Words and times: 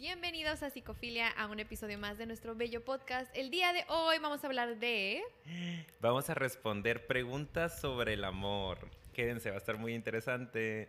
Bienvenidos 0.00 0.62
a 0.62 0.70
Psicofilia, 0.70 1.28
a 1.28 1.46
un 1.46 1.60
episodio 1.60 1.98
más 1.98 2.16
de 2.16 2.24
nuestro 2.24 2.54
bello 2.54 2.82
podcast. 2.82 3.30
El 3.36 3.50
día 3.50 3.74
de 3.74 3.84
hoy 3.88 4.16
vamos 4.18 4.42
a 4.42 4.46
hablar 4.46 4.78
de... 4.78 5.20
Vamos 6.00 6.30
a 6.30 6.34
responder 6.34 7.06
preguntas 7.06 7.82
sobre 7.82 8.14
el 8.14 8.24
amor. 8.24 8.78
Quédense, 9.12 9.50
va 9.50 9.56
a 9.56 9.58
estar 9.58 9.76
muy 9.76 9.92
interesante. 9.92 10.88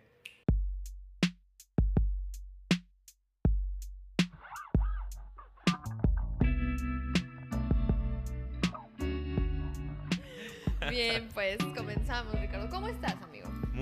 Bien, 10.88 11.28
pues 11.34 11.58
comenzamos, 11.76 12.40
Ricardo. 12.40 12.70
¿Cómo 12.70 12.88
estás, 12.88 13.16
amigo? 13.22 13.31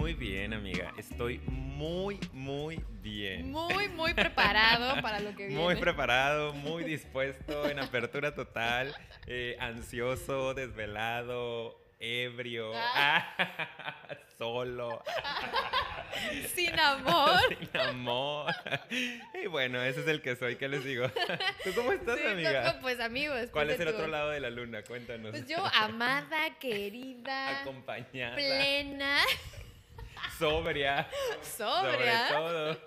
Muy 0.00 0.14
bien, 0.14 0.54
amiga. 0.54 0.94
Estoy 0.96 1.40
muy, 1.46 2.18
muy 2.32 2.82
bien. 3.02 3.50
Muy, 3.52 3.86
muy 3.90 4.14
preparado 4.14 5.02
para 5.02 5.20
lo 5.20 5.36
que 5.36 5.48
viene. 5.48 5.62
Muy 5.62 5.76
preparado, 5.76 6.54
muy 6.54 6.84
dispuesto, 6.84 7.68
en 7.68 7.78
apertura 7.78 8.34
total, 8.34 8.96
eh, 9.26 9.58
ansioso, 9.60 10.54
desvelado, 10.54 11.78
ebrio, 11.98 12.72
solo. 14.38 15.02
Sin 16.54 16.80
amor. 16.80 17.38
Sin 17.58 17.80
amor. 17.80 18.54
Y 19.44 19.48
bueno, 19.48 19.82
ese 19.82 20.00
es 20.00 20.08
el 20.08 20.22
que 20.22 20.34
soy, 20.34 20.56
¿qué 20.56 20.68
les 20.68 20.82
digo? 20.82 21.10
¿Tú 21.62 21.74
cómo 21.74 21.92
estás, 21.92 22.18
Sí, 22.18 22.26
amiga? 22.26 22.72
no, 22.72 22.80
pues 22.80 23.00
amigos. 23.00 23.50
¿Cuál 23.52 23.68
es 23.68 23.78
el 23.78 23.88
otro 23.88 24.06
lado 24.06 24.30
de 24.30 24.40
la 24.40 24.48
luna? 24.48 24.82
Cuéntanos. 24.82 25.30
Pues 25.32 25.46
yo, 25.46 25.62
amada, 25.74 26.58
querida, 26.58 27.60
Acompañada. 27.60 28.34
plena, 28.34 29.18
Sobria. 30.40 31.06
sobria. 31.56 32.28
Sobre 32.28 32.34
todo. 32.34 32.80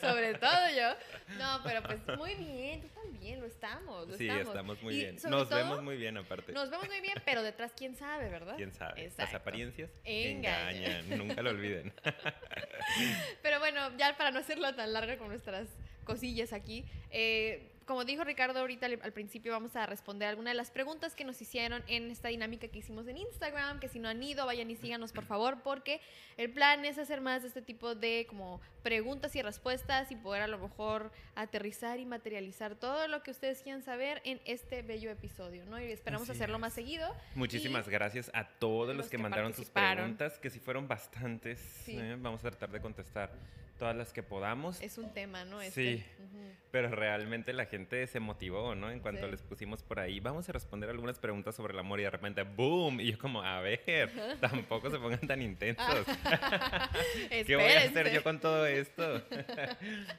Sobre 0.00 0.34
todo 0.34 0.70
yo. 0.76 1.36
No, 1.38 1.60
pero 1.64 1.82
pues 1.82 1.98
muy 2.16 2.34
bien, 2.36 2.80
tú 2.80 2.88
también, 2.88 3.40
lo 3.40 3.46
estamos. 3.46 4.08
Lo 4.08 4.16
Sí, 4.16 4.28
estamos. 4.28 4.48
estamos 4.48 4.82
muy 4.82 4.94
Y 4.94 4.98
bien. 5.00 5.14
Nos 5.28 5.48
todo, 5.48 5.58
vemos 5.58 5.82
muy 5.82 5.96
bien 5.96 6.16
aparte. 6.16 6.52
Nos 6.52 6.70
vemos 6.70 6.86
muy 6.88 7.00
bien, 7.00 7.20
pero 7.24 7.42
detrás 7.42 7.72
quién 7.76 7.96
sabe, 7.96 8.28
¿verdad? 8.30 8.54
¿Quién 8.56 8.72
sabe? 8.72 9.02
Las 9.02 9.12
Exacto. 9.12 9.36
apariencias 9.36 9.90
Engañan. 10.04 10.76
engañan. 10.76 11.18
Nunca 11.18 11.42
lo 11.42 11.50
olviden. 11.50 11.92
Pero 13.42 13.58
bueno, 13.58 13.90
ya 13.96 14.16
para 14.16 14.30
no 14.30 14.38
hacerlo 14.38 14.74
tan 14.74 14.92
larga 14.92 15.18
con 15.18 15.28
nuestras 15.28 15.68
cosillas 16.04 16.52
aquí, 16.52 16.84
eh, 17.10 17.70
como 17.88 18.04
dijo 18.04 18.22
Ricardo 18.22 18.60
ahorita 18.60 18.84
al, 18.84 19.12
principio, 19.14 19.50
vamos 19.50 19.74
a 19.74 19.86
responder 19.86 20.28
algunas 20.28 20.52
de 20.52 20.56
las 20.58 20.70
preguntas 20.70 21.14
que 21.14 21.24
nos 21.24 21.40
hicieron 21.40 21.82
en 21.88 22.10
esta 22.10 22.28
dinámica 22.28 22.68
que 22.68 22.80
hicimos 22.80 23.08
en 23.08 23.16
Instagram, 23.16 23.80
que 23.80 23.88
si 23.88 23.98
no 23.98 24.10
han 24.10 24.22
ido, 24.22 24.44
vayan 24.44 24.70
y 24.70 24.76
síganos 24.76 25.10
por 25.10 25.24
favor, 25.24 25.62
porque 25.64 26.02
el 26.36 26.50
plan 26.50 26.84
es 26.84 26.98
hacer 26.98 27.22
más 27.22 27.40
de 27.40 27.48
este 27.48 27.62
tipo 27.62 27.94
de 27.94 28.26
como 28.28 28.60
preguntas 28.82 29.34
y 29.36 29.42
respuestas 29.42 30.12
y 30.12 30.16
poder 30.16 30.42
a 30.42 30.48
lo 30.48 30.58
mejor 30.58 31.10
aterrizar 31.34 31.98
y 31.98 32.04
materializar 32.04 32.74
todo 32.74 33.08
lo 33.08 33.22
que 33.22 33.30
ustedes 33.30 33.62
quieran 33.62 33.82
saber 33.82 34.20
en 34.24 34.38
este 34.44 34.82
bello 34.82 35.10
episodio, 35.10 35.64
¿no? 35.64 35.80
Y 35.80 35.90
esperamos 35.90 36.28
Así 36.28 36.36
hacerlo 36.36 36.56
es. 36.56 36.60
más 36.60 36.74
seguido. 36.74 37.10
Muchísimas 37.36 37.88
gracias 37.88 38.30
a 38.34 38.46
todos 38.46 38.94
los, 38.94 39.06
que, 39.06 39.16
que 39.16 39.22
mandaron 39.22 39.54
sus 39.54 39.70
preguntas, 39.70 40.38
que 40.38 40.50
sí 40.50 40.60
fueron 40.60 40.88
bastantes. 40.88 41.58
Sí. 41.86 41.96
¿eh? 41.98 42.16
Vamos 42.20 42.44
a 42.44 42.50
tratar 42.50 42.70
de 42.70 42.82
contestar 42.82 43.32
todas 43.78 43.96
las 43.96 44.12
que 44.12 44.22
podamos. 44.22 44.80
Es 44.82 44.98
un 44.98 45.12
tema, 45.14 45.44
¿no? 45.44 45.60
Este. 45.62 45.98
Sí. 45.98 46.04
Ujú. 46.24 46.38
Pero 46.70 46.90
realmente 46.90 47.52
la 47.54 47.64
gente 47.66 48.06
se 48.06 48.20
motivó, 48.20 48.74
¿no? 48.74 48.90
En 48.90 49.00
cuanto 49.00 49.24
Sí. 49.24 49.30
les 49.30 49.40
pusimos 49.42 49.82
por 49.82 50.00
ahí, 50.00 50.20
vamos 50.20 50.48
a 50.48 50.52
responder 50.52 50.90
algunas 50.90 51.18
preguntas 51.18 51.54
sobre 51.54 51.72
el 51.72 51.78
amor 51.78 51.98
y 52.00 52.02
de 52.02 52.10
repente, 52.10 52.42
¡boom! 52.42 53.00
Y 53.00 53.12
yo 53.12 53.18
como, 53.18 53.42
a 53.42 53.60
ver, 53.60 53.80
tampoco 54.40 54.90
se 54.90 54.98
pongan 54.98 55.20
tan 55.20 55.40
intensos. 55.40 55.86
¿Qué 57.46 57.56
voy 57.56 57.64
a 57.72 57.80
hacer 57.84 58.12
yo 58.12 58.22
con 58.22 58.38
todo 58.40 58.66
esto? 58.66 59.22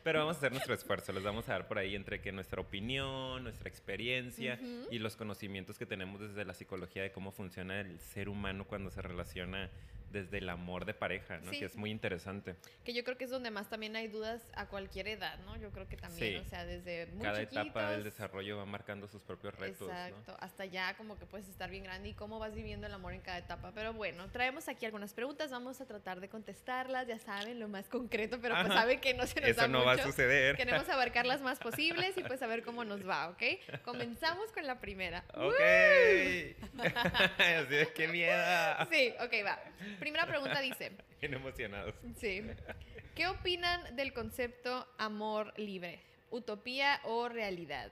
Pero 0.04 0.20
vamos 0.20 0.36
a 0.36 0.40
hacer 0.40 0.52
nuestro 0.52 0.74
esfuerzo. 0.74 1.12
Les 1.14 1.24
vamos 1.24 1.48
a 1.50 1.54
dar 1.54 1.68
por 1.68 1.78
ahí 1.78 1.96
entre 1.96 2.20
que 2.22 2.32
nuestra 2.32 2.62
opinión, 2.62 3.44
nuestra 3.44 3.70
experiencia 3.70 4.58
Ujú. 4.62 4.88
y 4.92 5.00
los 5.00 5.16
conocimientos 5.16 5.78
que 5.78 5.86
tenemos 5.86 6.20
desde 6.22 6.46
la 6.46 6.54
psicología 6.54 7.04
de 7.04 7.12
cómo 7.12 7.32
funciona 7.32 7.80
el 7.82 8.00
ser 8.00 8.30
humano 8.30 8.66
cuando 8.66 8.90
se 8.90 9.02
relaciona 9.02 9.70
desde 10.12 10.40
el 10.40 10.50
amor 10.50 10.86
de 10.86 10.94
pareja, 10.94 11.38
¿no? 11.40 11.52
Sí. 11.52 11.60
Que 11.60 11.66
es 11.66 11.76
muy 11.76 11.92
interesante. 11.92 12.56
Que 12.84 12.94
yo 12.94 13.04
creo 13.04 13.18
que 13.18 13.26
es 13.26 13.30
donde 13.30 13.52
más 13.52 13.70
también 13.70 13.96
hay 13.96 14.08
dudas 14.08 14.42
a 14.56 14.68
cualquier 14.68 15.08
edad, 15.08 15.38
¿no? 15.46 15.56
Yo 15.58 15.72
creo 15.72 15.88
que 15.88 15.98
también, 15.98 16.42
Sí. 16.42 16.46
o 16.46 16.50
sea, 16.50 16.66
desde 16.66 17.08
muy 17.08 17.24
Cada 17.24 17.42
etapa 17.42 17.82
del 17.92 18.00
chiquitos, 18.00 18.04
desarrollo 18.04 18.58
va 18.58 18.66
marcando 18.66 19.08
sus 19.08 19.22
propios 19.22 19.56
retos, 19.58 19.88
¿no? 19.88 19.94
Exacto, 19.94 20.38
hasta 20.40 20.66
ya 20.66 20.96
como 20.98 21.18
que 21.18 21.26
puedes 21.26 21.48
estar 21.48 21.70
bien 21.70 21.84
grande 21.84 22.10
y 22.10 22.14
cómo 22.14 22.40
vas 22.40 22.54
viviendo 22.56 22.88
el 22.88 22.94
amor 22.94 23.14
en 23.14 23.22
cada 23.22 23.38
etapa. 23.38 23.72
Pero 23.74 23.94
bueno, 23.94 24.30
traemos 24.32 24.68
aquí 24.68 24.86
algunas 24.86 25.14
preguntas, 25.14 25.52
vamos 25.52 25.80
a 25.82 25.86
tratar 25.86 26.20
de 26.20 26.30
contestarlas, 26.30 27.08
ya 27.08 27.20
saben, 27.20 27.60
lo 27.60 27.68
más 27.68 27.88
concreto, 27.90 28.40
pero 28.42 28.56
pues 28.56 28.68
Ajá. 28.68 28.82
saben 28.82 29.00
que 29.00 29.14
no 29.14 29.26
se 29.28 29.40
nos 29.42 29.50
Eso 29.52 29.62
da 29.62 29.68
no 29.68 29.86
va 29.86 29.94
a 29.94 29.96
mucho. 29.96 30.08
suceder. 30.08 30.56
Queremos 30.56 30.88
abarcar 30.90 31.26
las 31.26 31.42
más 31.42 31.60
posibles 31.60 32.18
y 32.18 32.24
pues 32.24 32.42
a 32.42 32.48
ver 32.48 32.64
cómo 32.64 32.84
nos 32.86 33.08
va, 33.08 33.30
¿ok? 33.30 33.44
Comenzamos 33.84 34.52
con 34.52 34.66
la 34.66 34.80
primera. 34.80 35.24
Ok. 35.34 35.54
Así 37.40 37.76
es, 37.76 37.88
qué 37.90 38.08
miedo. 38.08 38.36
Sí, 38.92 39.14
ok, 39.20 39.34
va. 39.46 39.60
Primera 40.00 40.26
pregunta 40.26 40.60
dice, 40.62 40.92
Bien 41.22 41.34
emocionados. 41.34 41.94
Sí. 42.18 42.44
¿Qué 43.16 43.28
opinan 43.28 43.96
del 43.96 44.14
concepto 44.14 44.88
amor 44.98 45.54
libre? 45.58 46.02
¿Utopía 46.32 47.00
o 47.04 47.28
realidad? 47.30 47.92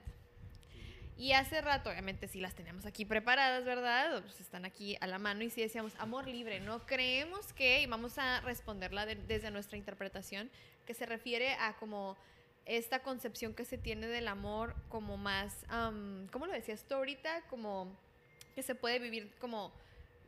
Y 1.16 1.32
hace 1.32 1.60
rato, 1.60 1.90
obviamente 1.90 2.28
sí 2.28 2.40
las 2.40 2.54
tenemos 2.54 2.86
aquí 2.86 3.04
preparadas, 3.04 3.64
¿verdad? 3.64 4.22
Pues 4.22 4.40
están 4.40 4.64
aquí 4.64 4.96
a 5.00 5.08
la 5.08 5.18
mano 5.18 5.42
y 5.42 5.50
sí 5.50 5.60
decíamos 5.60 5.92
amor 5.98 6.28
libre, 6.28 6.60
¿no? 6.60 6.86
Creemos 6.86 7.52
que, 7.54 7.82
y 7.82 7.86
vamos 7.86 8.18
a 8.18 8.40
responderla 8.42 9.04
de- 9.04 9.16
desde 9.16 9.50
nuestra 9.50 9.76
interpretación, 9.76 10.48
que 10.86 10.94
se 10.94 11.06
refiere 11.06 11.54
a 11.54 11.74
como 11.76 12.16
esta 12.66 13.00
concepción 13.02 13.52
que 13.52 13.64
se 13.64 13.78
tiene 13.78 14.06
del 14.06 14.28
amor 14.28 14.76
como 14.88 15.16
más, 15.16 15.64
am, 15.68 16.28
¿cómo 16.30 16.46
lo 16.46 16.52
decías 16.52 16.84
tú 16.84 16.94
ahorita? 16.94 17.42
Como 17.50 17.98
que 18.54 18.62
se 18.62 18.76
puede 18.76 19.00
vivir 19.00 19.34
como 19.40 19.72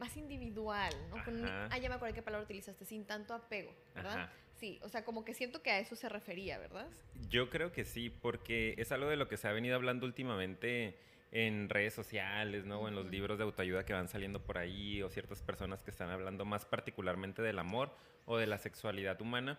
más 0.01 0.17
individual, 0.17 0.93
¿no? 1.11 1.23
Con 1.25 1.45
ah, 1.45 1.79
ya 1.79 1.89
me 1.89 1.95
acuerdo 1.95 2.15
qué 2.15 2.23
palabra 2.23 2.45
utilizaste, 2.45 2.85
sin 2.85 3.05
tanto 3.05 3.35
apego, 3.35 3.73
¿verdad? 3.95 4.25
Ajá. 4.25 4.33
Sí, 4.55 4.79
o 4.83 4.89
sea, 4.89 5.05
como 5.05 5.25
que 5.25 5.33
siento 5.33 5.63
que 5.63 5.71
a 5.71 5.79
eso 5.79 5.95
se 5.95 6.09
refería, 6.09 6.59
¿verdad? 6.59 6.87
Yo 7.29 7.49
creo 7.49 7.73
que 7.73 7.85
sí, 7.85 8.11
porque 8.11 8.75
es 8.77 8.93
algo 8.93 9.09
de 9.09 9.17
lo 9.17 9.29
que 9.29 9.37
se 9.37 9.49
ha 9.49 9.53
venido 9.53 9.77
hablando 9.77 10.05
últimamente 10.07 10.99
en 11.33 11.69
redes 11.69 11.95
sociales, 11.95 12.67
¿no? 12.67 12.81
O 12.81 12.89
en 12.89 12.95
los 12.95 13.07
libros 13.07 13.39
de 13.39 13.45
autoayuda 13.45 13.87
que 13.87 13.93
van 13.93 14.09
saliendo 14.09 14.43
por 14.43 14.59
ahí, 14.59 15.03
o 15.03 15.09
ciertas 15.09 15.43
personas 15.43 15.83
que 15.83 15.91
están 15.91 16.11
hablando 16.11 16.45
más 16.45 16.65
particularmente 16.65 17.41
del 17.41 17.59
amor 17.59 17.95
o 18.27 18.39
de 18.39 18.47
la 18.47 18.59
sexualidad 18.59 19.21
humana. 19.21 19.59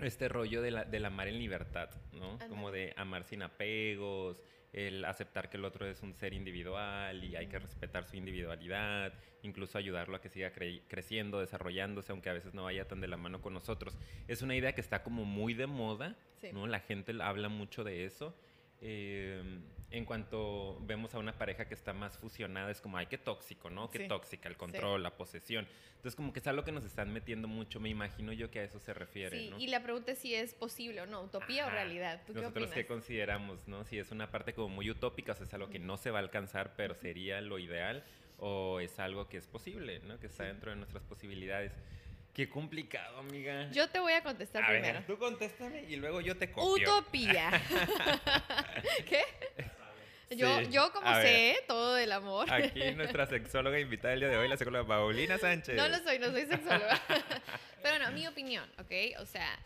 Este 0.00 0.28
rollo 0.28 0.62
de 0.62 0.70
la- 0.70 0.84
del 0.84 1.04
amar 1.04 1.26
en 1.28 1.38
libertad, 1.38 1.90
¿no? 2.12 2.38
Como 2.48 2.70
de 2.70 2.92
amar 2.96 3.24
sin 3.24 3.42
apegos, 3.42 4.40
el 4.72 5.04
aceptar 5.04 5.48
que 5.50 5.56
el 5.56 5.64
otro 5.64 5.86
es 5.86 6.02
un 6.02 6.14
ser 6.14 6.34
individual 6.34 7.24
y 7.24 7.34
hay 7.34 7.46
que 7.48 7.58
respetar 7.58 8.04
su 8.04 8.16
individualidad, 8.16 9.12
incluso 9.42 9.78
ayudarlo 9.78 10.16
a 10.16 10.20
que 10.20 10.28
siga 10.28 10.52
cre- 10.52 10.82
creciendo, 10.88 11.40
desarrollándose, 11.40 12.12
aunque 12.12 12.28
a 12.30 12.34
veces 12.34 12.54
no 12.54 12.64
vaya 12.64 12.86
tan 12.86 13.00
de 13.00 13.08
la 13.08 13.16
mano 13.16 13.40
con 13.40 13.54
nosotros. 13.54 13.98
Es 14.28 14.42
una 14.42 14.54
idea 14.54 14.72
que 14.74 14.80
está 14.82 15.02
como 15.02 15.24
muy 15.24 15.54
de 15.54 15.66
moda, 15.66 16.16
Sí. 16.40 16.50
¿no? 16.52 16.66
La 16.66 16.80
gente 16.80 17.12
habla 17.20 17.48
mucho 17.48 17.82
de 17.82 18.04
eso. 18.04 18.36
Eh, 18.80 19.42
en 19.90 20.04
cuanto 20.04 20.78
vemos 20.82 21.14
a 21.14 21.18
una 21.18 21.32
pareja 21.32 21.66
que 21.66 21.72
está 21.72 21.94
más 21.94 22.18
fusionada, 22.18 22.70
es 22.70 22.80
como, 22.82 22.98
ay, 22.98 23.06
qué 23.06 23.16
tóxico, 23.16 23.70
¿no? 23.70 23.90
Qué 23.90 24.00
Sí. 24.00 24.08
tóxica, 24.08 24.46
el 24.48 24.56
control, 24.58 25.02
la 25.02 25.16
posesión. 25.16 25.66
Entonces, 25.96 26.14
como 26.14 26.30
que 26.32 26.40
es 26.40 26.46
algo 26.46 26.62
que 26.62 26.72
nos 26.72 26.84
están 26.84 27.10
metiendo 27.10 27.48
mucho, 27.48 27.80
me 27.80 27.88
imagino 27.88 28.34
yo 28.34 28.50
que 28.50 28.60
a 28.60 28.64
eso 28.64 28.78
se 28.80 28.92
refiere, 28.92 29.38
Sí, 29.38 29.48
¿no? 29.50 29.58
y 29.58 29.66
la 29.68 29.82
pregunta 29.82 30.12
es 30.12 30.18
si 30.18 30.34
es 30.34 30.52
posible 30.52 31.00
o 31.00 31.06
no, 31.06 31.22
utopía 31.22 31.66
o 31.66 31.70
realidad. 31.70 32.20
¿Tú 32.26 32.34
qué 32.34 32.40
Nosotros 32.40 32.64
opinas? 32.64 32.74
qué 32.74 32.86
consideramos, 32.86 33.66
¿no? 33.66 33.84
Si 33.86 33.98
es 33.98 34.10
una 34.10 34.30
parte 34.30 34.52
como 34.52 34.68
muy 34.68 34.90
utópica, 34.90 35.32
o 35.32 35.34
sea, 35.34 35.46
es 35.46 35.54
algo 35.54 35.70
que 35.70 35.78
no 35.78 35.96
se 35.96 36.10
va 36.10 36.18
a 36.18 36.22
alcanzar, 36.22 36.74
pero 36.76 36.94
sería 36.94 37.40
lo 37.40 37.58
ideal, 37.58 38.04
o 38.38 38.80
es 38.80 38.98
algo 39.00 39.26
que 39.28 39.38
es 39.38 39.46
posible, 39.46 40.00
¿no? 40.00 40.20
Que 40.20 40.26
está 40.26 40.44
Sí. 40.44 40.48
dentro 40.50 40.70
de 40.70 40.76
nuestras 40.76 41.02
posibilidades. 41.04 41.72
Qué 42.38 42.48
complicado, 42.48 43.18
amiga. 43.18 43.68
Yo 43.72 43.88
te 43.88 43.98
voy 43.98 44.12
a 44.12 44.22
contestar 44.22 44.62
a 44.62 44.68
primero. 44.68 45.00
ver, 45.00 45.06
tú 45.08 45.18
contéstame 45.18 45.82
y 45.88 45.96
luego 45.96 46.20
yo 46.20 46.36
te 46.36 46.52
copio. 46.52 46.72
Utopía. 46.94 47.50
¿Qué? 49.08 49.24
Yo, 50.36 50.60
Sí, 50.60 50.68
yo 50.70 50.92
como 50.92 51.08
a 51.08 51.18
ver. 51.18 51.26
sé 51.26 51.64
todo 51.66 51.94
del 51.96 52.12
amor. 52.12 52.48
Aquí 52.52 52.92
nuestra 52.94 53.26
sexóloga 53.26 53.80
invitada 53.80 54.14
el 54.14 54.20
día 54.20 54.28
de 54.28 54.36
hoy, 54.36 54.46
la 54.46 54.56
psicóloga 54.56 54.86
Paulina 54.86 55.36
Sánchez. 55.36 55.74
No 55.74 55.88
lo 55.88 55.98
soy, 55.98 56.20
no 56.20 56.30
soy 56.30 56.46
sexóloga. 56.46 57.02
Pero 57.82 57.98
no, 58.04 58.12
mi 58.12 58.24
opinión, 58.28 58.70
¿ok? 58.78 59.18
O 59.18 59.26
sea, 59.26 59.58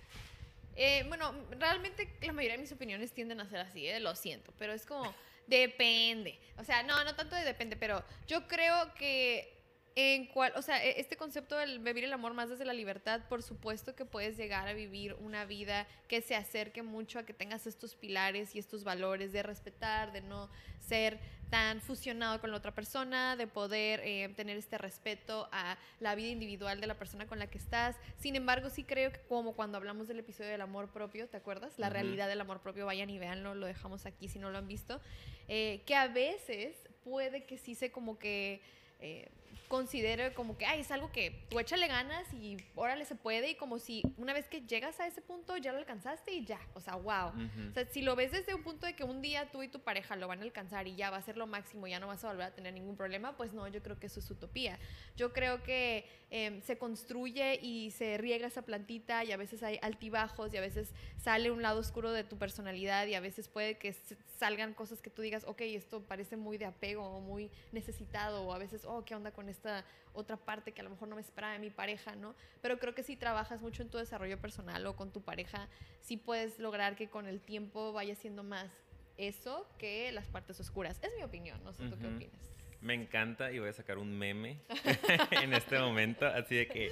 eh, 0.74 1.04
bueno, 1.08 1.34
realmente 1.58 2.08
la 2.22 2.32
mayoría 2.32 2.56
de 2.56 2.62
mis 2.62 2.72
opiniones 2.72 3.12
tienden 3.12 3.38
a 3.40 3.50
ser 3.50 3.58
así, 3.58 3.86
¿eh? 3.86 4.00
lo 4.00 4.16
siento, 4.16 4.50
pero 4.56 4.72
es 4.72 4.86
como, 4.86 5.14
depende. 5.46 6.38
O 6.56 6.64
sea, 6.64 6.82
no, 6.82 7.04
no 7.04 7.14
tanto 7.14 7.36
de 7.36 7.44
depende, 7.44 7.76
pero 7.76 8.02
yo 8.26 8.48
creo 8.48 8.94
que 8.94 9.61
En 9.94 10.26
cual, 10.26 10.52
o 10.56 10.62
sea, 10.62 10.82
e, 10.84 11.00
este 11.00 11.16
concepto 11.16 11.56
del 11.56 11.78
vivir 11.78 12.04
el 12.04 12.12
amor 12.12 12.32
más 12.32 12.48
desde 12.48 12.64
la 12.64 12.72
libertad, 12.72 13.20
por 13.28 13.42
supuesto 13.42 13.94
que 13.94 14.06
puedes 14.06 14.36
llegar 14.38 14.66
a 14.66 14.72
vivir 14.72 15.14
una 15.20 15.44
vida 15.44 15.86
que 16.08 16.22
se 16.22 16.34
acerque 16.34 16.82
mucho 16.82 17.18
a 17.18 17.24
que 17.24 17.34
tengas 17.34 17.66
estos 17.66 17.94
pilares 17.94 18.54
y 18.54 18.58
estos 18.58 18.84
valores 18.84 19.32
de 19.32 19.42
respetar, 19.42 20.12
de 20.12 20.22
no 20.22 20.48
ser 20.80 21.20
tan 21.50 21.82
fusionado 21.82 22.40
con 22.40 22.50
la 22.50 22.56
otra 22.56 22.74
persona, 22.74 23.36
de 23.36 23.46
poder 23.46 24.00
eh, 24.04 24.32
tener 24.34 24.56
este 24.56 24.78
respeto 24.78 25.50
a 25.52 25.76
la 26.00 26.14
vida 26.14 26.28
individual 26.28 26.80
de 26.80 26.86
la 26.86 26.94
persona 26.94 27.26
con 27.26 27.38
la 27.38 27.46
que 27.48 27.58
estás. 27.58 27.94
Sin 28.16 28.36
embargo, 28.36 28.70
sí 28.70 28.84
creo 28.84 29.12
que 29.12 29.20
como 29.28 29.52
cuando 29.52 29.76
hablamos 29.76 30.08
del 30.08 30.20
episodio 30.20 30.48
del 30.48 30.62
amor 30.62 30.90
propio, 30.90 31.28
¿te 31.28 31.36
acuerdas? 31.36 31.78
La 31.78 31.90
realidad 31.90 32.26
del 32.28 32.40
amor 32.40 32.60
propio, 32.62 32.86
vayan 32.86 33.10
y 33.10 33.18
véanlo, 33.18 33.54
lo 33.54 33.66
dejamos 33.66 34.06
aquí 34.06 34.28
si 34.28 34.38
no 34.38 34.50
lo 34.50 34.56
han 34.56 34.66
visto, 34.66 35.02
eh, 35.46 35.82
que 35.84 35.94
a 35.94 36.08
veces 36.08 36.74
puede 37.04 37.44
que 37.44 37.58
sí 37.58 37.74
se 37.74 37.92
como 37.92 38.18
que... 38.18 38.62
Eh, 39.00 39.28
considero 39.72 40.34
como 40.34 40.58
que, 40.58 40.66
ay, 40.66 40.80
es 40.80 40.90
algo 40.90 41.10
que 41.12 41.46
tú 41.48 41.58
échale 41.58 41.88
ganas 41.88 42.30
y 42.34 42.58
órale 42.74 43.06
se 43.06 43.14
puede 43.14 43.52
y 43.52 43.54
como 43.54 43.78
si 43.78 44.02
una 44.18 44.34
vez 44.34 44.46
que 44.46 44.60
llegas 44.60 45.00
a 45.00 45.06
ese 45.06 45.22
punto 45.22 45.56
ya 45.56 45.72
lo 45.72 45.78
alcanzaste 45.78 46.30
y 46.30 46.44
ya, 46.44 46.60
o 46.74 46.80
sea, 46.82 46.96
wow. 46.96 47.32
O 47.70 47.72
sea, 47.72 47.86
si 47.86 48.02
lo 48.02 48.14
ves 48.14 48.32
desde 48.32 48.54
un 48.54 48.62
punto 48.62 48.84
de 48.84 48.94
que 48.94 49.02
un 49.02 49.22
día 49.22 49.50
tú 49.50 49.62
y 49.62 49.68
tu 49.68 49.80
pareja 49.80 50.14
lo 50.16 50.28
van 50.28 50.40
a 50.40 50.42
alcanzar 50.42 50.86
y 50.88 50.94
ya 50.94 51.08
va 51.08 51.16
a 51.16 51.22
ser 51.22 51.38
lo 51.38 51.46
máximo, 51.46 51.86
ya 51.86 52.00
no 52.00 52.06
vas 52.06 52.22
a 52.22 52.28
volver 52.28 52.48
a 52.48 52.54
tener 52.54 52.74
ningún 52.74 52.98
problema, 52.98 53.34
pues 53.38 53.54
no, 53.54 53.66
yo 53.66 53.82
creo 53.82 53.98
que 53.98 54.08
eso 54.08 54.20
es 54.20 54.30
utopía. 54.30 54.78
Yo 55.16 55.32
creo 55.32 55.62
que 55.62 56.06
em, 56.34 56.62
se 56.62 56.78
construye 56.78 57.60
y 57.62 57.90
se 57.90 58.16
riega 58.16 58.46
esa 58.46 58.62
plantita 58.62 59.22
y 59.22 59.32
a 59.32 59.36
veces 59.36 59.62
hay 59.62 59.78
altibajos 59.82 60.52
y 60.52 60.56
a 60.56 60.60
veces 60.60 60.92
sale 61.18 61.50
un 61.50 61.60
lado 61.60 61.78
oscuro 61.78 62.10
de 62.10 62.24
tu 62.24 62.38
personalidad 62.38 63.06
y 63.06 63.14
a 63.14 63.20
veces 63.20 63.48
puede 63.48 63.76
que 63.76 63.94
salgan 64.38 64.72
cosas 64.72 65.02
que 65.02 65.10
tú 65.10 65.22
digas, 65.22 65.44
ok, 65.46 65.60
esto 65.60 66.02
parece 66.02 66.36
muy 66.36 66.56
de 66.56 66.64
apego 66.64 67.04
o 67.04 67.20
muy 67.20 67.50
necesitado 67.70 68.42
o 68.42 68.52
a 68.52 68.58
veces, 68.58 68.84
oh, 68.84 69.04
¿qué 69.04 69.14
onda 69.14 69.30
con 69.30 69.48
esto? 69.48 69.68
otra 70.14 70.36
parte 70.36 70.72
que 70.72 70.80
a 70.80 70.84
lo 70.84 70.90
mejor 70.90 71.08
no 71.08 71.14
me 71.14 71.20
esperaba 71.20 71.52
de 71.54 71.58
mi 71.58 71.70
pareja, 71.70 72.14
¿no? 72.16 72.34
Pero 72.60 72.78
creo 72.78 72.94
que 72.94 73.02
si 73.02 73.16
trabajas 73.16 73.62
mucho 73.62 73.82
en 73.82 73.88
tu 73.88 73.98
desarrollo 73.98 74.38
personal 74.40 74.86
o 74.86 74.96
con 74.96 75.12
tu 75.12 75.22
pareja, 75.22 75.68
sí 76.00 76.16
puedes 76.16 76.58
lograr 76.58 76.96
que 76.96 77.08
con 77.08 77.26
el 77.26 77.40
tiempo 77.40 77.92
vaya 77.92 78.14
siendo 78.14 78.42
más 78.42 78.70
eso 79.16 79.66
que 79.78 80.10
las 80.12 80.26
partes 80.28 80.58
oscuras. 80.60 80.98
Es 81.02 81.10
mi 81.16 81.22
opinión, 81.22 81.62
no 81.64 81.72
sé 81.72 81.88
tú 81.88 81.98
qué 81.98 82.06
opinas. 82.06 82.50
Me 82.82 82.94
encanta 82.94 83.52
y 83.52 83.60
voy 83.60 83.68
a 83.68 83.72
sacar 83.72 83.96
un 83.96 84.18
meme 84.18 84.58
en 85.30 85.54
este 85.54 85.78
momento, 85.78 86.26
así 86.26 86.56
de 86.56 86.66
que 86.66 86.90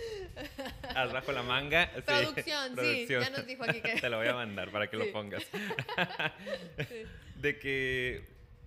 haz 0.95 1.13
bajo 1.13 1.33
la 1.33 1.43
manga. 1.43 1.91
producción, 2.07 2.77
sí, 2.79 3.07
ya 3.09 3.29
nos 3.31 3.45
dijo 3.45 3.65
aquí 3.65 3.81
que... 3.81 3.95
Te 4.01 4.09
lo 4.09 4.19
voy 4.19 4.29
a 4.29 4.35
mandar 4.35 4.71
para 4.71 4.89
que 4.89 4.97
lo 4.97 5.11
pongas. 5.11 5.43
De 7.35 7.59
que 7.59 8.23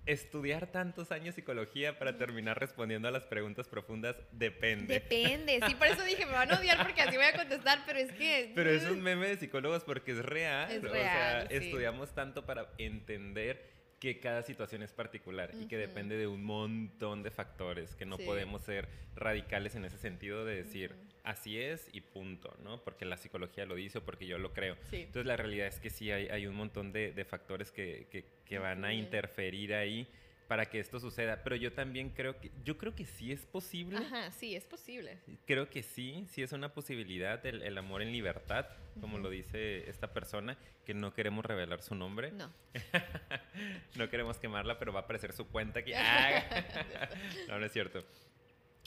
estudiar 0.06 0.68
tantos 0.68 1.14
años 1.14 1.36
psicología 1.36 1.98
para 1.98 2.18
terminar 2.18 2.60
respondiendo 2.60 3.08
a 3.08 3.12
las 3.12 3.24
preguntas 3.24 3.70
profundas 3.70 4.18
depende. 4.34 4.96
Depende, 4.96 5.62
sí, 5.66 5.76
por 5.76 5.88
eso 5.88 6.04
dije, 6.04 6.26
me 6.26 6.34
van 6.34 6.52
a 6.52 6.60
odiar 6.60 6.84
porque 6.84 7.04
así 7.04 7.16
voy 7.16 7.26
a 7.26 7.38
contestar, 7.38 7.84
pero 7.86 8.00
es 8.00 8.12
que... 8.12 8.52
Pero 8.54 8.70
es 8.70 8.84
un 8.84 9.02
meme 9.02 9.30
de 9.30 9.38
psicólogos 9.38 9.86
porque 9.86 10.12
es 10.12 10.26
real. 10.26 10.70
Es 10.70 10.82
real 10.82 11.46
o 11.46 11.50
sea, 11.50 11.58
estudiamos 11.58 12.14
tanto 12.14 12.46
para 12.46 12.68
entender 12.78 13.73
que 14.04 14.20
cada 14.20 14.44
situación 14.44 14.84
es 14.84 14.92
particular 14.92 15.52
y 15.58 15.66
que 15.66 15.78
depende 15.78 16.18
de 16.18 16.28
un 16.28 16.44
montón 16.44 17.24
de 17.24 17.32
factores, 17.32 17.96
que 17.96 18.06
no 18.06 18.18
podemos 18.18 18.62
ser 18.62 18.90
radicales 19.16 19.76
en 19.76 19.86
ese 19.86 19.98
sentido 19.98 20.44
de 20.44 20.56
decir 20.56 20.94
así 21.24 21.58
es 21.58 21.88
y 21.94 22.02
punto, 22.02 22.54
¿no? 22.66 22.84
Porque 22.84 23.06
la 23.06 23.16
psicología 23.16 23.66
lo 23.66 23.76
dice 23.76 24.00
o 24.00 24.04
porque 24.04 24.28
yo 24.28 24.38
lo 24.40 24.52
creo. 24.52 24.76
Entonces 24.92 25.26
la 25.26 25.38
realidad 25.38 25.68
es 25.68 25.80
que 25.80 25.90
sí 25.90 26.12
hay, 26.12 26.28
hay 26.28 26.48
un 26.48 26.56
montón 26.56 26.92
de, 26.92 27.14
de 27.14 27.24
factores 27.24 27.72
que, 27.72 28.08
que, 28.12 28.26
que 28.44 28.60
van 28.60 28.84
a 28.84 28.94
interferir 28.94 29.74
ahí 29.74 30.06
para 30.48 30.66
que 30.66 30.80
esto 30.80 31.00
suceda. 31.00 31.44
Pero 31.44 31.56
yo 31.56 31.74
también 31.74 32.10
creo 32.10 32.40
que, 32.40 32.52
yo 32.64 32.78
creo 32.78 32.96
que 32.96 33.06
sí 33.06 33.32
es 33.32 33.46
posible. 33.46 33.98
Ajá, 33.98 34.32
sí, 34.32 34.56
es 34.56 34.66
posible. 34.66 35.18
Creo 35.46 35.70
que 35.70 35.84
sí, 35.84 36.26
sí 36.30 36.42
es 36.42 36.52
una 36.52 36.74
posibilidad 36.74 37.46
el, 37.46 37.62
el 37.62 37.78
amor 37.78 38.02
en 38.02 38.12
libertad, 38.12 38.66
como 39.02 39.18
lo 39.18 39.30
dice 39.30 39.90
esta 39.90 40.14
persona, 40.14 40.58
que 40.86 40.94
no 40.94 41.14
queremos 41.14 41.46
revelar 41.46 41.82
su 41.82 41.96
nombre. 41.96 42.32
No. 42.32 42.52
no 43.96 44.10
queremos 44.10 44.38
quemarla, 44.38 44.80
pero 44.80 44.94
va 44.94 45.02
a 45.02 45.04
aparecer 45.04 45.34
su 45.34 45.48
cuenta 45.48 45.80
aquí. 45.80 45.94
Ah. 45.94 46.44
no, 47.48 47.60
no 47.60 47.66
es 47.66 47.72
cierto. 47.72 48.04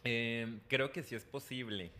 Em, 0.05 0.61
creo 0.69 0.93
que 0.93 1.03
sí 1.03 1.15
es 1.15 1.25
posible. 1.25 1.91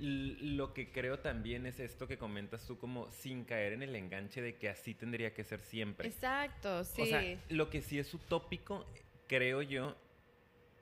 Lo 0.00 0.72
que 0.72 0.90
creo 0.90 1.18
también 1.18 1.66
es 1.66 1.78
esto 1.80 2.08
que 2.08 2.16
comentas 2.16 2.66
tú, 2.66 2.78
como 2.78 3.10
sin 3.12 3.44
caer 3.44 3.74
en 3.74 3.82
el 3.82 3.94
enganche 3.94 4.40
de 4.40 4.56
que 4.56 4.68
así 4.68 4.94
tendría 4.94 5.34
que 5.34 5.44
ser 5.44 5.60
siempre. 5.60 6.08
Exacto, 6.08 6.84
sí. 6.84 7.02
O 7.02 7.06
sea, 7.06 7.22
lo 7.48 7.70
que 7.70 7.82
sí 7.82 7.98
es 7.98 8.12
utópico 8.14 8.86
creo 9.30 9.62
yo, 9.62 9.94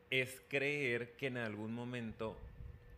es 0.09 0.41
creer 0.49 1.17
que 1.17 1.26
en 1.26 1.37
algún 1.37 1.75
momento 1.75 2.35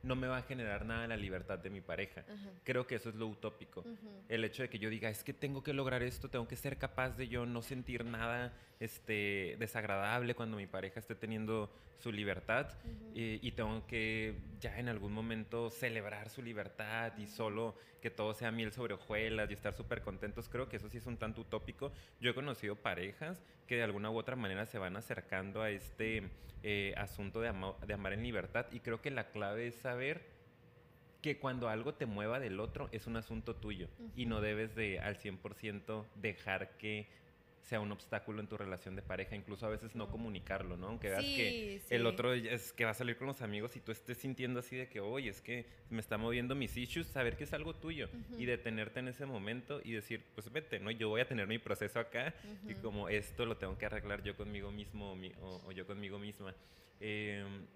no 0.02 0.16
me 0.16 0.26
va 0.26 0.38
a 0.38 0.42
generar 0.42 0.84
nada 0.84 1.06
la 1.06 1.16
libertad 1.16 1.58
de 1.58 1.70
mi 1.70 1.80
pareja. 1.80 2.24
Creo 2.64 2.86
que 2.86 2.96
eso 2.96 3.08
es 3.08 3.14
lo 3.14 3.26
utópico. 3.26 3.84
El 4.28 4.44
hecho 4.44 4.62
de 4.62 4.68
que 4.68 4.78
yo 4.78 4.90
diga, 4.90 5.10
es 5.10 5.22
que 5.24 5.32
tengo 5.32 5.62
que 5.62 5.72
lograr 5.72 6.02
esto, 6.02 6.28
tengo 6.28 6.48
que 6.48 6.56
ser 6.56 6.78
capaz 6.78 7.16
de 7.16 7.28
yo 7.28 7.46
no 7.46 7.62
sentir 7.62 8.04
nada 8.04 8.52
este, 8.78 9.56
desagradable 9.58 10.34
cuando 10.34 10.56
mi 10.56 10.66
pareja 10.66 11.00
esté 11.00 11.14
teniendo 11.14 11.70
su 11.98 12.12
libertad 12.12 12.66
y, 13.14 13.50
tengo 13.52 13.86
que 13.86 14.34
ya 14.58 14.78
en 14.78 14.88
algún 14.88 15.12
momento 15.12 15.70
celebrar 15.70 16.30
su 16.30 16.42
libertad 16.42 17.12
y 17.18 17.26
solo 17.26 17.76
que 18.00 18.10
todo 18.10 18.34
sea 18.34 18.50
miel 18.50 18.72
sobre 18.72 18.94
hojuelas 18.94 19.50
y 19.50 19.54
estar 19.54 19.74
súper 19.74 20.02
contentos. 20.02 20.48
Creo 20.48 20.68
que 20.68 20.76
eso 20.76 20.88
sí 20.88 20.98
es 20.98 21.06
un 21.06 21.16
tanto 21.16 21.42
utópico. 21.42 21.92
Yo 22.20 22.30
he 22.30 22.34
conocido 22.34 22.76
parejas 22.76 23.42
que 23.66 23.76
de 23.76 23.82
alguna 23.82 24.10
u 24.10 24.16
otra 24.16 24.36
manera 24.36 24.66
se 24.66 24.78
van 24.78 24.96
acercando 24.96 25.62
a 25.62 25.70
este 25.70 26.30
eh, 26.62 26.94
asunto 26.96 27.40
de, 27.40 27.52
de 27.86 27.94
amar 27.94 28.12
en 28.12 28.22
libertad 28.22 28.66
y 28.72 28.80
creo 28.80 29.00
que 29.00 29.10
la 29.10 29.30
clave 29.30 29.68
es 29.68 29.76
saber 29.76 30.40
que 31.22 31.38
cuando 31.38 31.68
algo 31.68 31.94
te 31.94 32.06
mueva 32.06 32.40
del 32.40 32.60
otro 32.60 32.88
es 32.92 33.06
un 33.06 33.16
asunto 33.16 33.54
tuyo 33.54 33.88
y 34.16 34.26
no 34.26 34.40
debes 34.40 34.74
de 34.74 35.00
al 35.00 35.16
100% 35.16 36.06
dejar 36.16 36.76
que 36.78 37.08
sea 37.62 37.80
un 37.80 37.92
obstáculo 37.92 38.40
en 38.40 38.48
tu 38.48 38.56
relación 38.56 38.96
de 38.96 39.02
pareja, 39.02 39.36
incluso 39.36 39.66
a 39.66 39.68
veces 39.68 39.94
no 39.94 40.10
comunicarlo, 40.10 40.76
¿no? 40.76 40.88
Aunque 40.88 41.08
veas 41.08 41.24
que 41.24 41.82
el 41.90 42.06
otro 42.06 42.32
es 42.32 42.72
que 42.72 42.84
va 42.84 42.90
a 42.90 42.94
salir 42.94 43.16
con 43.16 43.26
los 43.26 43.42
amigos 43.42 43.76
y 43.76 43.80
tú 43.80 43.92
estés 43.92 44.18
sintiendo 44.18 44.60
así 44.60 44.76
de 44.76 44.88
que, 44.88 45.00
oye, 45.00 45.30
es 45.30 45.40
que 45.40 45.66
me 45.90 46.00
está 46.00 46.18
moviendo 46.18 46.54
mis 46.54 46.76
issues, 46.76 47.06
saber 47.06 47.36
que 47.36 47.44
es 47.44 47.52
algo 47.52 47.74
tuyo 47.74 48.08
y 48.38 48.46
detenerte 48.46 49.00
en 49.00 49.08
ese 49.08 49.26
momento 49.26 49.80
y 49.84 49.92
decir, 49.92 50.24
pues 50.34 50.50
vete, 50.50 50.80
¿no? 50.80 50.90
Yo 50.90 51.08
voy 51.08 51.20
a 51.20 51.28
tener 51.28 51.46
mi 51.46 51.58
proceso 51.58 52.00
acá 52.00 52.34
y 52.68 52.74
como 52.74 53.08
esto 53.08 53.46
lo 53.46 53.56
tengo 53.56 53.76
que 53.78 53.86
arreglar 53.86 54.22
yo 54.22 54.36
conmigo 54.36 54.70
mismo 54.70 55.16
o, 55.40 55.72
yo 55.72 55.86
conmigo 55.86 56.18
misma. 56.18 56.54
Em, 57.00 57.66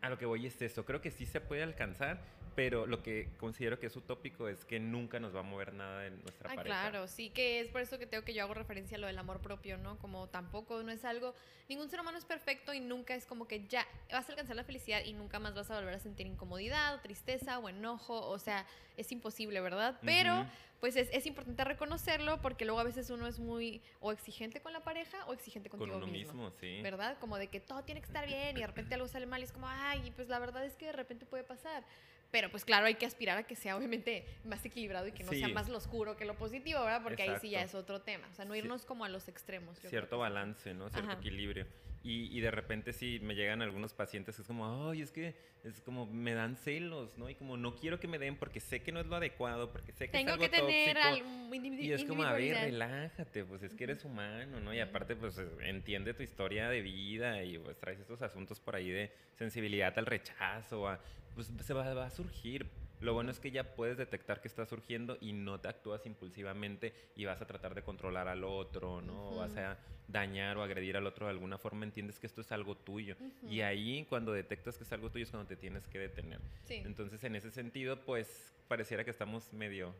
a 0.00 0.10
lo 0.10 0.18
que 0.18 0.26
voy 0.26 0.46
es 0.46 0.60
eso, 0.62 0.84
creo 0.84 1.00
que 1.00 1.10
sí 1.10 1.26
se 1.26 1.40
puede 1.40 1.62
alcanzar, 1.62 2.22
pero 2.58 2.86
lo 2.86 3.04
que 3.04 3.28
considero 3.38 3.78
que 3.78 3.86
es 3.86 3.94
utópico 3.94 4.48
es 4.48 4.64
que 4.64 4.80
nunca 4.80 5.20
nos 5.20 5.32
va 5.32 5.40
a 5.40 5.42
mover 5.44 5.72
nada 5.74 6.06
en 6.06 6.20
nuestra 6.22 6.50
ah, 6.50 6.56
pareja. 6.56 6.90
Claro, 6.90 7.06
sí, 7.06 7.30
que 7.30 7.60
es 7.60 7.68
por 7.68 7.80
eso 7.80 8.00
que 8.00 8.06
tengo 8.08 8.24
que 8.24 8.34
yo 8.34 8.42
hago 8.42 8.52
referencia 8.52 8.96
a 8.96 9.00
lo 9.00 9.06
del 9.06 9.16
amor 9.16 9.40
propio, 9.40 9.78
¿no? 9.78 9.96
Como 9.98 10.26
tampoco 10.26 10.82
no 10.82 10.90
es 10.90 11.04
algo, 11.04 11.36
ningún 11.68 11.88
ser 11.88 12.00
humano 12.00 12.18
es 12.18 12.24
perfecto 12.24 12.74
y 12.74 12.80
nunca 12.80 13.14
es 13.14 13.26
como 13.26 13.46
que 13.46 13.64
ya 13.68 13.86
vas 14.10 14.28
a 14.28 14.32
alcanzar 14.32 14.56
la 14.56 14.64
felicidad 14.64 15.04
y 15.04 15.12
nunca 15.12 15.38
más 15.38 15.54
vas 15.54 15.70
a 15.70 15.76
volver 15.76 15.94
a 15.94 16.00
sentir 16.00 16.26
incomodidad 16.26 16.96
o 16.96 16.98
tristeza 16.98 17.60
o 17.60 17.68
enojo, 17.68 18.28
o 18.28 18.40
sea, 18.40 18.66
es 18.96 19.12
imposible, 19.12 19.60
¿verdad? 19.60 19.96
Pero 20.02 20.44
pues 20.80 20.96
es, 20.96 21.08
es, 21.12 21.26
importante 21.26 21.62
reconocerlo 21.64 22.40
porque 22.40 22.64
luego 22.64 22.80
a 22.80 22.84
veces 22.84 23.10
uno 23.10 23.28
es 23.28 23.38
muy 23.38 23.82
o 24.00 24.10
exigente 24.10 24.60
con 24.60 24.72
la 24.72 24.80
pareja 24.80 25.24
o 25.26 25.32
exigente 25.32 25.70
contigo 25.70 25.92
con 25.92 26.02
uno 26.02 26.12
mismo. 26.12 26.50
sí. 26.60 26.80
¿Verdad? 26.82 27.18
Como 27.20 27.36
de 27.36 27.46
que 27.46 27.60
todo 27.60 27.82
tiene 27.84 28.00
que 28.00 28.06
estar 28.06 28.26
bien 28.26 28.56
y 28.56 28.60
de 28.60 28.66
repente 28.66 28.94
algo 28.94 29.06
sale 29.06 29.26
mal 29.26 29.40
y 29.40 29.44
es 29.44 29.52
como, 29.52 29.68
ay, 29.68 30.12
pues 30.16 30.28
la 30.28 30.40
verdad 30.40 30.64
es 30.64 30.76
que 30.76 30.86
de 30.86 30.92
repente 30.92 31.24
puede 31.24 31.44
pasar. 31.44 31.84
Pero 32.30 32.50
pues 32.50 32.64
claro, 32.64 32.86
hay 32.86 32.94
que 32.94 33.06
aspirar 33.06 33.38
a 33.38 33.42
que 33.44 33.56
sea 33.56 33.76
obviamente 33.76 34.26
más 34.44 34.64
equilibrado 34.64 35.06
y 35.06 35.12
que 35.12 35.24
no 35.24 35.30
sea 35.30 35.48
más 35.48 35.68
lo 35.68 35.78
oscuro 35.78 36.16
que 36.16 36.24
lo 36.24 36.34
positivo, 36.34 36.80
¿verdad? 36.80 37.02
Porque 37.02 37.22
ahí 37.22 37.34
sí 37.40 37.50
ya 37.50 37.62
es 37.62 37.74
otro 37.74 38.02
tema. 38.02 38.28
O 38.30 38.34
sea, 38.34 38.44
no 38.44 38.54
irnos 38.54 38.84
como 38.84 39.04
a 39.04 39.08
los 39.08 39.28
extremos. 39.28 39.78
Cierto 39.78 40.18
balance, 40.18 40.74
¿no? 40.74 40.90
Cierto 40.90 41.12
equilibrio. 41.12 41.66
Y, 42.04 42.36
y, 42.36 42.40
de 42.40 42.52
repente 42.52 42.92
sí 42.92 43.18
me 43.22 43.34
llegan 43.34 43.60
algunos 43.60 43.92
pacientes 43.92 44.36
que 44.36 44.42
es 44.42 44.48
como, 44.48 44.88
ay, 44.88 45.02
es 45.02 45.10
que 45.10 45.34
es 45.64 45.80
como 45.80 46.06
me 46.06 46.32
dan 46.32 46.56
celos, 46.56 47.18
¿no? 47.18 47.28
Y 47.28 47.34
como 47.34 47.56
no 47.56 47.74
quiero 47.74 47.98
que 47.98 48.06
me 48.06 48.18
den 48.18 48.36
porque 48.36 48.60
sé 48.60 48.82
que 48.82 48.92
no 48.92 49.00
es 49.00 49.06
lo 49.06 49.16
adecuado, 49.16 49.72
porque 49.72 49.92
sé 49.92 50.06
que 50.06 50.12
Tengo 50.12 50.30
es 50.30 50.34
algo 50.34 50.44
que 50.44 50.48
tener 50.48 50.96
tóxico. 50.96 51.54
y 51.54 51.92
es 51.92 52.04
como, 52.04 52.22
a 52.22 52.32
ver, 52.32 52.56
relájate, 52.56 53.44
pues 53.44 53.62
es 53.64 53.74
que 53.74 53.84
eres 53.84 54.04
humano, 54.04 54.60
¿no? 54.60 54.72
Y 54.72 54.80
aparte, 54.80 55.16
pues 55.16 55.40
entiende 55.62 56.14
tu 56.14 56.22
historia 56.22 56.68
de 56.68 56.82
vida 56.82 57.42
y 57.42 57.58
pues 57.58 57.76
traes 57.78 57.98
estos 57.98 58.22
asuntos 58.22 58.60
por 58.60 58.76
ahí 58.76 58.90
de 58.90 59.12
sensibilidad 59.36 59.98
al 59.98 60.06
rechazo, 60.06 60.88
a, 60.88 61.00
pues 61.38 61.52
se 61.64 61.72
va, 61.72 61.94
va 61.94 62.06
a 62.06 62.10
surgir 62.10 62.66
lo 63.00 63.14
bueno 63.14 63.30
es 63.30 63.38
que 63.38 63.50
ya 63.50 63.76
puedes 63.76 63.96
detectar 63.96 64.40
que 64.40 64.48
está 64.48 64.66
surgiendo 64.66 65.18
y 65.20 65.32
no 65.32 65.60
te 65.60 65.68
actúas 65.68 66.04
impulsivamente 66.06 66.92
y 67.14 67.24
vas 67.24 67.40
a 67.40 67.46
tratar 67.46 67.74
de 67.74 67.82
controlar 67.82 68.26
al 68.26 68.42
otro, 68.42 69.00
¿no? 69.00 69.36
Vas 69.36 69.56
a 69.56 69.78
dañar 70.08 70.56
o 70.56 70.62
agredir 70.62 70.96
al 70.96 71.06
otro 71.06 71.26
de 71.26 71.32
alguna 71.32 71.58
forma, 71.58 71.84
entiendes 71.84 72.18
que 72.18 72.26
esto 72.26 72.40
es 72.40 72.50
algo 72.50 72.76
tuyo. 72.76 73.16
Y 73.48 73.60
ahí 73.60 74.04
cuando 74.08 74.32
detectas 74.32 74.76
que 74.76 74.84
es 74.84 74.92
algo 74.92 75.10
tuyo 75.10 75.24
es 75.24 75.30
cuando 75.30 75.46
te 75.46 75.56
tienes 75.56 75.86
que 75.86 75.98
detener. 75.98 76.40
Entonces, 76.68 77.22
en 77.22 77.36
ese 77.36 77.52
sentido, 77.52 78.04
pues 78.04 78.52
pareciera 78.66 79.04
que 79.04 79.10
estamos 79.10 79.52
medio 79.52 79.94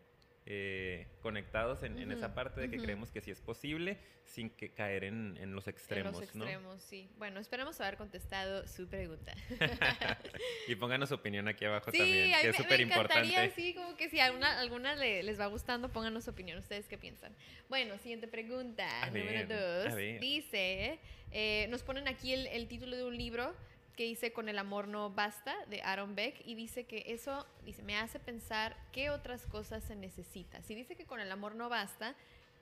eh, 0.50 1.06
conectados 1.20 1.82
en, 1.82 2.10
esa 2.10 2.34
parte 2.34 2.58
de 2.58 2.70
que 2.70 2.78
creemos 2.78 3.10
que 3.10 3.20
sí 3.20 3.30
es 3.30 3.38
posible 3.42 3.98
sin 4.24 4.48
que 4.48 4.70
caer 4.70 5.04
en, 5.04 5.54
los 5.54 5.68
extremos. 5.68 6.14
En 6.14 6.20
los 6.20 6.22
extremos, 6.22 6.82
sí. 6.82 7.10
Bueno, 7.18 7.38
esperemos 7.38 7.78
haber 7.82 7.98
contestado 7.98 8.66
su 8.66 8.88
pregunta. 8.88 9.34
y 10.66 10.74
pónganos 10.74 11.10
su 11.10 11.16
opinión 11.16 11.48
aquí 11.48 11.66
abajo 11.66 11.92
también, 11.92 12.40
que 12.40 12.48
es 12.48 12.56
súper 12.56 12.80
importante. 12.80 13.50
Sí, 13.54 13.74
como 13.74 13.94
que 13.98 14.08
si 14.08 14.20
alguna, 14.20 14.58
alguna 14.58 14.96
les 14.96 15.38
va 15.38 15.48
gustando, 15.48 15.92
pónganos 15.92 16.24
su 16.24 16.30
opinión. 16.30 16.58
¿Ustedes 16.58 16.88
qué 16.88 16.96
piensan? 16.96 17.36
Bueno, 17.68 17.98
siguiente 17.98 18.26
pregunta. 18.26 18.88
número 19.10 19.54
dos. 19.54 19.94
Dice, 20.18 20.98
eh, 21.30 21.66
nos 21.68 21.82
ponen 21.82 22.08
aquí 22.08 22.32
el, 22.32 22.46
el 22.46 22.68
título 22.68 22.96
de 22.96 23.04
un 23.04 23.18
libro 23.18 23.54
que 23.98 24.06
hice 24.06 24.32
con 24.32 24.48
El 24.48 24.60
amor 24.60 24.86
no 24.86 25.10
basta 25.10 25.56
de 25.66 25.82
Aaron 25.82 26.14
Beck 26.14 26.40
y 26.46 26.54
dice 26.54 26.84
que 26.84 27.02
eso 27.08 27.44
dice, 27.64 27.82
me 27.82 27.96
hace 27.96 28.20
pensar 28.20 28.76
qué 28.92 29.10
otras 29.10 29.44
cosas 29.46 29.82
se 29.82 29.96
necesita. 29.96 30.62
Si 30.62 30.76
dice 30.76 30.94
que 30.94 31.04
con 31.04 31.18
el 31.18 31.32
amor 31.32 31.56
no 31.56 31.68
basta, 31.68 32.14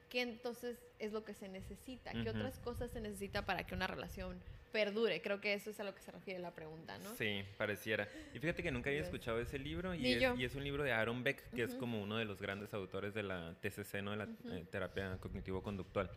¿qué 0.08 0.22
entonces 0.22 0.78
es 0.98 1.12
lo 1.12 1.26
que 1.26 1.34
se 1.34 1.50
necesita? 1.50 2.12
¿Qué 2.12 2.30
otras 2.30 2.58
cosas 2.60 2.90
se 2.90 3.02
necesita 3.02 3.44
para 3.44 3.66
que 3.66 3.74
una 3.74 3.86
relación 3.86 4.40
perdure? 4.72 5.20
Creo 5.20 5.42
que 5.42 5.52
eso 5.52 5.68
es 5.68 5.78
a 5.78 5.84
lo 5.84 5.94
que 5.94 6.00
se 6.00 6.10
refiere 6.10 6.40
la 6.40 6.52
pregunta, 6.52 6.96
¿no? 7.00 7.14
Sí, 7.16 7.44
pareciera. 7.58 8.08
Y 8.32 8.38
fíjate 8.38 8.62
que 8.62 8.70
nunca 8.70 8.88
había 8.88 9.02
escuchado 9.02 9.38
ese 9.38 9.58
libro 9.58 9.94
y, 9.94 10.14
es, 10.42 10.54
un 10.54 10.64
libro 10.64 10.84
de 10.84 10.92
Aaron 10.92 11.22
Beck, 11.22 11.50
que 11.50 11.64
es 11.64 11.74
como 11.74 12.02
uno 12.02 12.16
de 12.16 12.24
los 12.24 12.40
grandes 12.40 12.72
autores 12.72 13.12
de 13.12 13.24
la 13.24 13.54
TCC, 13.60 14.00
¿no? 14.00 14.12
De 14.12 14.16
la 14.16 14.28
eh, 14.52 14.64
terapia 14.70 15.18
cognitivo-conductual. 15.20 16.08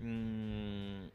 Mm, 0.00 1.06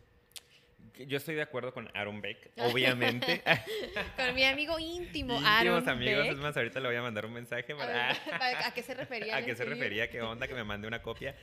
yo 1.07 1.17
estoy 1.17 1.35
de 1.35 1.41
acuerdo 1.41 1.73
con 1.73 1.89
Aaron 1.93 2.21
Beck, 2.21 2.51
obviamente. 2.57 3.41
con 4.15 4.33
mi 4.35 4.43
amigo 4.43 4.79
íntimo, 4.79 5.35
Íntimos 5.35 5.87
amigos, 5.87 6.27
es 6.27 6.37
más, 6.37 6.55
ahorita 6.55 6.79
le 6.79 6.87
voy 6.87 6.97
a 6.97 7.01
mandar 7.01 7.25
un 7.25 7.33
mensaje 7.33 7.75
para... 7.75 8.11
A, 8.67 8.73
qué 8.73 8.83
se 8.83 8.93
refería? 8.93 9.37
¿A 9.37 9.45
qué 9.45 9.55
se 9.55 9.65
refería? 9.65 10.09
¿Qué 10.09 10.21
onda? 10.21 10.47
Que 10.47 10.53
me 10.53 10.63
mande 10.63 10.87
una 10.87 11.01
copia. 11.01 11.35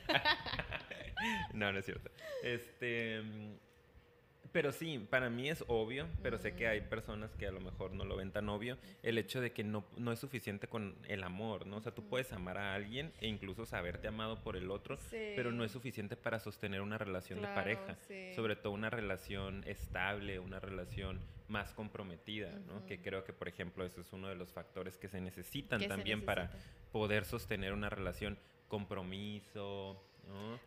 no, 1.53 1.71
no 1.71 1.79
es 1.79 1.85
cierto. 1.85 2.11
Este... 2.43 3.21
Pero 4.51 4.71
sí, 4.71 4.99
para 5.09 5.29
mí 5.29 5.49
es 5.49 5.63
obvio, 5.67 6.07
pero 6.21 6.37
sé 6.37 6.55
que 6.55 6.67
hay 6.67 6.81
personas 6.81 7.33
que 7.35 7.47
a 7.47 7.51
lo 7.51 7.61
mejor 7.61 7.93
no 7.93 8.03
lo 8.03 8.17
ven 8.17 8.31
tan 8.31 8.49
obvio, 8.49 8.77
el 9.01 9.17
hecho 9.17 9.39
de 9.39 9.51
que 9.51 9.63
no, 9.63 9.85
no 9.97 10.11
es 10.11 10.19
suficiente 10.19 10.67
con 10.67 10.95
el 11.07 11.23
amor, 11.23 11.65
¿no? 11.65 11.77
O 11.77 11.81
sea, 11.81 11.93
tú 11.93 12.03
puedes 12.07 12.33
amar 12.33 12.57
a 12.57 12.73
alguien 12.73 13.13
e 13.21 13.27
incluso 13.27 13.65
saberte 13.65 14.07
amado 14.07 14.43
por 14.43 14.57
el 14.57 14.69
otro, 14.69 14.97
pero 15.09 15.51
no 15.51 15.63
es 15.63 15.71
suficiente 15.71 16.17
para 16.17 16.39
sostener 16.39 16.81
una 16.81 16.97
relación 16.97 17.41
de 17.41 17.47
pareja, 17.47 17.97
sobre 18.35 18.55
todo 18.55 18.73
una 18.73 18.89
relación 18.89 19.63
estable, 19.65 20.39
una 20.39 20.59
relación 20.59 21.19
más 21.47 21.73
comprometida, 21.73 22.51
¿no? 22.67 22.85
Que 22.85 23.01
creo 23.01 23.23
que, 23.23 23.33
por 23.33 23.47
ejemplo, 23.47 23.85
eso 23.85 24.01
es 24.01 24.11
uno 24.13 24.27
de 24.27 24.35
los 24.35 24.51
factores 24.51 24.97
que 24.97 25.07
se 25.07 25.21
necesitan 25.21 25.85
también 25.87 26.23
para 26.23 26.51
poder 26.91 27.25
sostener 27.25 27.73
una 27.73 27.89
relación 27.89 28.37
compromiso, 28.67 30.01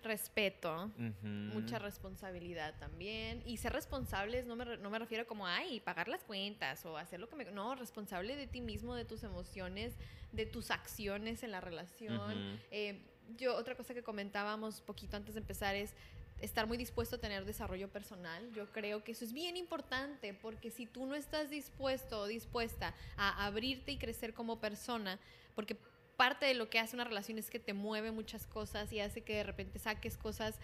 Respeto, 0.02 0.90
mucha 1.22 1.78
responsabilidad 1.78 2.74
también. 2.78 3.42
Y 3.46 3.56
ser 3.56 3.72
responsables 3.72 4.46
no 4.46 4.56
me, 4.56 4.76
no 4.76 4.90
me 4.90 4.98
refiero 4.98 5.26
como, 5.26 5.46
ay, 5.46 5.80
pagar 5.80 6.08
las 6.08 6.22
cuentas 6.24 6.84
o 6.84 6.96
hacer 6.96 7.20
lo 7.20 7.28
que 7.28 7.36
me... 7.36 7.44
No, 7.46 7.74
responsable 7.74 8.36
de 8.36 8.46
ti 8.46 8.60
mismo, 8.60 8.94
de 8.94 9.04
tus 9.04 9.24
emociones, 9.24 9.94
de 10.32 10.46
tus 10.46 10.70
acciones 10.70 11.42
en 11.42 11.50
la 11.50 11.60
relación. 11.60 12.60
Eh, 12.70 13.00
yo, 13.38 13.56
otra 13.56 13.74
cosa 13.74 13.94
que 13.94 14.02
comentábamos 14.02 14.80
poquito 14.80 15.16
antes 15.16 15.34
de 15.34 15.40
empezar 15.40 15.74
es 15.74 15.94
estar 16.40 16.66
muy 16.66 16.76
dispuesto 16.76 17.16
a 17.16 17.18
tener 17.18 17.44
desarrollo 17.44 17.88
personal. 17.88 18.52
Yo 18.52 18.70
creo 18.72 19.02
que 19.02 19.12
eso 19.12 19.24
es 19.24 19.32
bien 19.32 19.56
importante 19.56 20.34
porque 20.34 20.70
si 20.70 20.86
tú 20.86 21.06
no 21.06 21.14
estás 21.14 21.50
dispuesto 21.50 22.20
o 22.20 22.26
dispuesta 22.26 22.94
a 23.16 23.46
abrirte 23.46 23.92
y 23.92 23.98
crecer 23.98 24.34
como 24.34 24.60
persona, 24.60 25.18
porque 25.54 25.76
parte 26.16 26.46
de 26.46 26.54
lo 26.54 26.68
que 26.70 26.78
hace 26.78 26.96
una 26.96 27.04
relación 27.04 27.38
es 27.38 27.50
que 27.50 27.58
te 27.58 27.72
mueve 27.72 28.10
muchas 28.10 28.46
cosas 28.46 28.92
y 28.92 29.00
hace 29.00 29.22
que 29.22 29.36
de 29.36 29.42
repente 29.44 29.78
saques 29.78 30.16
cosas 30.16 30.58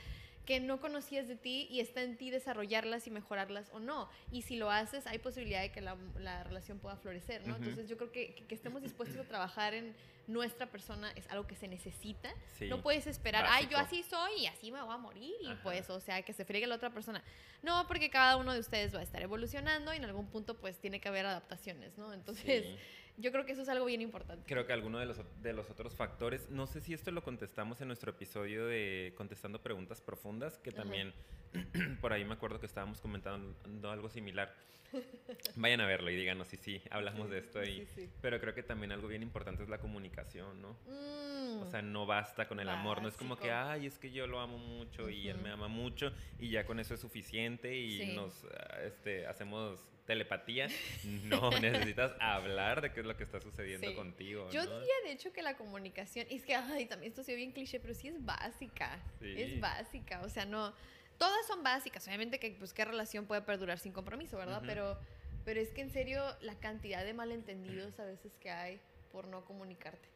que 0.46 0.58
no 0.58 0.80
conocías 0.80 1.28
de 1.28 1.36
ti 1.36 1.68
y 1.70 1.80
está 1.80 2.02
en 2.02 2.16
ti 2.16 2.30
desarrollarlas 2.30 3.06
y 3.06 3.10
mejorarlas 3.10 3.70
o 3.72 3.78
no. 3.78 4.08
Y 4.32 4.42
si 4.42 4.56
lo 4.56 4.70
haces, 4.70 5.06
hay 5.06 5.18
posibilidad 5.18 5.60
de 5.60 5.70
que 5.70 5.80
la, 5.80 5.96
la 6.18 6.42
relación 6.44 6.78
pueda 6.78 6.96
florecer, 6.96 7.46
¿no? 7.46 7.56
Entonces 7.56 7.88
yo 7.88 7.96
creo 7.96 8.10
que, 8.10 8.34
que, 8.48 8.54
estemos 8.54 8.82
dispuestos 8.82 9.18
a 9.18 9.28
trabajar 9.28 9.74
en 9.74 9.94
nuestra 10.30 10.70
persona 10.70 11.10
es 11.16 11.28
algo 11.28 11.46
que 11.46 11.54
se 11.54 11.68
necesita. 11.68 12.32
no 12.68 12.82
puedes 12.82 13.06
esperar, 13.06 13.44
ay, 13.48 13.68
yo 13.70 13.78
así 13.78 14.02
soy 14.02 14.42
y 14.42 14.46
así 14.46 14.70
me 14.70 14.80
voy 14.82 14.94
a 14.94 14.98
morir 14.98 15.34
y 15.40 15.54
pues, 15.62 15.90
o 15.90 16.00
sea, 16.00 16.22
que 16.22 16.32
se 16.32 16.44
friegue 16.44 16.66
la 16.66 16.76
otra 16.76 16.90
persona. 16.90 17.22
No, 17.62 17.86
porque 17.86 18.10
cada 18.10 18.36
uno 18.36 18.52
de 18.52 18.60
ustedes 18.60 18.94
va 18.94 19.00
a 19.00 19.02
estar 19.02 19.22
evolucionando 19.22 19.92
y 19.92 19.96
en 19.96 20.04
algún 20.04 20.28
punto 20.28 20.56
pues 20.58 20.78
tiene 20.78 21.00
que 21.00 21.08
haber 21.08 21.26
adaptaciones, 21.26 21.96
¿no? 21.98 22.12
Entonces... 22.12 22.66
Yo 23.16 23.32
creo 23.32 23.44
que 23.44 23.52
eso 23.52 23.60
es 23.60 23.68
algo 23.68 23.84
bien 23.84 24.00
importante. 24.00 24.44
Creo 24.46 24.66
que 24.66 24.72
alguno 24.72 24.98
de 24.98 25.04
los, 25.04 25.20
de 25.42 25.52
los 25.52 25.68
otros 25.68 25.94
factores, 25.94 26.48
no 26.48 26.66
sé 26.66 26.80
si 26.80 26.94
esto 26.94 27.10
lo 27.10 27.22
contestamos 27.22 27.78
en 27.82 27.88
nuestro 27.88 28.12
episodio 28.12 28.66
de 28.66 29.12
contestando 29.14 29.60
preguntas 29.60 30.00
profundas, 30.00 30.56
que 30.56 30.72
también 30.72 31.12
por 32.00 32.14
ahí 32.14 32.24
me 32.24 32.32
acuerdo 32.32 32.60
que 32.60 32.66
estábamos 32.66 33.02
comentando 33.02 33.90
algo 33.90 34.08
similar. 34.08 34.54
Vayan 35.56 35.80
a 35.80 35.86
verlo 35.86 36.10
y 36.10 36.16
díganos 36.16 36.48
si 36.48 36.56
sí, 36.56 36.82
hablamos 36.90 37.30
de 37.30 37.38
esto 37.38 37.60
ahí. 37.60 37.86
Pero 38.20 38.40
creo 38.40 38.54
que 38.54 38.62
también 38.62 38.90
algo 38.92 39.08
bien 39.08 39.22
importante 39.22 39.62
es 39.62 39.68
la 39.68 39.78
comunicación, 39.78 40.19
¿no? 40.60 40.76
O 41.60 41.66
sea, 41.70 41.82
no 41.82 42.06
basta 42.06 42.46
con 42.46 42.60
el 42.60 42.68
amor, 42.68 43.02
no 43.02 43.08
es 43.08 43.16
como 43.16 43.36
que, 43.36 43.50
ay, 43.50 43.86
es 43.86 43.98
que 43.98 44.10
yo 44.10 44.26
lo 44.26 44.40
amo 44.40 44.58
mucho 44.58 45.08
y 45.10 45.28
él 45.28 45.38
me 45.38 45.50
ama 45.50 45.68
mucho 45.68 46.12
y 46.38 46.50
ya 46.50 46.64
con 46.64 46.80
eso 46.80 46.94
es 46.94 47.00
suficiente 47.00 47.76
y 47.76 48.14
nos 48.14 48.44
ah, 48.44 48.78
este, 48.84 49.26
hacemos 49.26 49.80
telepatía, 50.06 50.68
no 51.24 51.50
necesitas 51.60 52.12
hablar 52.20 52.80
de 52.80 52.92
qué 52.92 53.00
es 53.00 53.06
lo 53.06 53.16
que 53.16 53.24
está 53.24 53.40
sucediendo 53.40 53.94
contigo. 53.94 54.48
Yo 54.50 54.62
diría 54.62 54.94
de 55.04 55.12
hecho 55.12 55.32
que 55.32 55.42
la 55.42 55.56
comunicación, 55.56 56.26
es 56.30 56.44
que, 56.44 56.54
ay, 56.54 56.86
también 56.86 57.12
esto 57.12 57.22
ha 57.30 57.34
bien 57.34 57.52
cliché, 57.52 57.80
pero 57.80 57.94
sí 57.94 58.08
es 58.08 58.24
básica, 58.24 58.98
es 59.20 59.60
básica, 59.60 60.22
o 60.22 60.28
sea, 60.28 60.44
no, 60.44 60.72
todas 61.18 61.46
son 61.46 61.62
básicas, 61.62 62.06
obviamente 62.06 62.38
que 62.38 62.50
pues 62.58 62.72
qué 62.72 62.84
relación 62.84 63.26
puede 63.26 63.42
perdurar 63.42 63.78
sin 63.78 63.92
compromiso, 63.92 64.36
¿verdad? 64.36 64.62
Pero 64.66 64.98
pero 65.44 65.60
es 65.60 65.70
que 65.70 65.80
en 65.80 65.90
serio 65.90 66.22
la 66.42 66.54
cantidad 66.54 67.04
de 67.04 67.14
malentendidos 67.14 67.98
a 67.98 68.04
veces 68.04 68.36
que 68.40 68.50
hay 68.50 68.80
por 69.10 69.26
no 69.26 69.44
comunicarte. 69.44 70.08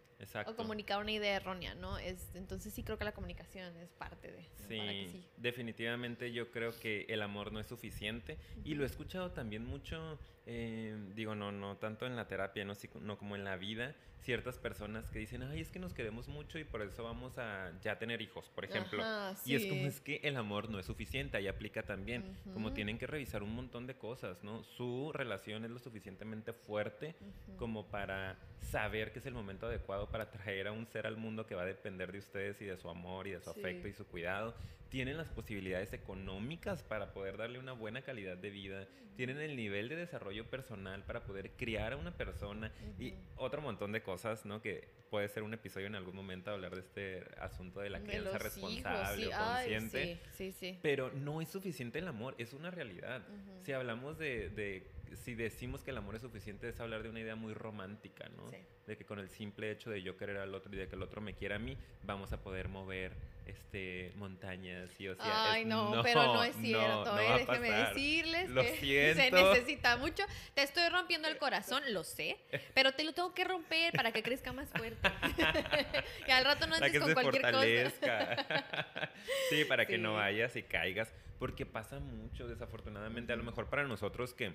O 0.46 0.56
comunicar 0.56 1.00
una 1.00 1.12
idea 1.12 1.36
errónea, 1.36 1.74
¿no? 1.74 1.98
Es, 1.98 2.34
entonces 2.34 2.72
sí 2.72 2.82
creo 2.82 2.96
que 2.96 3.04
la 3.04 3.12
comunicación 3.12 3.76
es 3.76 3.90
parte 3.90 4.32
de... 4.32 4.48
Sí, 4.68 5.26
definitivamente 5.36 6.32
yo 6.32 6.50
creo 6.50 6.78
que 6.78 7.04
el 7.08 7.20
amor 7.20 7.52
no 7.52 7.60
es 7.60 7.66
suficiente 7.66 8.38
y 8.64 8.74
lo 8.74 8.84
he 8.84 8.86
escuchado 8.86 9.32
también 9.32 9.64
mucho, 9.64 10.18
eh, 10.46 10.96
digo, 11.14 11.34
no, 11.34 11.52
no 11.52 11.76
tanto 11.76 12.06
en 12.06 12.16
la 12.16 12.28
terapia, 12.28 12.64
no, 12.64 12.74
no 13.00 13.18
como 13.18 13.34
en 13.34 13.44
la 13.44 13.56
vida, 13.56 13.94
ciertas 14.24 14.58
personas 14.58 15.10
que 15.10 15.18
dicen, 15.18 15.42
ay, 15.42 15.60
es 15.60 15.70
que 15.70 15.78
nos 15.78 15.92
queremos 15.92 16.28
mucho 16.28 16.58
y 16.58 16.64
por 16.64 16.80
eso 16.82 17.04
vamos 17.04 17.38
a 17.38 17.72
ya 17.82 17.98
tener 17.98 18.22
hijos, 18.22 18.50
por 18.54 18.64
ejemplo. 18.64 19.02
Y 19.44 19.54
es 19.54 19.66
como 19.66 19.86
es 19.86 20.00
que 20.00 20.16
el 20.22 20.36
amor 20.36 20.70
no 20.70 20.78
es 20.78 20.86
suficiente, 20.86 21.36
ahí 21.36 21.46
aplica 21.46 21.82
también, 21.82 22.36
como 22.52 22.72
tienen 22.72 22.98
que 22.98 23.06
revisar 23.06 23.42
un 23.42 23.54
montón 23.54 23.86
de 23.86 23.96
cosas, 23.96 24.42
¿no? 24.42 24.64
Su 24.64 25.12
relación 25.12 25.64
es 25.64 25.70
lo 25.70 25.78
suficientemente 25.78 26.52
fuerte 26.52 27.14
como 27.58 27.86
para 27.86 28.38
saber 28.60 29.12
que 29.12 29.18
es 29.18 29.26
el 29.26 29.34
momento 29.34 29.66
adecuado 29.66 30.08
para 30.08 30.30
traer 30.30 30.68
a 30.68 30.72
un 30.72 30.86
ser 30.86 31.06
al 31.06 31.16
mundo 31.16 31.46
que 31.46 31.54
va 31.54 31.62
a 31.62 31.66
depender 31.66 32.10
de 32.12 32.18
ustedes 32.18 32.60
y 32.62 32.64
de 32.64 32.76
su 32.76 32.88
amor 32.88 33.26
y 33.26 33.32
de 33.32 33.40
su 33.40 33.50
afecto 33.50 33.88
y 33.88 33.92
su 33.92 34.06
cuidado 34.06 34.54
tienen 34.94 35.16
las 35.16 35.28
posibilidades 35.28 35.92
económicas 35.92 36.84
para 36.84 37.12
poder 37.12 37.36
darle 37.36 37.58
una 37.58 37.72
buena 37.72 38.02
calidad 38.02 38.36
de 38.36 38.50
vida, 38.50 38.86
tienen 39.16 39.40
el 39.40 39.56
nivel 39.56 39.88
de 39.88 39.96
desarrollo 39.96 40.48
personal 40.48 41.02
para 41.02 41.24
poder 41.24 41.50
criar 41.56 41.94
a 41.94 41.96
una 41.96 42.16
persona 42.16 42.70
y 42.96 43.12
otro 43.34 43.60
montón 43.60 43.90
de 43.90 44.04
cosas, 44.04 44.46
¿no? 44.46 44.62
Que 44.62 44.86
puede 45.10 45.28
ser 45.28 45.42
un 45.42 45.52
episodio 45.52 45.88
en 45.88 45.96
algún 45.96 46.14
momento 46.14 46.52
hablar 46.52 46.76
de 46.76 46.82
este 46.82 47.24
asunto 47.40 47.80
de 47.80 47.90
la 47.90 47.98
crianza 47.98 48.38
responsable 48.38 49.26
o 49.26 49.30
consciente. 49.32 50.20
sí, 50.36 50.52
sí, 50.52 50.78
Pero 50.80 51.10
no 51.10 51.40
es 51.40 51.48
suficiente 51.48 51.98
el 51.98 52.06
amor, 52.06 52.36
es 52.38 52.52
una 52.52 52.70
realidad. 52.70 53.26
Si 53.64 53.72
hablamos 53.72 54.16
de, 54.16 54.50
de, 54.50 54.92
si 55.16 55.35
decimos 55.35 55.83
que 55.83 55.90
el 55.90 55.97
amor 55.97 56.14
es 56.16 56.23
suficiente, 56.23 56.68
es 56.68 56.80
hablar 56.80 57.02
de 57.02 57.11
una 57.11 57.21
idea 57.21 57.37
muy 57.37 57.54
romántica, 57.54 58.28
¿no? 58.37 58.50
De 58.87 58.97
que 58.97 59.04
con 59.04 59.18
el 59.18 59.30
simple 59.30 59.71
hecho 59.71 59.90
de 59.90 60.02
yo 60.02 60.16
querer 60.16 60.38
al 60.38 60.54
otro 60.54 60.73
y 60.73 60.76
de 60.76 60.88
que 60.88 60.97
el 60.97 61.02
otro 61.02 61.21
me 61.21 61.35
quiera 61.35 61.56
a 61.56 61.59
mí, 61.59 61.76
vamos 62.02 62.33
a 62.33 62.42
poder 62.42 62.68
mover 62.68 63.12
este, 63.47 64.12
montañas 64.16 64.88
y 64.99 65.09
o 65.09 65.16
sea, 65.16 65.52
Ay, 65.52 65.64
no, 65.64 66.00
pero 66.02 66.25
no 66.33 66.44
es 66.44 66.56
cierto, 66.56 67.18
eh, 67.18 67.47
déjeme 67.47 67.71
decirles 67.71 68.50
lo 68.50 68.62
que 68.62 68.76
siento. 68.80 69.23
se 69.23 69.30
necesita 69.30 69.97
mucho. 69.97 70.23
Te 70.54 70.62
estoy 70.62 70.88
rompiendo 70.88 71.28
el 71.28 71.37
corazón, 71.37 71.83
lo 71.92 72.04
sé, 72.04 72.38
pero 72.75 72.92
te 72.92 73.04
lo 73.04 73.12
tengo 73.12 73.35
que 73.35 73.44
romper 73.44 73.92
para 73.92 74.12
que 74.12 74.23
crezca 74.23 74.52
más 74.52 74.71
fuerte. 74.71 75.11
y 76.26 76.30
al 76.30 76.44
rato 76.44 76.66
no 76.66 76.76
andes 76.76 76.99
con 76.99 77.12
cualquier 77.12 77.42
cosa. 77.52 79.11
sí, 79.50 79.64
para 79.64 79.87
que 79.87 79.99
no 79.99 80.14
vayas 80.14 80.56
y 80.56 80.62
caigas, 80.62 81.12
porque 81.38 81.66
pasa 81.66 82.00
mucho, 82.00 82.49
desafortunadamente, 82.49 83.33
a 83.33 83.37
lo 83.37 83.44
mejor 83.44 83.68
para 83.68 83.85
nosotros 83.85 84.33
que 84.33 84.54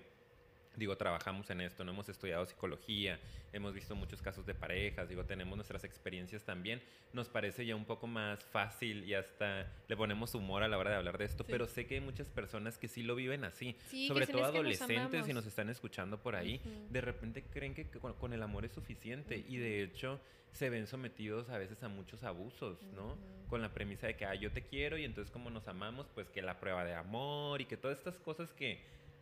digo, 0.80 0.96
trabajamos 0.98 1.50
en 1.50 1.62
esto, 1.62 1.84
no 1.84 1.92
hemos 1.92 2.10
estudiado 2.10 2.46
psicología, 2.46 3.20
hemos 3.54 3.74
visto 3.74 3.96
muchos 3.96 4.22
casos 4.22 4.46
de 4.46 4.56
parejas, 4.56 5.10
digo, 5.10 5.26
tenemos 5.26 5.56
nuestras 5.56 5.84
experiencias 5.84 6.44
también, 6.44 6.82
nos 7.14 7.28
parece 7.28 7.66
ya 7.66 7.76
un 7.76 7.86
poco 7.86 8.08
más 8.08 8.44
fácil 8.46 9.04
y 9.04 9.14
hasta 9.14 9.68
le 9.88 9.98
ponemos 9.98 10.34
humor 10.34 10.64
a 10.64 10.68
la 10.68 10.78
hora 10.78 10.92
de 10.92 10.96
hablar 10.96 11.18
de 11.18 11.26
esto, 11.26 11.46
pero 11.46 11.68
sé 11.68 11.86
que 11.86 11.96
hay 11.96 12.02
muchas 12.02 12.28
personas 12.28 12.78
que 12.78 12.88
sí 12.88 13.04
lo 13.04 13.16
viven 13.16 13.44
así, 13.44 13.76
sobre 14.08 14.26
todo 14.26 14.46
adolescentes 14.46 15.28
y 15.28 15.34
nos 15.34 15.46
están 15.46 15.70
escuchando 15.70 16.18
por 16.18 16.36
ahí, 16.36 16.62
de 16.90 17.02
repente 17.02 17.44
creen 17.44 17.74
que 17.74 17.86
con, 17.86 18.34
el 18.34 18.42
amor 18.42 18.66
es 18.66 18.72
suficiente 18.72 19.44
y 19.48 19.58
de 19.58 19.84
hecho 19.84 20.20
se 20.52 20.70
ven 20.70 20.88
sometidos 20.88 21.50
a 21.50 21.58
veces 21.58 21.84
a 21.84 21.90
muchos 21.90 22.24
abusos, 22.24 22.82
¿no? 22.96 23.18
Con 23.50 23.62
la 23.62 23.72
premisa 23.74 24.08
de 24.08 24.16
que, 24.16 24.26
ah, 24.26 24.34
yo 24.34 24.52
te 24.52 24.64
quiero 24.64 24.98
y 24.98 25.04
entonces 25.04 25.32
como 25.32 25.50
nos 25.50 25.68
amamos, 25.68 26.08
pues 26.14 26.30
que 26.30 26.42
la 26.42 26.60
prueba 26.60 26.86
de 26.86 26.96
amor 26.96 27.62
y 27.62 27.66
que 27.66 27.78
todas 27.78 27.98
estas 27.98 28.18
cosas 28.20 28.54
que 28.54 28.80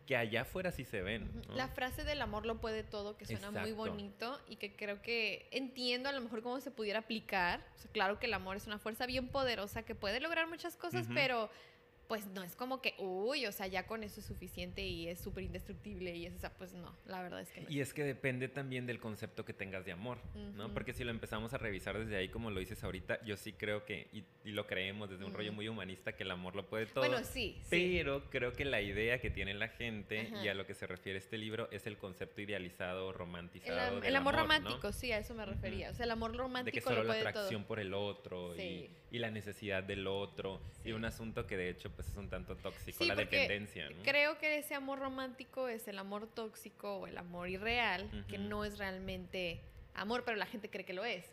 que 0.08 0.16
allá 0.16 0.42
afuera 0.42 0.72
sí 0.72 0.86
se 0.86 1.02
ven. 1.02 1.30
La 1.54 1.68
frase 1.68 2.04
del 2.04 2.22
amor 2.22 2.46
lo 2.46 2.60
puede 2.60 2.82
todo, 2.82 3.18
que 3.18 3.26
suena 3.26 3.52
muy 3.52 3.74
bonito 3.74 4.40
y 4.48 4.56
que 4.56 4.76
creo 4.76 5.02
que 5.02 5.48
entiendo 5.52 6.10
a 6.10 6.14
lo 6.14 6.22
mejor 6.22 6.42
cómo 6.42 6.60
se 6.62 6.72
pudiera 6.72 7.00
aplicar. 7.00 7.62
claro 7.92 8.18
que 8.18 8.26
el 8.26 8.34
amor 8.34 8.56
es 8.56 8.66
una 8.66 8.80
fuerza 8.80 9.06
bien 9.06 9.28
poderosa 9.28 9.84
que 9.84 9.94
puede 9.94 10.20
lograr 10.20 10.48
muchas 10.48 10.76
cosas, 10.78 11.08
pero 11.14 11.52
pues 12.08 12.26
no 12.28 12.44
es 12.44 12.56
como 12.56 12.82
que, 12.82 12.96
uy, 13.00 13.46
o 13.46 13.52
sea, 13.52 13.68
ya 13.68 13.86
con 13.86 14.04
eso 14.04 14.22
es 14.22 14.26
suficiente 14.26 14.82
y 14.82 15.08
es 15.08 15.20
súper 15.20 15.44
indestructible 15.44 16.16
y 16.16 16.26
es, 16.26 16.36
o 16.36 16.40
sea, 16.40 16.54
pues 16.54 16.74
no, 16.74 16.96
la 17.06 17.22
verdad 17.22 17.42
es 17.42 17.52
que 17.52 17.62
no. 17.62 17.70
Y 17.70 17.82
es 17.82 17.94
que 17.94 18.04
depende 18.04 18.48
también 18.48 18.86
del 18.86 19.00
concepto 19.00 19.44
que 19.44 19.54
tengas 19.54 19.86
de 19.86 19.92
amor, 19.92 20.18
¿no? 20.56 20.74
Porque 20.74 20.94
si 20.94 21.04
lo 21.04 21.12
empezamos 21.12 21.54
a 21.54 21.58
revisar 21.58 21.98
desde 21.98 22.16
ahí, 22.16 22.30
como 22.30 22.50
lo 22.50 22.60
dices 22.60 22.84
ahorita, 22.84 23.24
yo 23.26 23.36
sí 23.36 23.54
creo 23.54 23.86
que, 23.86 24.08
y, 24.14 24.24
lo 24.48 24.66
creemos 24.66 25.10
desde 25.10 25.26
un 25.26 25.34
rollo 25.34 25.52
muy 25.52 25.68
humanista, 25.68 26.14
que 26.14 26.24
el 26.24 26.32
amor 26.32 26.56
lo 26.56 26.68
puede 26.68 26.86
todo. 26.86 27.06
Bueno, 27.06 27.24
sí. 27.26 27.62
Pero 27.70 28.30
creo 28.30 28.54
que 28.54 28.64
la 28.64 28.82
idea 28.82 29.20
que 29.20 29.30
tiene 29.30 29.54
la 29.54 29.68
gente 29.68 30.32
y 30.42 30.48
a 30.48 30.54
lo 30.54 30.66
que 30.66 30.74
se 30.74 30.88
refiere 30.88 31.20
este 31.20 31.38
libro 31.38 31.70
es 31.72 31.86
el 31.86 31.98
concepto 31.98 32.42
idealizado, 32.42 33.12
romantizado. 33.12 34.02
El, 34.02 34.16
amor, 34.16 34.36
romántico, 34.36 34.94
sí, 34.94 35.12
a 35.12 35.18
eso 35.18 35.34
me 35.34 35.46
refería. 35.46 35.92
O 35.92 35.94
sea, 35.94 36.06
el 36.06 36.12
amor 36.12 36.36
romántico. 36.36 36.66
De 36.66 36.72
que 36.72 36.82
solo 36.82 37.04
la 37.04 37.14
atracción 37.14 37.66
por 37.66 37.80
el 37.80 37.94
otro 37.94 38.56
y, 38.56 38.90
y, 39.12 39.20
la 39.20 39.30
necesidad 39.30 39.84
del 39.84 40.08
otro. 40.08 40.62
Y 40.86 40.94
un 40.94 41.04
asunto 41.04 41.46
que 41.46 41.58
de 41.58 41.70
hecho 41.70 41.92
pues 41.98 42.10
es 42.10 42.16
un 42.16 42.30
tanto 42.30 42.56
tóxico, 42.56 43.04
la 43.06 43.16
dependencia. 43.16 43.90
Creo 44.04 44.38
que 44.38 44.60
ese 44.60 44.76
amor 44.76 45.00
romántico 45.00 45.68
es 45.68 45.88
el 45.88 45.98
amor 45.98 46.28
tóxico 46.28 46.98
o 46.98 47.08
el 47.08 47.18
amor 47.18 47.50
irreal, 47.50 48.08
que 48.30 48.38
no 48.38 48.64
es 48.64 48.78
realmente 48.78 49.60
amor, 49.96 50.24
pero 50.24 50.38
la 50.38 50.46
gente 50.46 50.70
cree 50.70 50.86
que 50.86 50.94
lo 50.94 51.04
es. 51.04 51.26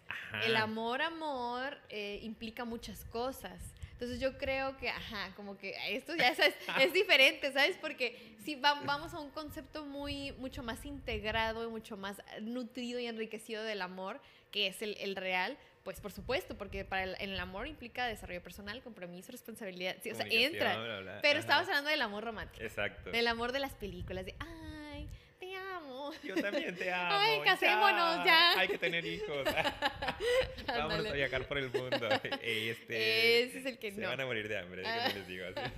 El 0.43 0.57
amor, 0.57 1.03
amor, 1.03 1.79
eh, 1.91 2.19
implica 2.23 2.65
muchas 2.65 3.05
cosas. 3.05 3.61
Entonces 3.93 4.19
yo 4.21 4.39
creo 4.39 4.77
que, 4.79 4.89
ajá, 4.89 5.35
como 5.37 5.59
que 5.59 5.75
esto 5.91 6.17
ya 6.17 6.31
es, 6.31 6.39
es 6.81 6.93
diferente, 6.95 7.53
¿sabes? 7.53 7.77
Porque 7.79 8.35
si 8.43 8.55
vamos 8.57 9.13
a 9.13 9.21
un 9.21 9.31
concepto 9.31 9.85
muy, 9.85 10.33
mucho 10.33 10.63
más 10.63 10.87
integrado 10.87 11.69
y 11.69 11.71
mucho 11.71 11.99
más 11.99 12.23
nutrido 12.41 12.99
y 12.99 13.07
enriquecido 13.07 13.63
del 13.65 13.83
amor, 13.83 14.19
que 14.51 14.69
es 14.69 14.81
el, 14.81 14.97
el 14.99 15.15
real, 15.15 15.59
pues 15.85 16.01
por 16.01 16.13
supuesto, 16.13 16.57
porque 16.57 16.85
para 16.85 17.05
el, 17.05 17.17
el, 17.21 17.39
amor 17.39 17.67
implica 17.67 18.07
desarrollo 18.07 18.43
personal, 18.43 18.83
compromiso, 18.83 19.31
responsabilidad. 19.31 19.97
Sí, 20.03 20.11
o 20.11 20.15
sea, 20.15 20.27
entra. 20.29 21.21
Pero 21.21 21.39
estamos 21.39 21.69
hablando 21.69 21.91
del 21.91 22.01
amor 22.01 22.25
romántico. 22.25 22.65
Exacto. 22.65 23.11
Del 23.11 23.29
amor 23.29 23.53
de 23.53 23.61
las 23.61 23.75
películas, 23.75 24.25
de 24.25 24.35
ay, 24.39 25.07
te 25.39 25.55
amo. 25.55 26.11
Yo 26.23 26.35
también 26.37 26.75
te 26.75 26.91
amo. 26.93 27.11
Ay, 27.13 27.41
casémonos 27.45 28.25
ya. 28.25 28.59
Hay 28.59 28.69
que 28.69 28.79
tener 28.79 29.05
hijos. 29.05 29.45
Vamos 30.67 31.07
a 31.07 31.13
viajar 31.13 31.47
por 31.47 31.59
el 31.59 31.71
mundo. 31.71 32.09
Este, 32.41 33.43
Ese 33.43 33.59
es 33.59 33.67
el 33.67 33.79
que 33.79 33.93
se 33.93 34.01
no. 34.01 34.09
van 34.09 34.21
a 34.23 34.25
morir 34.25 34.49
de 34.49 34.59
hambre, 34.59 34.85
ah. 34.87 35.11
les 35.15 35.29
digo 35.29 35.45
así. 35.55 35.71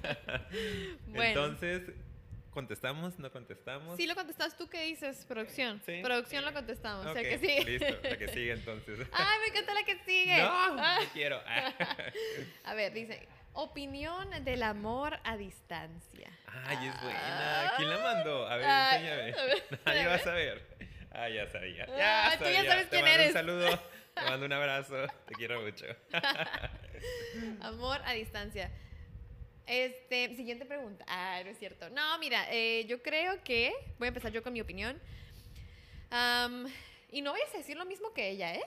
bueno. 1.08 1.24
Entonces, 1.24 1.82
¿Contestamos? 2.56 3.18
¿No 3.18 3.30
contestamos? 3.30 3.98
Sí, 3.98 4.06
lo 4.06 4.14
contestas. 4.14 4.56
¿Tú 4.56 4.66
qué 4.70 4.84
dices, 4.84 5.26
producción? 5.26 5.82
¿Sí? 5.84 6.00
Producción 6.02 6.42
lo 6.42 6.54
contestamos. 6.54 7.04
O 7.04 7.12
sea 7.12 7.22
que 7.22 7.38
sí. 7.38 7.62
Listo, 7.66 7.98
la 8.02 8.16
que 8.16 8.28
sigue 8.28 8.52
entonces. 8.54 9.06
Ay, 9.12 9.38
me 9.42 9.48
encanta 9.48 9.74
la 9.74 9.82
que 9.82 9.98
sigue. 10.06 10.38
No, 10.38 10.74
no 10.74 10.82
ah. 10.82 10.98
quiero. 11.12 11.38
a 12.64 12.74
ver, 12.74 12.94
dice, 12.94 13.28
opinión 13.52 14.30
del 14.42 14.62
amor 14.62 15.20
a 15.24 15.36
distancia. 15.36 16.30
Ay, 16.64 16.88
es 16.88 17.02
buena. 17.02 17.72
¿Quién 17.76 17.90
la 17.90 17.98
mandó? 17.98 18.48
A 18.48 18.56
ver, 18.56 18.66
enséñame. 18.66 19.34
Ahí 19.84 20.06
vas 20.06 20.26
a 20.26 20.32
ver. 20.32 20.78
Ah, 21.10 21.28
ya 21.28 21.46
sabía. 21.48 21.86
Ya 21.88 22.32
ah, 22.32 22.38
Tú 22.38 22.44
ya 22.44 22.64
sabes 22.64 22.86
quién 22.88 23.06
eres. 23.06 23.26
Un 23.26 23.32
saludo. 23.34 23.68
Te 24.14 24.22
mando 24.22 24.46
un 24.46 24.52
abrazo. 24.54 25.06
Te 25.26 25.34
quiero 25.34 25.60
mucho. 25.60 25.84
amor 27.60 28.00
a 28.02 28.12
distancia. 28.14 28.72
Este, 29.66 30.34
siguiente 30.36 30.64
pregunta. 30.64 31.04
Ah, 31.08 31.40
no 31.44 31.50
es 31.50 31.58
cierto. 31.58 31.90
No, 31.90 32.18
mira, 32.18 32.46
eh, 32.50 32.84
yo 32.86 33.02
creo 33.02 33.42
que. 33.42 33.72
Voy 33.98 34.06
a 34.06 34.08
empezar 34.08 34.32
yo 34.32 34.42
con 34.42 34.52
mi 34.52 34.60
opinión. 34.60 35.00
y 37.10 37.22
no 37.22 37.32
voy 37.32 37.40
a 37.40 37.56
decir 37.56 37.76
lo 37.76 37.84
mismo 37.84 38.12
que 38.12 38.30
ella, 38.30 38.54
¿eh? 38.54 38.64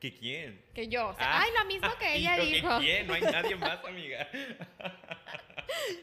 ¿Que 0.00 0.14
quién? 0.14 0.60
Que 0.74 0.88
yo. 0.88 1.08
O 1.08 1.14
sea, 1.14 1.26
ah, 1.26 1.42
ay, 1.42 1.50
lo 1.58 1.64
mismo 1.66 1.88
que 1.98 2.14
ella 2.16 2.36
dijo. 2.38 2.80
¿Que 2.80 2.84
quién? 2.84 3.06
No 3.06 3.14
hay 3.14 3.20
nadie 3.32 3.54
más, 3.56 3.84
amiga. 3.84 4.28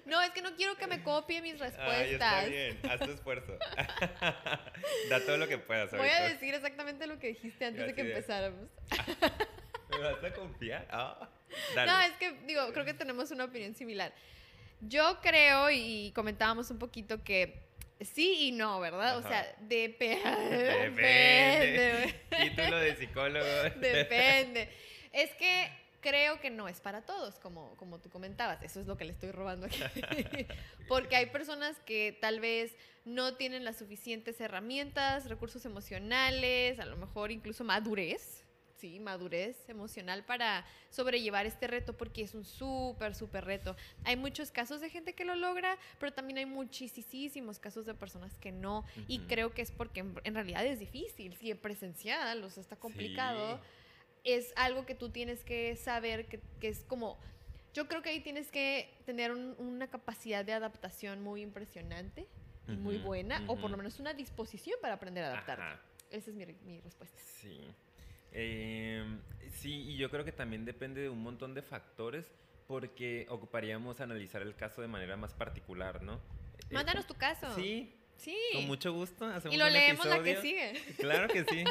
No, 0.06 0.22
es 0.22 0.30
que 0.30 0.42
no 0.42 0.56
quiero 0.56 0.78
que 0.78 0.88
me 0.88 1.04
copie 1.04 1.42
mis 1.42 1.60
respuestas. 1.60 1.98
Ay, 1.98 2.14
está 2.14 2.46
bien, 2.46 2.80
haz 2.90 3.00
tu 3.00 3.12
esfuerzo. 3.12 3.58
da 5.10 5.26
todo 5.26 5.38
lo 5.38 5.48
que 5.48 5.58
puedas. 5.58 5.92
Voy 5.92 6.08
a 6.08 6.30
decir 6.30 6.54
exactamente 6.54 7.08
lo 7.08 7.18
que 7.20 7.30
dijiste 7.30 7.66
antes 7.66 7.88
de 7.88 7.96
que 7.96 8.02
empezáramos. 8.02 8.70
¿Me 9.90 10.00
vas 10.00 10.24
a 10.24 10.34
confiar? 10.34 10.88
Ah, 10.92 11.30
no, 11.76 12.02
es 12.02 12.14
que, 12.14 12.32
digo, 12.46 12.72
creo 12.74 12.86
que 12.86 12.94
tenemos 12.94 13.32
una 13.32 13.46
opinión 13.46 13.74
similar. 13.76 14.14
Yo 14.82 15.20
creo, 15.22 15.70
y 15.72 16.12
comentábamos 16.14 16.70
un 16.70 16.80
poquito 16.80 17.24
que 17.24 17.68
sí 18.02 18.48
y 18.48 18.52
no, 18.52 18.80
¿verdad? 18.80 19.18
O 19.18 19.22
sea, 19.22 19.46
depende. 19.62 20.22
Depende. 20.92 22.22
Título 22.30 22.78
de 22.78 22.96
psicólogo. 22.96 23.46
Depende. 23.80 24.70
Es 25.12 25.32
que 25.36 25.72
creo 26.02 26.40
que 26.40 26.50
no 26.50 26.68
es 26.68 26.80
para 26.80 27.02
todos, 27.02 27.40
como, 27.40 27.76
como 27.78 28.00
tú 28.00 28.10
comentabas. 28.10 28.62
Eso 28.62 28.80
es 28.80 28.88
lo 28.88 28.98
que 28.98 29.06
le 29.06 29.14
estoy 29.14 29.32
robando 29.32 29.66
aquí. 29.66 29.82
Porque 30.88 31.16
hay 31.16 31.26
personas 31.28 31.78
que 31.86 32.18
tal 32.22 32.40
vez 32.40 32.76
no 33.04 33.36
tienen 33.36 33.66
las 33.66 33.78
suficientes 33.78 34.40
herramientas, 34.40 35.28
recursos 35.28 35.66
emocionales, 35.66 36.80
a 36.80 36.86
lo 36.86 36.98
mejor 36.98 37.32
incluso 37.32 37.64
madurez 37.64 38.47
sí, 38.80 39.00
madurez 39.00 39.58
emocional 39.70 40.24
para 40.24 40.66
sobrellevar 40.90 41.46
este 41.46 41.68
reto 41.68 41.98
porque 41.98 42.22
es 42.22 42.34
un 42.34 42.46
súper, 42.46 43.16
súper 43.16 43.46
reto. 43.46 43.76
Hay 44.04 44.16
muchos 44.16 44.52
casos 44.52 44.82
de 44.82 44.90
gente 44.90 45.14
que 45.14 45.26
lo 45.26 45.36
logra, 45.36 45.78
pero 46.00 46.14
también 46.14 46.38
hay 46.38 46.46
muchísimos 46.46 47.60
casos 47.60 47.86
de 47.86 47.94
personas 47.94 48.36
que 48.36 48.52
no. 48.52 48.86
Y 49.08 49.20
creo 49.20 49.54
que 49.54 49.62
es 49.62 49.72
porque 49.72 50.02
en, 50.02 50.34
realidad 50.34 50.66
es 50.66 50.80
difícil, 50.80 51.36
si 51.36 51.52
en 51.52 51.58
presencial, 51.58 52.44
o 52.44 52.50
sea, 52.50 52.62
está 52.62 52.76
complicado. 52.76 53.60
Es 54.24 54.54
algo 54.56 54.86
que 54.86 54.96
tú 54.96 55.10
tienes 55.10 55.44
que 55.44 55.76
saber 55.76 56.28
que, 56.28 56.42
es 56.62 56.84
como... 56.84 57.18
Yo 57.74 57.88
creo 57.88 58.02
que 58.02 58.10
ahí 58.10 58.22
tienes 58.22 58.50
que 58.50 58.92
tener 59.06 59.32
una 59.32 59.88
capacidad 59.88 60.44
de 60.44 60.54
adaptación 60.54 61.22
muy 61.22 61.42
impresionante 61.42 62.28
y 62.68 62.72
muy 62.72 62.98
buena, 62.98 63.44
o 63.48 63.56
por 63.56 63.70
lo 63.70 63.78
menos 63.78 64.00
una 64.00 64.14
disposición 64.14 64.80
para 64.82 64.96
aprender 64.96 65.24
a 65.24 65.28
adaptarte. 65.28 65.80
Esa 66.10 66.32
es 66.32 66.36
mi, 66.36 66.46
mi 66.66 66.80
respuesta. 66.80 67.20
Sí. 67.40 67.62
Eh, 68.32 69.04
sí, 69.50 69.84
y 69.90 69.98
yo 69.98 70.10
creo 70.10 70.26
que 70.26 70.32
también 70.32 70.66
depende 70.66 71.02
de 71.02 71.10
un 71.10 71.22
montón 71.22 71.54
de 71.54 71.62
factores 71.62 72.32
porque 72.68 73.26
ocuparíamos 73.30 74.02
analizar 74.02 74.42
el 74.42 74.56
caso 74.56 74.82
de 74.82 74.88
manera 74.88 75.16
más 75.16 75.34
particular, 75.34 76.02
¿no? 76.02 76.20
Mándanos 76.70 77.08
tu 77.08 77.14
caso. 77.14 77.54
Sí. 77.56 77.94
Sí. 78.18 78.36
Con 78.54 78.66
mucho 78.68 78.92
gusto. 78.94 79.26
Hacemos 79.26 79.56
y 79.56 79.60
lo 79.60 79.70
leemos 79.70 80.06
la 80.06 80.22
que 80.24 80.42
sigue. 80.42 80.74
Claro 80.98 81.28
que 81.28 81.46
sí. 81.46 81.64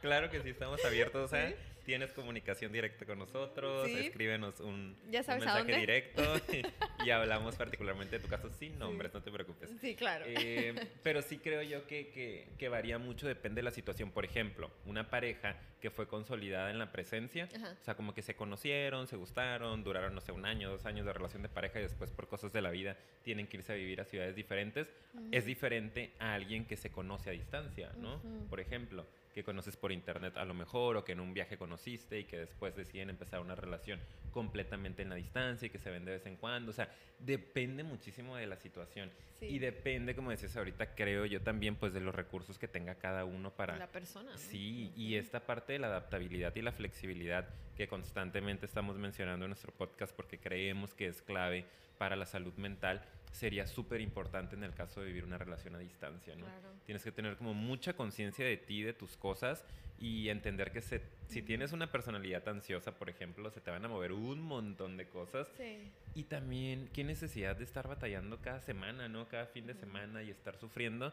Claro 0.00 0.30
que 0.30 0.42
sí, 0.42 0.50
estamos 0.50 0.84
abiertos 0.84 1.32
a 1.32 1.52
tienes 1.84 2.12
comunicación 2.12 2.72
directa 2.72 3.04
con 3.04 3.18
nosotros, 3.18 3.88
escríbenos 3.88 4.60
un, 4.60 4.96
mensaje 5.10 5.76
directo 5.76 6.22
y, 7.04 7.10
hablamos 7.10 7.56
particularmente 7.56 8.18
de 8.18 8.24
tu 8.24 8.28
caso 8.28 8.50
sin 8.50 8.78
nombres, 8.78 9.12
no 9.12 9.22
te 9.22 9.30
preocupes. 9.30 9.70
Sí, 9.80 9.94
claro. 9.94 10.24
Eh, 10.26 10.74
pero 11.02 11.22
sí 11.22 11.38
creo 11.38 11.62
yo 11.62 11.86
que, 11.86 12.48
que, 12.58 12.68
varía 12.68 12.98
mucho, 12.98 13.26
depende 13.26 13.60
de 13.60 13.64
la 13.64 13.70
situación. 13.70 14.10
Por 14.10 14.24
ejemplo, 14.24 14.70
una 14.86 15.10
pareja 15.10 15.56
que 15.80 15.90
fue 15.90 16.06
consolidada 16.06 16.70
en 16.70 16.78
la 16.78 16.92
presencia, 16.92 17.48
o 17.80 17.84
sea, 17.84 17.94
como 17.94 18.14
que 18.14 18.22
se 18.22 18.34
conocieron, 18.34 19.08
se 19.08 19.16
gustaron, 19.16 19.82
duraron, 19.82 20.14
no 20.14 20.20
sé, 20.20 20.32
un 20.32 20.46
año, 20.46 20.70
dos 20.70 20.86
años 20.86 21.04
de 21.04 21.12
relación 21.12 21.42
de 21.42 21.48
pareja 21.48 21.80
y 21.80 21.82
después 21.82 22.10
por 22.10 22.28
cosas 22.28 22.52
de 22.52 22.62
la 22.62 22.70
vida 22.70 22.96
tienen 23.24 23.48
que 23.48 23.56
irse 23.58 23.72
a 23.72 23.76
vivir 23.76 24.00
a 24.00 24.04
ciudades 24.04 24.36
diferentes, 24.36 24.88
es 25.32 25.44
diferente 25.44 26.12
a 26.20 26.34
alguien 26.34 26.64
que 26.66 26.76
se 26.76 26.90
conoce 26.90 27.30
a 27.30 27.32
distancia, 27.32 27.92
¿no? 27.98 28.22
Por 28.48 28.60
ejemplo 28.60 29.04
que 29.32 29.42
conoces 29.44 29.76
por 29.76 29.92
internet 29.92 30.36
a 30.36 30.44
lo 30.44 30.54
mejor 30.54 30.96
o 30.96 31.04
que 31.04 31.12
en 31.12 31.20
un 31.20 31.34
viaje 31.34 31.56
conociste 31.56 32.18
y 32.20 32.24
que 32.24 32.38
después 32.38 32.76
deciden 32.76 33.10
empezar 33.10 33.40
una 33.40 33.54
relación 33.54 34.00
completamente 34.30 35.02
en 35.02 35.08
la 35.08 35.14
distancia 35.14 35.66
y 35.66 35.70
que 35.70 35.78
se 35.78 35.90
ven 35.90 36.04
de 36.04 36.12
vez 36.12 36.26
en 36.26 36.36
cuando. 36.36 36.70
O 36.70 36.74
sea, 36.74 36.88
depende 37.18 37.82
muchísimo 37.82 38.36
de 38.36 38.46
la 38.46 38.56
situación. 38.56 39.10
Y 39.40 39.58
depende, 39.58 40.14
como 40.14 40.30
decías 40.30 40.56
ahorita, 40.56 40.94
creo 40.94 41.26
yo 41.26 41.40
también, 41.40 41.74
pues 41.74 41.92
de 41.92 42.00
los 42.00 42.14
recursos 42.14 42.58
que 42.58 42.68
tenga 42.68 42.94
cada 42.94 43.24
uno 43.24 43.50
para... 43.50 43.76
La 43.76 43.90
persona. 43.90 44.36
Sí, 44.38 44.92
y 44.96 45.16
esta 45.16 45.40
parte 45.40 45.72
de 45.72 45.78
la 45.80 45.88
adaptabilidad 45.88 46.54
y 46.54 46.62
la 46.62 46.72
flexibilidad 46.72 47.48
que 47.76 47.88
constantemente 47.88 48.66
estamos 48.66 48.98
mencionando 48.98 49.46
en 49.46 49.50
nuestro 49.50 49.72
podcast 49.72 50.14
porque 50.14 50.38
creemos 50.38 50.94
que 50.94 51.08
es 51.08 51.22
clave 51.22 51.64
para 51.98 52.16
la 52.16 52.26
salud 52.26 52.54
mental 52.54 53.02
sería 53.32 53.66
súper 53.66 54.00
importante 54.00 54.54
en 54.54 54.62
el 54.62 54.74
caso 54.74 55.00
de 55.00 55.06
vivir 55.06 55.24
una 55.24 55.38
relación 55.38 55.74
a 55.74 55.78
distancia, 55.78 56.36
¿no? 56.36 56.46
Tienes 56.84 57.02
que 57.02 57.10
tener 57.10 57.36
como 57.36 57.54
mucha 57.54 57.94
conciencia 57.94 58.44
de 58.44 58.56
ti, 58.56 58.82
de 58.82 58.92
tus 58.92 59.16
cosas 59.16 59.64
y 59.98 60.28
entender 60.28 60.70
que 60.70 60.82
si 60.82 61.42
tienes 61.42 61.72
una 61.72 61.90
personalidad 61.90 62.46
ansiosa, 62.48 62.92
por 62.92 63.08
ejemplo, 63.08 63.50
se 63.50 63.60
te 63.60 63.70
van 63.70 63.84
a 63.84 63.88
mover 63.88 64.12
un 64.12 64.42
montón 64.42 64.96
de 64.96 65.06
cosas. 65.06 65.48
Sí. 65.56 65.90
Y 66.14 66.24
también, 66.24 66.88
qué 66.92 67.04
necesidad 67.04 67.56
de 67.56 67.64
estar 67.64 67.88
batallando 67.88 68.38
cada 68.40 68.60
semana, 68.60 69.08
¿no? 69.08 69.28
Cada 69.28 69.46
fin 69.46 69.66
de 69.66 69.74
semana 69.74 70.22
y 70.22 70.30
estar 70.30 70.56
sufriendo. 70.56 71.12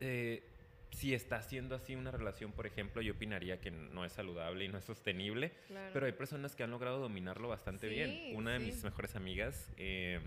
Eh, 0.00 0.42
si 0.90 1.14
está 1.14 1.40
siendo 1.42 1.74
así 1.74 1.94
una 1.94 2.10
relación, 2.10 2.52
por 2.52 2.66
ejemplo, 2.66 3.00
yo 3.02 3.14
opinaría 3.14 3.60
que 3.60 3.70
no 3.70 4.04
es 4.04 4.12
saludable 4.12 4.64
y 4.64 4.68
no 4.68 4.78
es 4.78 4.84
sostenible, 4.84 5.52
pero 5.92 6.06
hay 6.06 6.12
personas 6.12 6.54
que 6.54 6.62
han 6.62 6.70
logrado 6.70 6.98
dominarlo 6.98 7.48
bastante 7.48 7.88
bien. 7.88 8.36
Una 8.36 8.52
de 8.52 8.58
mis 8.58 8.82
mejores 8.84 9.16
amigas, 9.16 9.70
eh, 9.78 10.20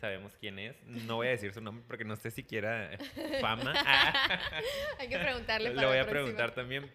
sabemos 0.00 0.36
quién 0.38 0.58
es, 0.58 0.76
no 0.84 1.16
voy 1.16 1.28
a 1.28 1.30
decir 1.30 1.52
su 1.52 1.60
nombre 1.60 1.84
porque 1.86 2.04
no 2.04 2.16
sé 2.16 2.30
siquiera 2.30 2.90
fama. 3.40 3.72
hay 4.98 5.08
que 5.08 5.18
preguntarle. 5.18 5.70
Para 5.70 5.80
Le 5.82 5.86
voy 5.86 5.98
a 5.98 6.08
preguntar 6.08 6.54
también, 6.54 6.90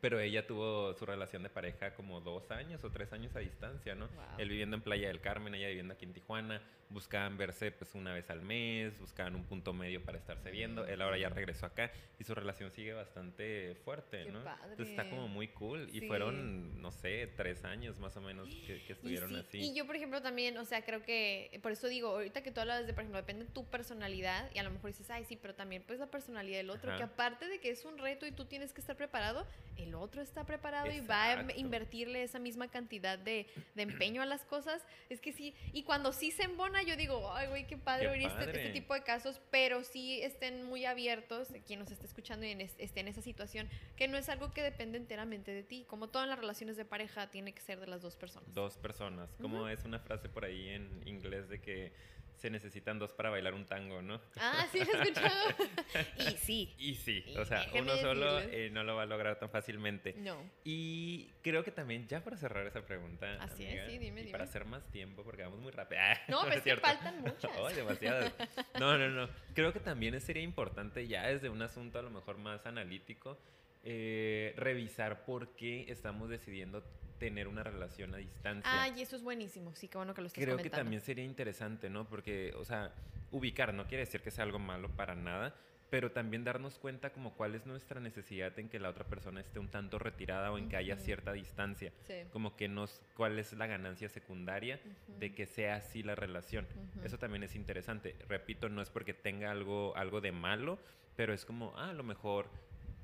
pero 0.00 0.20
ella 0.20 0.46
tuvo 0.46 0.94
su 0.94 1.06
relación 1.06 1.42
de 1.42 1.50
pareja 1.50 1.94
como 1.94 2.20
dos 2.20 2.50
años 2.50 2.82
o 2.84 2.90
tres 2.90 3.12
años 3.12 3.34
a 3.36 3.40
distancia, 3.40 3.94
¿no? 3.94 4.08
Él 4.38 4.48
viviendo 4.48 4.76
en 4.76 4.82
Playa 4.82 5.08
del 5.08 5.20
Carmen, 5.20 5.54
ella 5.54 5.68
viviendo 5.68 5.94
aquí 5.94 6.04
en 6.04 6.12
Tijuana 6.12 6.62
buscaban 6.90 7.38
verse 7.38 7.70
pues 7.70 7.94
una 7.94 8.12
vez 8.12 8.28
al 8.30 8.42
mes, 8.42 8.98
buscaban 8.98 9.34
un 9.36 9.44
punto 9.44 9.72
medio 9.72 10.04
para 10.04 10.18
estarse 10.18 10.50
viendo. 10.50 10.84
Él 10.86 11.00
ahora 11.00 11.16
ya 11.18 11.28
regresó 11.28 11.66
acá 11.66 11.90
y 12.18 12.24
su 12.24 12.34
relación 12.34 12.70
sigue 12.70 12.92
bastante 12.92 13.76
fuerte, 13.84 14.26
¿no? 14.26 14.40
Entonces 14.40 14.88
está 14.88 15.08
como 15.08 15.28
muy 15.28 15.48
cool. 15.48 15.88
Y 15.92 16.02
fueron, 16.02 16.82
no 16.82 16.90
sé, 16.90 17.32
tres 17.36 17.64
años 17.64 17.98
más 17.98 18.16
o 18.16 18.20
menos 18.20 18.48
que, 18.66 18.82
estuvieron 18.88 19.34
así. 19.36 19.58
Y 19.58 19.74
yo, 19.74 19.86
por 19.86 19.96
ejemplo, 19.96 20.20
también, 20.20 20.58
o 20.58 20.64
sea, 20.64 20.84
creo 20.84 21.02
que, 21.02 21.58
por 21.62 21.72
eso 21.72 21.86
digo, 21.86 22.08
ahorita 22.08 22.42
que 22.42 22.50
tú 22.50 22.60
hablas 22.60 22.86
de, 22.86 22.92
por 22.92 23.02
ejemplo, 23.02 23.20
depende 23.20 23.44
de 23.44 23.50
tu 23.52 23.64
personalidad 23.64 24.50
y 24.52 24.58
a 24.58 24.64
lo 24.64 24.70
mejor 24.70 24.90
dices, 24.90 25.08
ay, 25.10 25.24
sí, 25.24 25.36
pero 25.36 25.54
también 25.54 25.84
pues 25.86 26.00
la 26.00 26.08
personalidad 26.08 26.58
del 26.58 26.70
otro, 26.70 26.96
que 26.96 27.02
aparte 27.02 27.46
de 27.48 27.60
que 27.60 27.70
es 27.70 27.84
un 27.84 27.98
reto 27.98 28.26
y 28.26 28.32
tú 28.32 28.44
tienes 28.44 28.72
que 28.72 28.80
estar 28.80 28.96
preparado, 28.96 29.46
el 29.76 29.89
otro 29.94 30.22
está 30.22 30.44
preparado 30.44 30.90
y 30.90 31.00
va 31.00 31.32
a 31.32 31.56
invertirle 31.56 32.22
esa 32.22 32.38
misma 32.38 32.68
cantidad 32.68 33.18
de, 33.18 33.46
de 33.74 33.82
empeño 33.82 34.22
a 34.22 34.26
las 34.26 34.44
cosas. 34.44 34.84
Es 35.08 35.20
que 35.20 35.32
sí, 35.32 35.54
y 35.72 35.82
cuando 35.82 36.12
sí 36.12 36.30
se 36.30 36.44
embona, 36.44 36.82
yo 36.82 36.96
digo, 36.96 37.32
ay, 37.32 37.48
güey, 37.48 37.66
qué 37.66 37.76
padre 37.76 38.08
oír 38.08 38.26
este, 38.26 38.44
este, 38.44 38.70
tipo 38.70 38.94
de 38.94 39.02
casos, 39.02 39.40
pero 39.50 39.84
sí 39.84 40.20
estén 40.22 40.64
muy 40.64 40.84
abiertos, 40.84 41.48
quien 41.66 41.80
nos 41.80 41.90
esté 41.90 42.06
escuchando 42.06 42.46
y 42.46 42.52
esté 42.78 43.00
en 43.00 43.08
esa 43.08 43.22
situación, 43.22 43.68
que 43.96 44.08
no 44.08 44.16
es 44.16 44.28
algo 44.28 44.52
que 44.52 44.62
depende 44.62 44.98
enteramente 44.98 45.52
de 45.52 45.62
ti. 45.62 45.84
Como 45.88 46.08
todas 46.08 46.28
las 46.28 46.38
relaciones 46.38 46.76
de 46.76 46.84
pareja, 46.84 47.30
tiene 47.30 47.52
que 47.52 47.60
ser 47.60 47.80
de 47.80 47.86
las 47.86 48.02
dos 48.02 48.16
personas. 48.16 48.52
Dos 48.54 48.76
personas. 48.76 49.30
Como 49.40 49.68
es 49.68 49.84
una 49.84 49.98
frase 49.98 50.28
por 50.28 50.44
ahí 50.44 50.68
en 50.68 51.06
inglés 51.06 51.48
de 51.48 51.60
que 51.60 51.92
se 52.40 52.48
necesitan 52.48 52.98
dos 52.98 53.12
para 53.12 53.28
bailar 53.28 53.52
un 53.52 53.66
tango, 53.66 54.00
¿no? 54.00 54.18
Ah, 54.38 54.66
sí, 54.72 54.78
lo 54.82 54.92
he 54.92 55.02
escuchado. 55.02 55.50
y 56.18 56.30
sí. 56.38 56.74
Y 56.78 56.94
sí, 56.94 57.22
o 57.36 57.44
sea, 57.44 57.66
uno 57.74 57.94
solo 57.98 58.40
eh, 58.40 58.70
no 58.72 58.82
lo 58.82 58.96
va 58.96 59.02
a 59.02 59.06
lograr 59.06 59.38
tan 59.38 59.50
fácilmente. 59.50 60.14
No. 60.16 60.42
Y 60.64 61.28
creo 61.42 61.62
que 61.62 61.70
también, 61.70 62.08
ya 62.08 62.24
para 62.24 62.38
cerrar 62.38 62.66
esa 62.66 62.80
pregunta. 62.80 63.36
Así 63.40 63.66
es, 63.66 63.84
sí, 63.90 63.98
dime, 63.98 64.20
y 64.20 64.24
dime. 64.24 64.32
para 64.32 64.44
hacer 64.44 64.64
más 64.64 64.90
tiempo, 64.90 65.22
porque 65.22 65.42
vamos 65.42 65.60
muy 65.60 65.70
rápido. 65.70 66.00
no, 66.28 66.40
pero 66.44 66.54
es, 66.54 66.62
que 66.62 66.76
faltan 66.78 67.20
muchas. 67.20 67.50
oh, 67.58 67.68
demasiadas. 67.68 68.32
No, 68.78 68.96
no, 68.96 69.08
no. 69.08 69.28
Creo 69.54 69.74
que 69.74 69.80
también 69.80 70.18
sería 70.22 70.42
importante, 70.42 71.06
ya 71.06 71.26
desde 71.26 71.50
un 71.50 71.60
asunto 71.60 71.98
a 71.98 72.02
lo 72.02 72.10
mejor 72.10 72.38
más 72.38 72.64
analítico, 72.64 73.38
eh, 73.82 74.54
revisar 74.56 75.24
por 75.24 75.54
qué 75.56 75.86
estamos 75.88 76.28
decidiendo 76.28 76.82
tener 77.18 77.48
una 77.48 77.62
relación 77.62 78.14
a 78.14 78.18
distancia. 78.18 78.70
Ah, 78.72 78.88
y 78.88 79.02
eso 79.02 79.14
es 79.14 79.22
buenísimo, 79.22 79.74
sí, 79.74 79.88
qué 79.88 79.98
bueno 79.98 80.14
que 80.14 80.22
lo 80.22 80.26
estás 80.26 80.42
Creo 80.42 80.56
que 80.56 80.70
también 80.70 81.02
sería 81.02 81.24
interesante, 81.24 81.90
¿no? 81.90 82.08
Porque, 82.08 82.52
o 82.56 82.64
sea, 82.64 82.92
ubicar 83.30 83.74
no 83.74 83.86
quiere 83.86 84.04
decir 84.04 84.22
que 84.22 84.30
sea 84.30 84.44
algo 84.44 84.58
malo 84.58 84.88
para 84.96 85.14
nada, 85.14 85.54
pero 85.90 86.12
también 86.12 86.44
darnos 86.44 86.78
cuenta 86.78 87.12
como 87.12 87.34
cuál 87.34 87.54
es 87.54 87.66
nuestra 87.66 88.00
necesidad 88.00 88.56
en 88.58 88.68
que 88.68 88.78
la 88.78 88.88
otra 88.88 89.04
persona 89.04 89.40
esté 89.40 89.58
un 89.58 89.68
tanto 89.68 89.98
retirada 89.98 90.52
o 90.52 90.56
en 90.56 90.68
que 90.68 90.76
haya 90.76 90.96
cierta 90.96 91.32
distancia. 91.32 91.92
Como 92.32 92.56
que 92.56 92.68
nos, 92.68 93.02
cuál 93.16 93.38
es 93.38 93.52
la 93.52 93.66
ganancia 93.66 94.08
secundaria 94.08 94.80
de 95.18 95.34
que 95.34 95.46
sea 95.46 95.76
así 95.76 96.02
la 96.02 96.14
relación. 96.14 96.66
Eso 97.04 97.18
también 97.18 97.42
es 97.42 97.56
interesante. 97.56 98.16
Repito, 98.28 98.68
no 98.68 98.80
es 98.82 98.88
porque 98.88 99.14
tenga 99.14 99.50
algo, 99.50 99.94
algo 99.96 100.20
de 100.20 100.32
malo, 100.32 100.78
pero 101.16 101.34
es 101.34 101.44
como, 101.44 101.76
ah, 101.76 101.90
a 101.90 101.94
lo 101.94 102.04
mejor 102.04 102.48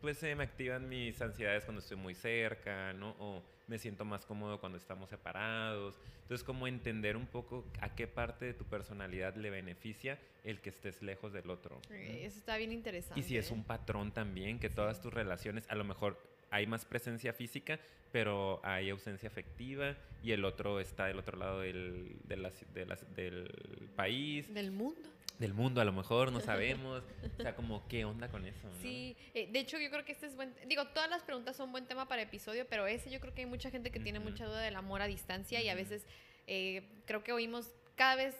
pues 0.01 0.19
se 0.19 0.35
me 0.35 0.45
activan 0.45 0.89
mis 0.89 1.21
ansiedades 1.21 1.65
cuando 1.65 1.81
estoy 1.81 1.97
muy 1.97 2.15
cerca, 2.15 2.93
¿no? 2.93 3.17
O 3.19 3.43
me 3.67 3.79
siento 3.79 4.05
más 4.05 4.25
cómodo 4.25 4.61
cuando 4.61 4.79
estamos 4.79 5.11
separados. 5.11 5.99
Entonces, 6.23 6.45
como 6.45 6.67
entender 6.67 7.17
un 7.17 7.27
poco 7.27 7.65
a 7.81 7.95
qué 7.95 8.07
parte 8.07 8.45
de 8.45 8.55
tu 8.55 8.65
personalidad 8.65 9.35
le 9.37 9.51
beneficia 9.51 10.19
el 10.45 10.61
que 10.61 10.71
estés 10.71 11.03
lejos 11.03 11.33
del 11.33 11.51
otro. 11.51 11.81
Eso 11.91 12.39
está 12.39 12.57
bien 12.57 12.73
interesante. 12.73 13.19
Y 13.19 13.23
si 13.23 13.37
es 13.37 13.51
un 13.51 13.65
patrón 13.65 14.13
también, 14.13 14.59
que 14.59 14.71
todas 14.71 15.01
tus 15.01 15.13
relaciones, 15.13 15.69
a 15.69 15.75
lo 15.75 15.85
mejor 15.85 16.19
hay 16.51 16.67
más 16.67 16.85
presencia 16.85 17.33
física, 17.33 17.79
pero 18.13 18.61
hay 18.63 18.91
ausencia 18.91 19.29
afectiva 19.29 19.97
y 20.23 20.33
el 20.33 20.45
otro 20.45 20.81
está 20.81 21.07
del 21.07 21.19
otro 21.19 21.37
lado 21.39 21.61
del, 21.61 22.17
del 22.27 23.91
país. 23.95 24.53
Del 24.53 24.71
mundo 24.71 25.17
del 25.39 25.53
mundo, 25.53 25.81
a 25.81 25.85
lo 25.85 25.93
mejor 25.93 26.33
no 26.33 26.41
sabemos. 26.53 27.03
o 27.39 27.43
sea, 27.43 27.55
como 27.55 27.87
qué 27.89 28.05
onda 28.05 28.29
con 28.29 28.45
eso. 28.47 28.69
Sí, 28.81 29.17
eh, 29.35 29.49
de 29.51 29.59
hecho 29.59 29.79
yo 29.79 29.91
creo 29.91 30.05
que 30.05 30.13
este 30.13 30.27
es 30.27 30.37
buen, 30.37 30.55
digo, 30.67 30.87
todas 30.89 31.11
las 31.11 31.23
preguntas 31.23 31.57
son 31.57 31.73
buen 31.73 31.87
tema 31.87 32.09
para 32.09 32.23
episodio, 32.23 32.67
pero 32.69 32.87
ese 32.87 33.11
yo 33.11 33.21
creo 33.21 33.35
que 33.35 33.43
hay 33.43 33.47
mucha 33.47 33.71
gente 33.71 33.91
que 33.91 34.01
tiene 34.01 34.21
mucha 34.21 34.47
duda 34.47 34.61
del 34.61 34.77
amor 34.77 35.03
a 35.03 35.07
distancia 35.07 35.63
y 35.63 35.69
a 35.69 35.75
veces 35.75 36.07
eh, 36.47 36.83
creo 37.07 37.23
que 37.23 37.33
oímos 37.33 37.71
cada 37.97 38.17
vez 38.17 38.35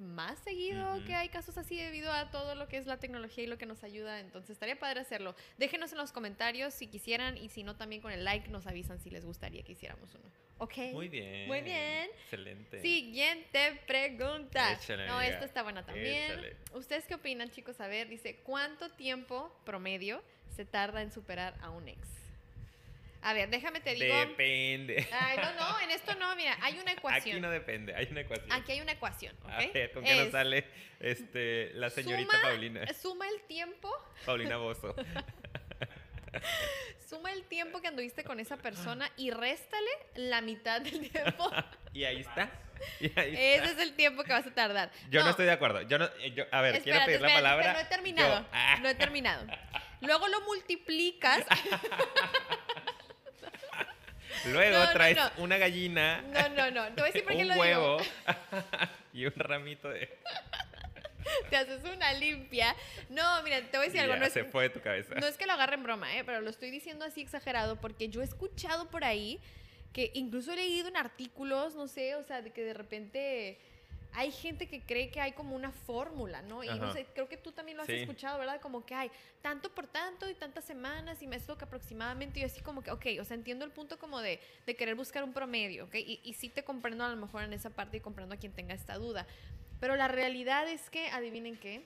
más 0.00 0.38
seguido 0.40 1.02
que 1.04 1.14
hay 1.14 1.28
casos 1.28 1.56
así 1.58 1.76
debido 1.76 2.12
a 2.12 2.30
todo 2.30 2.54
lo 2.54 2.68
que 2.68 2.78
es 2.78 2.86
la 2.86 2.98
tecnología 2.98 3.44
y 3.44 3.46
lo 3.46 3.58
que 3.58 3.66
nos 3.66 3.84
ayuda. 3.84 4.20
Entonces 4.20 4.50
estaría 4.50 4.78
padre 4.78 5.00
hacerlo. 5.00 5.34
Déjenos 5.58 5.92
en 5.92 5.98
los 5.98 6.12
comentarios 6.12 6.74
si 6.74 6.86
quisieran 6.86 7.36
y 7.36 7.48
si 7.48 7.62
no 7.62 7.76
también 7.76 8.02
con 8.02 8.12
el 8.12 8.24
like 8.24 8.48
nos 8.48 8.66
avisan 8.66 8.98
si 8.98 9.10
les 9.10 9.24
gustaría 9.24 9.62
que 9.62 9.72
hiciéramos 9.72 10.14
uno. 10.14 10.24
¿Ok? 10.58 10.76
Muy 10.92 11.08
bien. 11.08 11.46
Muy 11.46 11.62
bien. 11.62 12.10
Excelente. 12.24 12.80
Siguiente 12.80 13.80
pregunta. 13.86 14.78
no, 15.06 15.20
esta 15.20 15.44
está 15.44 15.62
buena 15.62 15.84
también. 15.84 16.54
¿Ustedes 16.74 17.06
qué 17.06 17.14
opinan, 17.14 17.50
chicos? 17.50 17.80
A 17.80 17.88
ver, 17.88 18.08
dice, 18.08 18.40
¿cuánto 18.42 18.90
tiempo 18.90 19.54
promedio 19.64 20.22
se 20.54 20.64
tarda 20.64 21.00
en 21.00 21.12
superar 21.12 21.56
a 21.62 21.70
un 21.70 21.88
ex? 21.88 22.29
A 23.22 23.34
ver, 23.34 23.50
déjame 23.50 23.80
te 23.80 23.94
digo. 23.94 24.14
Depende. 24.14 25.06
Ay, 25.12 25.36
no, 25.36 25.52
no, 25.54 25.80
en 25.80 25.90
esto 25.90 26.14
no, 26.14 26.34
mira, 26.36 26.56
hay 26.60 26.78
una 26.78 26.92
ecuación. 26.92 27.36
Aquí 27.36 27.40
no 27.40 27.50
depende, 27.50 27.94
hay 27.94 28.08
una 28.10 28.20
ecuación. 28.20 28.52
Aquí 28.52 28.72
hay 28.72 28.80
una 28.80 28.92
ecuación, 28.92 29.36
¿ok? 29.42 29.50
A 29.50 29.58
ver, 29.58 29.92
¿con 29.92 30.04
qué 30.04 30.14
nos 30.14 30.30
sale 30.30 30.64
este, 31.00 31.72
la 31.74 31.90
señorita 31.90 32.40
Paulina? 32.42 32.86
Suma 32.94 33.28
el 33.28 33.42
tiempo. 33.42 33.90
Paulina 34.24 34.56
Bozo. 34.56 34.94
Suma 37.08 37.32
el 37.32 37.44
tiempo 37.44 37.80
que 37.80 37.88
anduviste 37.88 38.24
con 38.24 38.40
esa 38.40 38.56
persona 38.56 39.10
y 39.16 39.30
réstale 39.30 39.90
la 40.14 40.40
mitad 40.40 40.80
del 40.80 41.10
tiempo. 41.10 41.50
y 41.92 42.04
ahí 42.04 42.20
está. 42.20 42.50
Ese 42.98 43.64
es 43.64 43.78
el 43.78 43.94
tiempo 43.94 44.24
que 44.24 44.32
vas 44.32 44.46
a 44.46 44.54
tardar. 44.54 44.90
Yo 45.10 45.22
no, 45.22 45.30
estoy 45.30 45.44
de 45.46 45.52
acuerdo. 45.52 45.82
Yo 45.82 45.98
no, 45.98 46.06
eh, 46.20 46.32
yo, 46.34 46.44
a 46.50 46.62
ver, 46.62 46.82
quiero 46.82 47.04
pedir 47.04 47.20
la 47.20 47.28
palabra. 47.28 47.74
no 47.74 47.78
he 47.80 47.84
terminado. 47.84 48.46
No 48.80 48.88
he 48.88 48.94
terminado. 48.94 49.46
Luego 50.00 50.28
lo 50.28 50.40
multiplicas. 50.42 51.44
Luego 54.46 54.88
traes 54.92 55.18
una 55.38 55.58
gallina. 55.58 56.22
No, 56.22 56.48
no, 56.50 56.70
no. 56.70 56.86
Te 56.94 57.02
voy 57.02 57.10
a 57.10 57.12
decir 57.12 57.24
por 57.24 57.36
qué 57.36 57.44
un 57.44 57.58
huevo 57.58 57.98
y 59.12 59.26
un 59.26 59.34
ramito 59.36 59.88
de. 59.88 60.18
Te 61.48 61.56
haces 61.56 61.84
una 61.84 62.12
limpia. 62.14 62.74
No, 63.08 63.42
mira, 63.42 63.60
te 63.60 63.76
voy 63.76 63.86
a 63.86 63.88
decir 63.88 64.00
algo. 64.00 64.16
No 64.16 64.24
es, 64.24 64.32
se 64.32 64.44
fue 64.44 64.64
de 64.64 64.70
tu 64.70 64.80
cabeza. 64.80 65.14
No 65.16 65.26
es 65.26 65.36
que 65.36 65.46
lo 65.46 65.52
agarre 65.52 65.74
en 65.74 65.82
broma, 65.82 66.16
¿eh? 66.16 66.24
pero 66.24 66.40
lo 66.40 66.50
estoy 66.50 66.70
diciendo 66.70 67.04
así 67.04 67.20
exagerado 67.20 67.80
porque 67.80 68.08
yo 68.08 68.20
he 68.20 68.24
escuchado 68.24 68.88
por 68.90 69.04
ahí 69.04 69.38
que 69.92 70.10
incluso 70.14 70.52
he 70.52 70.56
leído 70.56 70.88
en 70.88 70.96
artículos, 70.96 71.74
no 71.74 71.88
sé, 71.88 72.14
o 72.14 72.22
sea, 72.22 72.42
de 72.42 72.52
que 72.52 72.62
de 72.62 72.74
repente 72.74 73.58
hay 74.12 74.32
gente 74.32 74.66
que 74.66 74.80
cree 74.80 75.10
que 75.10 75.20
hay 75.20 75.32
como 75.32 75.54
una 75.54 75.70
fórmula, 75.70 76.42
¿no? 76.42 76.64
Y 76.64 76.68
no 76.68 76.92
sé, 76.92 77.06
creo 77.14 77.28
que 77.28 77.36
tú 77.36 77.52
también 77.52 77.76
lo 77.76 77.84
has 77.84 77.88
escuchado, 77.88 78.38
¿verdad? 78.38 78.60
Como 78.60 78.84
que 78.84 78.94
hay 78.94 79.10
tanto 79.42 79.70
por 79.70 79.86
tanto 79.86 80.28
y 80.28 80.34
tantas 80.34 80.64
semanas 80.64 81.22
y 81.22 81.26
me 81.26 81.38
toca 81.38 81.66
aproximadamente 81.66 82.40
y 82.40 82.44
así 82.44 82.60
como 82.60 82.82
que, 82.82 82.90
ok, 82.90 83.06
o 83.20 83.24
sea, 83.24 83.36
entiendo 83.36 83.64
el 83.64 83.70
punto 83.70 83.98
como 83.98 84.20
de, 84.20 84.40
de 84.66 84.74
querer 84.74 84.94
buscar 84.94 85.22
un 85.22 85.32
promedio, 85.32 85.84
¿ok? 85.84 85.94
Y, 85.94 86.20
y 86.24 86.34
sí 86.34 86.48
te 86.48 86.64
comprendo 86.64 87.04
a 87.04 87.10
lo 87.10 87.16
mejor 87.16 87.42
en 87.42 87.52
esa 87.52 87.70
parte 87.70 87.98
y 87.98 88.00
comprendo 88.00 88.34
a 88.34 88.38
quien 88.38 88.52
tenga 88.52 88.74
esta 88.74 88.96
duda. 88.96 89.26
Pero 89.80 89.96
la 89.96 90.08
realidad 90.08 90.68
es 90.68 90.90
que, 90.90 91.08
adivinen 91.08 91.56
qué, 91.56 91.82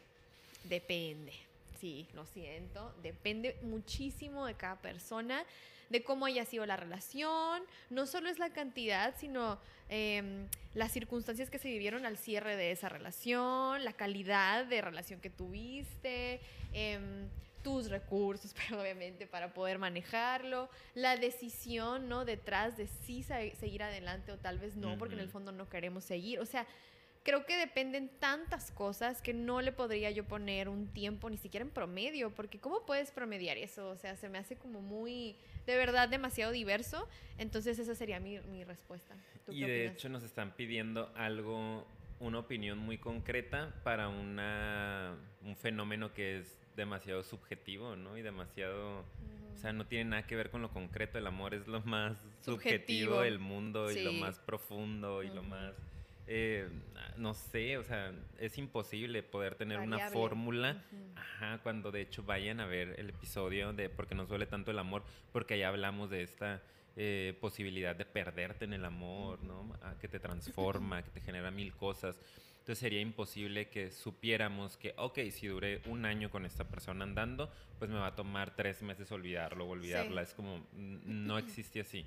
depende. 0.65 1.33
Sí, 1.81 2.07
lo 2.15 2.25
siento, 2.27 2.95
depende 3.03 3.57
muchísimo 3.63 4.47
de 4.47 4.55
cada 4.55 4.77
persona 4.77 5.45
de 5.91 6.03
cómo 6.03 6.27
haya 6.27 6.45
sido 6.45 6.67
la 6.67 6.77
relación, 6.77 7.63
no 7.91 8.07
solo 8.07 8.29
es 8.29 8.39
la 8.39 8.51
cantidad, 8.51 9.15
sino 9.19 9.59
em, 9.89 10.49
las 10.75 10.93
circunstancias 10.93 11.51
que 11.51 11.59
se 11.59 11.69
vivieron 11.69 12.07
al 12.07 12.17
cierre 12.17 12.57
de 12.57 12.71
esa 12.73 12.89
relación, 12.89 13.85
la 13.85 13.93
calidad 13.93 14.65
de 14.67 14.81
relación 14.81 15.21
que 15.21 15.31
tuviste, 15.31 16.41
em, 16.73 17.29
tus 17.63 17.89
recursos, 17.91 18.55
pero 18.69 18.81
obviamente 18.81 19.27
para 19.27 19.53
poder 19.53 19.79
manejarlo, 19.79 20.69
la 20.95 21.17
decisión, 21.17 22.09
¿no? 22.09 22.25
Detrás 22.25 22.77
de 22.77 22.87
sí 22.87 23.23
seguir 23.23 23.83
adelante 23.83 24.31
o 24.31 24.39
tal 24.39 24.59
vez 24.59 24.77
no, 24.77 24.97
porque 24.99 25.15
en 25.15 25.21
el 25.21 25.29
fondo 25.29 25.51
no 25.51 25.69
queremos 25.69 26.05
seguir. 26.05 26.39
O 26.39 26.47
sea, 26.47 26.67
creo 27.25 27.47
que 27.47 27.57
dependen 27.57 28.11
tantas 28.21 28.71
cosas 28.71 29.23
que 29.23 29.33
no 29.33 29.63
le 29.63 29.73
podría 29.73 30.11
yo 30.11 30.25
poner 30.25 30.69
un 30.69 30.87
tiempo 30.87 31.31
ni 31.31 31.39
siquiera 31.39 31.65
en 31.65 31.71
promedio, 31.71 32.31
porque 32.35 32.61
¿cómo 32.61 32.85
puedes 32.85 33.11
promediar 33.11 33.57
eso? 33.57 33.89
O 33.89 33.97
sea, 33.97 34.15
se 34.17 34.29
me 34.29 34.39
hace 34.39 34.57
como 34.57 34.83
muy, 34.83 35.35
de 35.67 35.77
verdad, 35.77 36.09
demasiado 36.09 36.53
diverso. 36.53 37.09
Entonces 37.39 37.79
esa 37.79 37.95
sería 37.95 38.21
mi, 38.21 38.39
mi 38.41 38.63
respuesta. 38.63 39.17
Y 39.49 39.63
de 39.63 39.87
hecho 39.87 40.09
nos 40.11 40.23
están 40.23 40.53
pidiendo 40.53 41.11
algo, 41.17 41.87
una 42.21 42.39
opinión 42.39 42.79
muy 42.79 42.99
concreta 42.99 43.75
para 43.83 44.09
una, 44.09 45.17
un 45.43 45.57
fenómeno 45.57 46.13
que 46.13 46.39
es 46.39 46.59
demasiado 46.77 47.25
subjetivo, 47.25 47.97
¿no? 47.97 48.17
Y 48.19 48.23
demasiado... 48.23 49.05
O 49.55 49.57
sea, 49.57 49.73
no 49.73 49.87
tiene 49.87 50.11
nada 50.11 50.27
que 50.27 50.37
ver 50.37 50.51
con 50.51 50.61
lo 50.61 50.71
concreto. 50.71 51.17
El 51.17 51.27
amor 51.27 51.55
es 51.55 51.69
lo 51.69 51.81
más 51.83 52.19
subjetivo, 52.41 53.21
del 53.21 53.39
mundo 53.39 53.91
y 53.91 54.03
lo 54.03 54.13
más 54.13 54.41
profundo 54.41 55.23
y 55.23 55.29
lo 55.29 55.43
más 55.45 55.75
eh, 56.27 56.69
no 57.17 57.35
sé, 57.35 57.77
o 57.77 57.85
sea, 57.85 58.13
es 58.39 58.57
imposible 58.59 59.23
poder 59.23 59.55
tener 59.55 59.79
una 59.79 60.11
fórmula, 60.11 60.83
ajá, 61.17 61.59
cuando 61.63 61.93
de 61.93 62.01
hecho 62.01 62.23
vayan 62.23 62.61
a 62.61 62.67
ver 62.67 62.95
el 62.99 63.11
episodio 63.11 63.73
de 63.73 63.89
Porque 63.91 64.15
nos 64.15 64.29
duele 64.29 64.47
tanto 64.47 64.71
el 64.71 64.79
amor, 64.79 65.05
porque 65.33 65.55
allá 65.55 65.69
hablamos 65.69 66.11
de 66.11 66.23
esta 66.23 66.63
eh, 66.97 67.37
posibilidad 67.41 67.95
de 67.95 68.05
perderte 68.05 68.65
en 68.65 68.73
el 68.73 68.85
amor, 68.85 69.43
¿no? 69.43 69.73
que 70.01 70.09
te 70.09 70.19
transforma, 70.19 71.03
que 71.03 71.11
te 71.11 71.21
genera 71.21 71.51
mil 71.51 71.75
cosas. 71.75 72.19
Entonces 72.61 72.79
sería 72.79 73.03
imposible 73.03 73.69
que 73.69 73.91
supiéramos 73.91 74.79
que, 74.79 74.95
ok, 74.97 75.19
si 75.31 75.49
duré 75.49 75.83
un 75.85 76.07
año 76.07 76.31
con 76.31 76.47
esta 76.47 76.65
persona 76.67 77.05
andando, 77.05 77.53
pues 77.79 77.91
me 77.91 77.99
va 77.99 78.07
a 78.07 78.15
tomar 78.15 78.57
tres 78.57 78.81
meses 78.81 79.13
olvidarlo 79.13 79.67
o 79.67 79.69
olvidarla. 79.69 80.23
Es 80.23 80.33
como, 80.33 80.67
no 80.73 81.37
existe 81.37 81.83
así. 81.83 82.07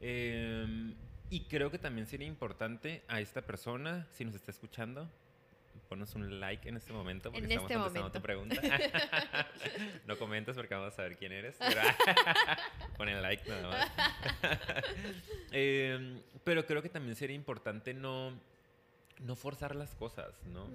Eh, 0.00 0.94
y 1.30 1.44
creo 1.44 1.70
que 1.70 1.78
también 1.78 2.06
sería 2.06 2.26
importante 2.26 3.02
a 3.08 3.20
esta 3.20 3.42
persona, 3.42 4.06
si 4.12 4.24
nos 4.24 4.34
está 4.34 4.50
escuchando, 4.50 5.08
ponos 5.88 6.14
un 6.14 6.40
like 6.40 6.68
en 6.68 6.76
este 6.76 6.92
momento 6.92 7.32
porque 7.32 7.46
estamos 7.46 7.70
este 7.70 7.74
contestando 7.74 8.12
tu 8.12 8.20
pregunta. 8.20 8.60
no 10.06 10.18
comentes 10.18 10.54
porque 10.54 10.74
vamos 10.74 10.92
a 10.92 10.96
saber 10.96 11.16
quién 11.16 11.32
eres. 11.32 11.56
Pero 11.58 11.80
pon 12.96 13.08
el 13.08 13.22
like 13.22 13.48
nada 13.48 13.68
más. 13.68 13.92
Em, 15.50 16.20
pero 16.44 16.66
creo 16.66 16.82
que 16.82 16.90
también 16.90 17.16
sería 17.16 17.34
importante 17.34 17.94
no 17.94 18.38
no 19.20 19.36
forzar 19.36 19.74
las 19.74 19.94
cosas, 19.94 20.34
¿no? 20.46 20.68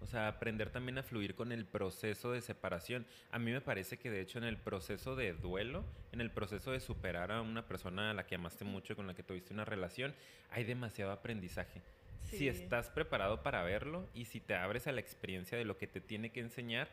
O 0.00 0.06
sea, 0.06 0.28
aprender 0.28 0.70
también 0.70 0.98
a 0.98 1.02
fluir 1.02 1.34
con 1.34 1.52
el 1.52 1.64
proceso 1.64 2.32
de 2.32 2.40
separación. 2.40 3.06
A 3.30 3.38
mí 3.38 3.50
me 3.50 3.60
parece 3.60 3.98
que 3.98 4.10
de 4.10 4.20
hecho 4.20 4.38
en 4.38 4.44
el 4.44 4.56
proceso 4.56 5.16
de 5.16 5.32
duelo, 5.32 5.84
en 6.12 6.20
el 6.20 6.30
proceso 6.30 6.72
de 6.72 6.80
superar 6.80 7.32
a 7.32 7.42
una 7.42 7.66
persona 7.66 8.10
a 8.10 8.14
la 8.14 8.26
que 8.26 8.36
amaste 8.36 8.64
mucho, 8.64 8.96
con 8.96 9.06
la 9.06 9.14
que 9.14 9.22
tuviste 9.22 9.52
una 9.52 9.64
relación, 9.64 10.14
hay 10.50 10.64
demasiado 10.64 11.12
aprendizaje. 11.12 11.82
Si 12.30 12.46
estás 12.46 12.90
preparado 12.90 13.42
para 13.42 13.62
verlo 13.62 14.06
y 14.14 14.26
si 14.26 14.40
te 14.40 14.54
abres 14.54 14.86
a 14.86 14.92
la 14.92 15.00
experiencia 15.00 15.56
de 15.56 15.64
lo 15.64 15.78
que 15.78 15.86
te 15.86 16.00
tiene 16.00 16.30
que 16.30 16.40
enseñar, 16.40 16.88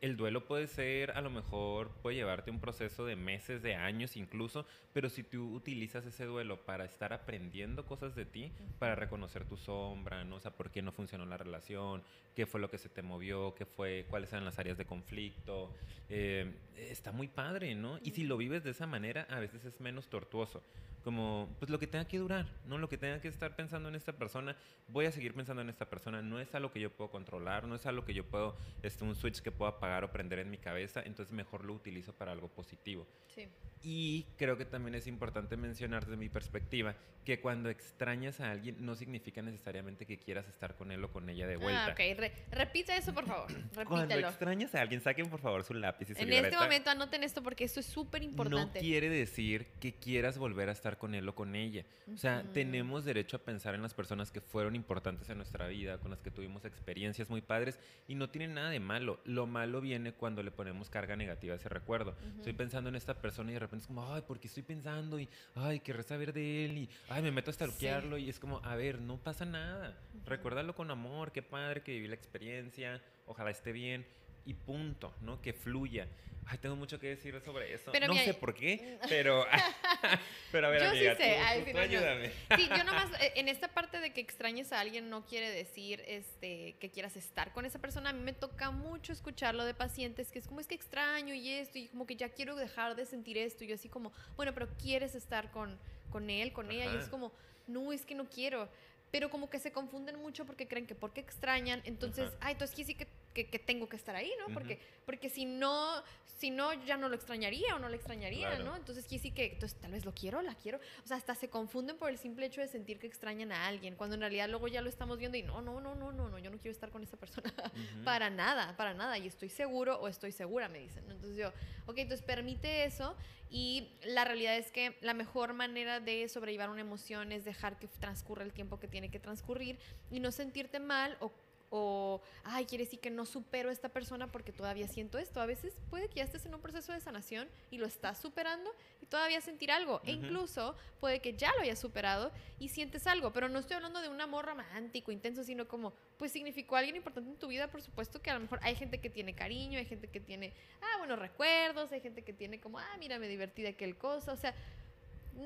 el 0.00 0.16
duelo 0.16 0.46
puede 0.46 0.66
ser, 0.66 1.10
a 1.12 1.20
lo 1.20 1.30
mejor 1.30 1.90
puede 2.02 2.16
llevarte 2.16 2.50
un 2.50 2.60
proceso 2.60 3.04
de 3.04 3.16
meses, 3.16 3.62
de 3.62 3.74
años 3.74 4.16
incluso, 4.16 4.66
pero 4.92 5.10
si 5.10 5.22
tú 5.22 5.54
utilizas 5.54 6.06
ese 6.06 6.24
duelo 6.24 6.64
para 6.64 6.84
estar 6.84 7.12
aprendiendo 7.12 7.84
cosas 7.84 8.14
de 8.14 8.24
ti, 8.24 8.52
para 8.78 8.94
reconocer 8.94 9.44
tu 9.44 9.56
sombra, 9.56 10.24
¿no? 10.24 10.36
O 10.36 10.40
sea, 10.40 10.52
por 10.52 10.70
qué 10.70 10.80
no 10.80 10.92
funcionó 10.92 11.26
la 11.26 11.36
relación, 11.36 12.02
qué 12.34 12.46
fue 12.46 12.60
lo 12.60 12.70
que 12.70 12.78
se 12.78 12.88
te 12.88 13.02
movió, 13.02 13.54
qué 13.54 13.66
fue, 13.66 14.06
cuáles 14.08 14.32
eran 14.32 14.44
las 14.44 14.58
áreas 14.58 14.78
de 14.78 14.86
conflicto, 14.86 15.74
eh, 16.08 16.50
está 16.76 17.12
muy 17.12 17.28
padre, 17.28 17.74
¿no? 17.74 17.98
Y 18.02 18.12
si 18.12 18.24
lo 18.24 18.38
vives 18.38 18.64
de 18.64 18.70
esa 18.70 18.86
manera, 18.86 19.26
a 19.28 19.38
veces 19.38 19.64
es 19.66 19.80
menos 19.80 20.08
tortuoso 20.08 20.62
como 21.02 21.48
pues 21.58 21.70
lo 21.70 21.78
que 21.78 21.86
tenga 21.86 22.04
que 22.06 22.18
durar, 22.18 22.46
no 22.66 22.78
lo 22.78 22.88
que 22.88 22.98
tenga 22.98 23.20
que 23.20 23.28
estar 23.28 23.56
pensando 23.56 23.88
en 23.88 23.94
esta 23.94 24.12
persona, 24.12 24.56
voy 24.88 25.06
a 25.06 25.12
seguir 25.12 25.34
pensando 25.34 25.62
en 25.62 25.70
esta 25.70 25.88
persona, 25.88 26.22
no 26.22 26.38
es 26.38 26.54
algo 26.54 26.70
que 26.70 26.80
yo 26.80 26.90
puedo 26.90 27.10
controlar, 27.10 27.66
no 27.66 27.74
es 27.74 27.86
algo 27.86 28.04
que 28.04 28.14
yo 28.14 28.24
puedo, 28.24 28.56
este, 28.82 29.04
un 29.04 29.14
switch 29.14 29.40
que 29.40 29.50
puedo 29.50 29.70
apagar 29.70 29.89
o 30.04 30.10
prender 30.10 30.38
en 30.38 30.50
mi 30.50 30.58
cabeza, 30.58 31.02
entonces 31.04 31.32
mejor 31.32 31.64
lo 31.64 31.74
utilizo 31.74 32.12
para 32.12 32.32
algo 32.32 32.48
positivo. 32.48 33.06
Sí. 33.28 33.48
Y 33.82 34.26
creo 34.36 34.58
que 34.58 34.64
también 34.64 34.94
es 34.94 35.06
importante 35.06 35.56
mencionar 35.56 36.04
desde 36.04 36.16
mi 36.16 36.28
perspectiva 36.28 36.94
que 37.24 37.40
cuando 37.40 37.68
extrañas 37.68 38.40
a 38.40 38.50
alguien 38.50 38.76
no 38.84 38.94
significa 38.94 39.42
necesariamente 39.42 40.06
que 40.06 40.18
quieras 40.18 40.48
estar 40.48 40.76
con 40.76 40.90
él 40.90 41.04
o 41.04 41.12
con 41.12 41.28
ella 41.28 41.46
de 41.46 41.56
vuelta. 41.56 41.86
Ah, 41.86 41.92
ok. 41.92 42.32
repite 42.50 42.96
eso, 42.96 43.14
por 43.14 43.26
favor. 43.26 43.48
Repítelo. 43.52 43.88
Cuando 43.88 44.14
extrañas 44.16 44.74
a 44.74 44.80
alguien, 44.80 45.00
saquen 45.00 45.28
por 45.28 45.40
favor 45.40 45.62
su 45.64 45.74
lápiz 45.74 46.10
y 46.10 46.14
su 46.14 46.22
En 46.22 46.32
este 46.32 46.56
momento 46.56 46.90
anoten 46.90 47.22
esto 47.22 47.42
porque 47.42 47.64
esto 47.64 47.80
es 47.80 47.86
súper 47.86 48.22
importante. 48.22 48.80
No 48.80 48.82
quiere 48.82 49.08
decir 49.08 49.66
que 49.80 49.94
quieras 49.94 50.38
volver 50.38 50.68
a 50.70 50.72
estar 50.72 50.98
con 50.98 51.14
él 51.14 51.28
o 51.28 51.34
con 51.34 51.54
ella. 51.54 51.84
O 52.12 52.16
sea, 52.16 52.42
tenemos 52.52 53.04
derecho 53.04 53.36
a 53.36 53.40
pensar 53.40 53.74
en 53.74 53.82
las 53.82 53.94
personas 53.94 54.30
que 54.30 54.40
fueron 54.40 54.74
importantes 54.74 55.28
en 55.28 55.36
nuestra 55.36 55.68
vida, 55.68 55.98
con 55.98 56.10
las 56.10 56.20
que 56.20 56.30
tuvimos 56.30 56.64
experiencias 56.64 57.30
muy 57.30 57.42
padres 57.42 57.78
y 58.08 58.14
no 58.14 58.30
tienen 58.30 58.54
nada 58.54 58.70
de 58.70 58.80
malo. 58.80 59.20
Lo 59.24 59.46
malo 59.46 59.79
viene 59.80 60.12
cuando 60.12 60.42
le 60.42 60.50
ponemos 60.50 60.90
carga 60.90 61.16
negativa 61.16 61.54
a 61.54 61.56
ese 61.56 61.68
recuerdo. 61.68 62.16
Estoy 62.36 62.52
pensando 62.52 62.88
en 62.88 62.96
esta 62.96 63.14
persona 63.14 63.50
y 63.50 63.54
de 63.54 63.60
repente 63.60 63.82
es 63.82 63.86
como, 63.86 64.12
ay, 64.12 64.22
porque 64.26 64.48
estoy 64.48 64.62
pensando 64.62 65.18
y, 65.18 65.28
ay, 65.54 65.80
querré 65.80 66.02
saber 66.02 66.32
de 66.32 66.64
él 66.64 66.78
y, 66.78 66.90
ay, 67.08 67.22
me 67.22 67.30
meto 67.30 67.50
a 67.50 67.54
stalkearlo 67.54 68.18
y 68.18 68.28
es 68.28 68.38
como, 68.38 68.60
a 68.64 68.76
ver, 68.76 69.00
no 69.00 69.18
pasa 69.18 69.44
nada. 69.44 69.98
Recuérdalo 70.24 70.74
con 70.74 70.90
amor, 70.90 71.32
qué 71.32 71.42
padre 71.42 71.82
que 71.82 71.92
viví 71.92 72.08
la 72.08 72.14
experiencia, 72.14 73.02
ojalá 73.26 73.50
esté 73.50 73.72
bien 73.72 74.06
y 74.44 74.54
punto, 74.54 75.14
¿no? 75.20 75.40
Que 75.40 75.52
fluya. 75.52 76.08
Ay, 76.46 76.58
tengo 76.58 76.74
mucho 76.74 76.98
que 76.98 77.08
decir 77.08 77.40
sobre 77.44 77.72
eso. 77.72 77.92
no 78.08 78.14
sé 78.14 78.34
por 78.34 78.54
qué, 78.54 78.98
pero, 79.08 79.46
pero 80.52 80.66
a 80.66 80.70
ver, 80.70 80.82
yo 80.82 80.90
sí 80.92 81.22
sé. 81.22 81.38
Tú, 81.72 81.78
ayúdame. 81.78 82.32
Sí, 82.56 82.68
yo 82.68 82.82
nomás, 82.82 83.08
eh, 83.20 83.34
en 83.36 83.48
esta 83.48 83.68
parte 83.68 84.00
de 84.00 84.12
que 84.12 84.20
extrañes 84.20 84.72
a 84.72 84.80
alguien 84.80 85.10
no 85.10 85.24
quiere 85.24 85.50
decir 85.50 86.02
este, 86.08 86.74
que 86.80 86.90
quieras 86.90 87.16
estar 87.16 87.52
con 87.52 87.66
esa 87.66 87.78
persona. 87.78 88.10
A 88.10 88.12
mí 88.12 88.20
me 88.20 88.32
toca 88.32 88.72
mucho 88.72 89.12
escucharlo 89.12 89.64
de 89.64 89.74
pacientes 89.74 90.32
que 90.32 90.40
es 90.40 90.48
como, 90.48 90.58
es 90.60 90.66
que 90.66 90.74
extraño 90.74 91.34
y 91.34 91.50
esto, 91.50 91.78
y 91.78 91.86
como 91.88 92.06
que 92.06 92.16
ya 92.16 92.30
quiero 92.30 92.56
dejar 92.56 92.96
de 92.96 93.06
sentir 93.06 93.38
esto. 93.38 93.62
Y 93.62 93.68
yo 93.68 93.76
así 93.76 93.88
como, 93.88 94.12
bueno, 94.36 94.52
pero 94.52 94.68
quieres 94.76 95.14
estar 95.14 95.52
con, 95.52 95.78
con 96.10 96.30
él, 96.30 96.52
con 96.52 96.70
ella. 96.72 96.92
Y 96.92 96.96
es 96.96 97.08
como, 97.08 97.32
no, 97.68 97.92
es 97.92 98.04
que 98.04 98.16
no 98.16 98.28
quiero 98.28 98.68
pero 99.10 99.28
como 99.28 99.50
que 99.50 99.58
se 99.58 99.72
confunden 99.72 100.20
mucho 100.20 100.46
porque 100.46 100.68
creen 100.68 100.86
que 100.86 100.94
porque 100.94 101.20
extrañan, 101.20 101.82
entonces, 101.84 102.30
ay, 102.40 102.52
entonces 102.52 102.76
sí, 102.76 102.84
sí 102.84 102.94
que, 102.94 103.08
que, 103.32 103.44
tengo 103.58 103.88
que 103.88 103.96
estar 103.96 104.16
ahí, 104.16 104.30
¿no? 104.38 104.52
Porque, 104.52 104.78
porque 105.06 105.28
si 105.28 105.44
no, 105.44 106.02
si 106.38 106.50
no, 106.50 106.72
ya 106.84 106.96
no 106.96 107.08
lo 107.08 107.14
extrañaría 107.14 107.76
o 107.76 107.78
no 107.78 107.88
lo 107.88 107.94
extrañaría, 107.94 108.58
¿no? 108.58 108.76
Entonces 108.76 109.04
sí, 109.06 109.18
sí 109.18 109.30
que, 109.30 109.52
entonces 109.52 109.78
tal 109.78 109.92
vez 109.92 110.04
lo 110.04 110.12
quiero, 110.12 110.42
la 110.42 110.54
quiero, 110.54 110.78
o 111.04 111.06
sea, 111.06 111.16
hasta 111.16 111.34
se 111.34 111.48
confunden 111.48 111.96
por 111.96 112.10
el 112.10 112.18
simple 112.18 112.46
hecho 112.46 112.60
de 112.60 112.68
sentir 112.68 112.98
que 112.98 113.06
extrañan 113.06 113.52
a 113.52 113.66
alguien, 113.66 113.94
cuando 113.94 114.14
en 114.14 114.20
realidad 114.20 114.48
luego 114.48 114.68
ya 114.68 114.80
lo 114.80 114.88
estamos 114.88 115.18
viendo 115.18 115.36
y 115.36 115.42
no, 115.42 115.60
no, 115.60 115.80
no, 115.80 115.94
no, 115.94 116.12
no, 116.12 116.28
no 116.28 116.38
yo 116.38 116.50
no 116.50 116.58
quiero 116.58 116.72
estar 116.72 116.90
con 116.90 117.02
esa 117.02 117.16
persona 117.16 117.52
para 118.04 118.30
nada, 118.30 118.76
para 118.76 118.94
nada, 118.94 119.18
y 119.18 119.26
estoy 119.26 119.48
seguro 119.48 120.00
o 120.00 120.08
estoy 120.08 120.32
segura, 120.32 120.68
me 120.68 120.80
dicen. 120.80 121.04
Entonces 121.10 121.36
yo, 121.36 121.48
ok, 121.86 121.98
entonces 121.98 122.24
permite 122.24 122.84
eso 122.84 123.14
y 123.50 123.88
la 124.04 124.24
realidad 124.24 124.56
es 124.56 124.70
que 124.70 124.96
la 125.00 125.12
mejor 125.12 125.52
manera 125.52 126.00
de 126.00 126.28
sobrellevar 126.28 126.70
una 126.70 126.80
emoción 126.80 127.32
es 127.32 127.44
dejar 127.44 127.78
que 127.78 127.88
transcurra 127.88 128.44
el 128.44 128.52
tiempo 128.52 128.78
que 128.78 128.88
tiene 128.88 129.10
que 129.10 129.18
transcurrir 129.18 129.78
y 130.10 130.20
no 130.20 130.30
sentirte 130.30 130.78
mal 130.78 131.16
o 131.20 131.32
o, 131.70 132.20
ay, 132.42 132.66
quiere 132.66 132.84
decir 132.84 132.98
que 132.98 133.10
no 133.10 133.24
supero 133.24 133.70
a 133.70 133.72
esta 133.72 133.88
persona 133.88 134.26
porque 134.30 134.52
todavía 134.52 134.88
siento 134.88 135.18
esto. 135.18 135.40
A 135.40 135.46
veces 135.46 135.72
puede 135.88 136.08
que 136.08 136.16
ya 136.16 136.24
estés 136.24 136.44
en 136.44 136.54
un 136.54 136.60
proceso 136.60 136.92
de 136.92 137.00
sanación 137.00 137.48
y 137.70 137.78
lo 137.78 137.86
estás 137.86 138.18
superando 138.18 138.74
y 139.00 139.06
todavía 139.06 139.40
sentir 139.40 139.70
algo. 139.70 140.00
E 140.04 140.10
incluso 140.10 140.74
puede 140.98 141.20
que 141.20 141.34
ya 141.34 141.52
lo 141.54 141.62
hayas 141.62 141.78
superado 141.78 142.32
y 142.58 142.70
sientes 142.70 143.06
algo. 143.06 143.32
Pero 143.32 143.48
no 143.48 143.60
estoy 143.60 143.76
hablando 143.76 144.02
de 144.02 144.08
un 144.08 144.20
amor 144.20 144.46
romántico, 144.46 145.12
intenso, 145.12 145.44
sino 145.44 145.68
como, 145.68 145.92
pues 146.18 146.32
significó 146.32 146.74
alguien 146.74 146.96
importante 146.96 147.30
en 147.30 147.38
tu 147.38 147.46
vida. 147.46 147.68
Por 147.68 147.82
supuesto 147.82 148.20
que 148.20 148.30
a 148.30 148.34
lo 148.34 148.40
mejor 148.40 148.58
hay 148.62 148.74
gente 148.74 149.00
que 149.00 149.08
tiene 149.08 149.34
cariño, 149.34 149.78
hay 149.78 149.86
gente 149.86 150.08
que 150.08 150.18
tiene, 150.18 150.52
ah, 150.82 150.98
buenos 150.98 151.20
recuerdos, 151.20 151.92
hay 151.92 152.00
gente 152.00 152.22
que 152.22 152.32
tiene 152.32 152.60
como, 152.60 152.80
ah, 152.80 152.96
mira, 152.98 153.20
me 153.20 153.28
divertí 153.28 153.62
de 153.62 153.68
aquel 153.68 153.96
cosa. 153.96 154.32
O 154.32 154.36
sea, 154.36 154.54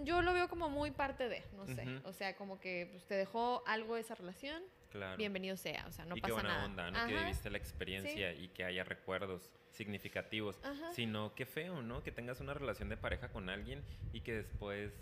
yo 0.03 0.23
lo 0.23 0.33
veo 0.33 0.49
como 0.49 0.69
muy 0.69 0.91
parte 0.91 1.29
de, 1.29 1.45
no 1.57 1.67
sé. 1.67 2.01
O 2.05 2.13
sea, 2.13 2.37
como 2.37 2.61
que 2.61 2.89
pues, 2.91 3.05
te 3.05 3.15
dejó 3.15 3.63
algo 3.67 3.95
de 3.95 4.01
esa 4.01 4.15
relación 4.15 4.63
bienvenido 5.17 5.57
sea, 5.57 5.85
o 5.89 5.93
sea, 5.93 6.05
no 6.05 6.17
y 6.17 6.21
pasa 6.21 6.29
qué 6.29 6.41
buena 6.41 6.49
nada. 6.55 6.65
onda, 6.67 6.91
¿no? 6.91 7.07
Que 7.07 7.15
viviste 7.17 7.51
la 7.51 7.59
experiencia 7.59 8.33
y 8.33 8.49
que 8.49 8.65
haya 8.65 8.85
recuerdos 8.85 9.51
significativos, 9.71 10.61
sino 10.93 11.35
qué 11.35 11.47
feo, 11.47 11.83
¿no? 11.83 12.03
Que 12.03 12.13
tengas 12.13 12.41
una 12.41 12.55
relación 12.55 12.89
de 12.89 12.97
pareja 12.97 13.29
con 13.29 13.51
alguien 13.51 13.83
y 14.13 14.21
que 14.21 14.35
después 14.35 14.93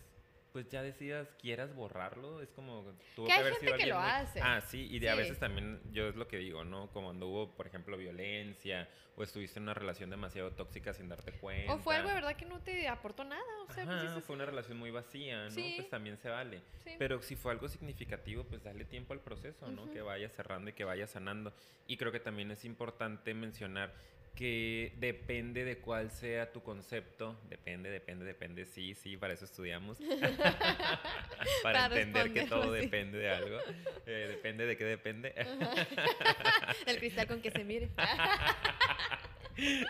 pues 0.53 0.69
ya 0.69 0.83
decidas 0.83 1.29
quieras 1.41 1.75
borrarlo, 1.75 2.43
es 2.43 2.51
como 2.51 2.85
tuvo 3.17 3.27
que, 3.27 3.33
hay 3.33 3.55
gente 3.55 3.77
que 3.77 3.87
lo 3.87 3.99
hace. 3.99 4.41
Ah, 4.43 4.61
sí, 4.61 4.87
y 4.91 4.99
de 4.99 5.11
a 5.11 5.15
veces 5.15 5.38
también 5.38 5.81
yo 5.93 6.09
es 6.09 6.17
lo 6.17 6.29
que 6.29 6.37
digo, 6.37 6.65
¿no? 6.65 6.91
Como 6.93 7.12
cuando 7.12 7.29
hubo, 7.29 7.51
por 7.55 7.67
ejemplo, 7.67 7.97
violencia 7.99 8.88
o 9.17 9.23
estuviste 9.23 9.59
en 9.59 9.65
una 9.65 9.75
relación 9.75 10.09
demasiado 10.09 10.53
tóxica 10.53 10.95
sin 10.95 11.09
darte 11.09 11.33
cuenta. 11.33 11.75
O 11.75 11.79
fue 11.79 11.97
algo 11.97 12.09
de 12.09 12.15
verdad 12.15 12.35
que 12.37 12.47
no 12.47 12.61
te 12.61 12.88
aportó 12.88 13.25
nada, 13.25 13.43
o 13.69 13.73
sea, 13.73 13.85
pues 13.85 14.25
fue 14.25 14.35
una 14.35 14.47
relación 14.47 14.79
muy 14.79 14.91
vacía, 14.91 15.49
¿no? 15.49 15.55
Pues 15.55 15.91
también 15.91 16.17
se 16.17 16.31
vale. 16.31 16.62
Pero 16.99 17.21
si 17.23 17.37
fue 17.37 17.53
algo 17.53 17.69
significativo, 17.69 18.45
pues 18.45 18.62
dale 18.62 18.85
tiempo 18.85 19.12
al 19.12 19.21
proceso, 19.21 19.69
¿no? 19.69 19.91
Que 19.93 20.01
vaya 20.01 20.29
cerrando 20.31 20.71
y 20.71 20.73
que 20.73 20.85
vaya 20.85 21.07
sanando. 21.07 21.53
Y 21.87 21.97
creo 21.97 22.12
que 22.12 22.21
también 22.21 22.51
es 22.51 22.65
importante 22.65 23.35
mencionar 23.35 23.93
que 24.35 24.95
depende 24.97 25.64
de 25.64 25.79
cuál 25.79 26.11
sea 26.11 26.53
tu 26.53 26.62
concepto, 26.62 27.38
depende, 27.49 27.90
depende, 27.90 28.25
depende, 28.25 28.64
sí, 28.64 28.95
sí, 28.95 29.16
para 29.16 29.35
eso 29.35 29.45
estudiamos, 29.45 29.99
para, 31.62 31.87
entender 31.87 32.33
que 32.33 32.47
todo 32.47 32.73
depende 32.73 33.18
de 33.18 33.31
algo, 33.31 33.59
eh, 34.07 34.27
depende 34.31 34.66
de 34.66 34.77
qué 34.77 34.85
depende. 34.85 35.35
El 36.87 36.99
cristal 36.99 37.27
con 37.27 37.40
que 37.40 37.51
se 37.51 37.62
mire. 37.64 37.90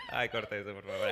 Ay, 0.09 0.29
corta 0.29 0.57
eso, 0.57 0.73
por 0.73 0.83
favor. 0.83 1.09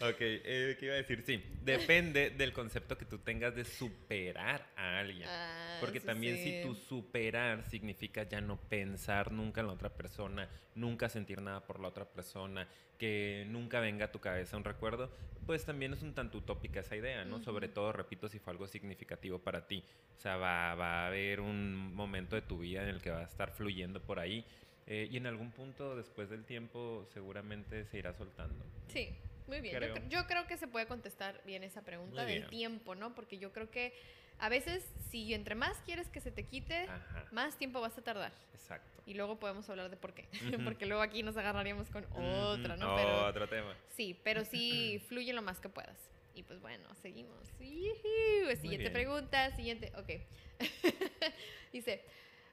Ok, 0.00 0.16
eh, 0.20 0.76
¿qué 0.78 0.86
iba 0.86 0.94
a 0.94 0.98
decir? 0.98 1.22
Sí, 1.24 1.42
depende 1.62 2.30
del 2.30 2.52
concepto 2.52 2.96
que 2.98 3.04
tú 3.04 3.18
tengas 3.18 3.54
de 3.54 3.64
superar 3.64 4.66
a 4.76 4.98
alguien. 4.98 5.28
Ah, 5.28 5.78
Porque 5.80 6.00
también 6.00 6.36
si 6.36 6.62
tu 6.62 6.74
superar 6.74 7.64
significa 7.64 8.22
ya 8.24 8.40
no 8.40 8.56
pensar 8.56 9.32
nunca 9.32 9.60
en 9.60 9.68
la 9.68 9.72
otra 9.72 9.90
persona, 9.90 10.48
nunca 10.74 11.08
sentir 11.08 11.40
nada 11.40 11.66
por 11.66 11.80
la 11.80 11.88
otra 11.88 12.04
persona, 12.04 12.68
que 12.98 13.44
nunca 13.48 13.80
venga 13.80 14.06
a 14.06 14.12
tu 14.12 14.20
cabeza 14.20 14.56
un 14.56 14.64
recuerdo, 14.64 15.10
pues 15.46 15.64
también 15.64 15.92
es 15.92 16.02
un 16.02 16.14
tanto 16.14 16.38
utópica 16.38 16.80
esa 16.80 16.96
idea, 16.96 17.24
¿no? 17.24 17.40
Sobre 17.40 17.68
todo, 17.68 17.92
repito, 17.92 18.28
si 18.28 18.38
fue 18.38 18.52
algo 18.52 18.66
significativo 18.66 19.38
para 19.38 19.66
ti. 19.66 19.84
O 20.16 20.20
sea, 20.20 20.36
va, 20.36 20.74
va 20.74 21.04
a 21.04 21.06
haber 21.08 21.40
un 21.40 21.94
momento 21.94 22.34
de 22.36 22.42
tu 22.42 22.58
vida 22.58 22.82
en 22.82 22.88
el 22.88 23.00
que 23.00 23.10
va 23.10 23.20
a 23.20 23.24
estar 23.24 23.52
fluyendo 23.52 24.00
por 24.00 24.18
ahí 24.18 24.44
eh, 24.86 25.08
y 25.10 25.16
en 25.16 25.26
algún 25.26 25.50
punto 25.50 25.96
después 25.96 26.30
del 26.30 26.44
tiempo 26.44 27.06
seguramente 27.12 27.84
se 27.84 27.98
irá 27.98 28.14
soltando. 28.14 28.64
Sí, 28.88 29.10
muy 29.46 29.60
bien. 29.60 29.80
Yo, 30.08 30.26
creo 30.26 30.46
que 30.46 30.56
se 30.56 30.66
puede 30.66 30.86
contestar 30.86 31.40
bien 31.44 31.64
esa 31.64 31.82
pregunta 31.82 32.24
del 32.24 32.46
tiempo, 32.48 32.94
¿no? 32.94 33.14
Porque 33.14 33.38
yo 33.38 33.52
creo 33.52 33.70
que 33.70 33.94
a 34.38 34.48
veces 34.48 34.84
si 35.10 35.32
entre 35.32 35.54
más 35.54 35.78
quieres 35.86 36.08
que 36.08 36.20
se 36.20 36.30
te 36.30 36.44
quite, 36.44 36.86
más 37.32 37.56
tiempo 37.56 37.80
vas 37.80 37.96
a 37.98 38.02
tardar. 38.02 38.32
Exacto. 38.54 39.02
Y 39.06 39.14
luego 39.14 39.38
podemos 39.38 39.68
hablar 39.70 39.90
de 39.90 39.96
por 39.96 40.12
qué. 40.12 40.28
Porque 40.64 40.86
luego 40.86 41.02
aquí 41.02 41.22
nos 41.22 41.36
agarraríamos 41.36 41.88
con 41.90 42.04
otra, 42.12 42.76
¿no? 42.76 42.96
Pero, 42.96 43.26
Otro 43.26 43.48
tema. 43.48 43.76
Sí, 43.90 44.18
pero 44.24 44.44
sí 44.44 45.00
fluye 45.08 45.32
lo 45.32 45.42
más 45.42 45.60
que 45.60 45.68
puedas. 45.68 45.96
Y 46.34 46.42
pues 46.42 46.60
bueno, 46.60 46.84
seguimos. 47.00 47.46
Siguiente 47.58 48.90
pregunta, 48.90 49.54
siguiente. 49.56 49.92
Ok. 49.96 50.20
Dice, 51.72 52.04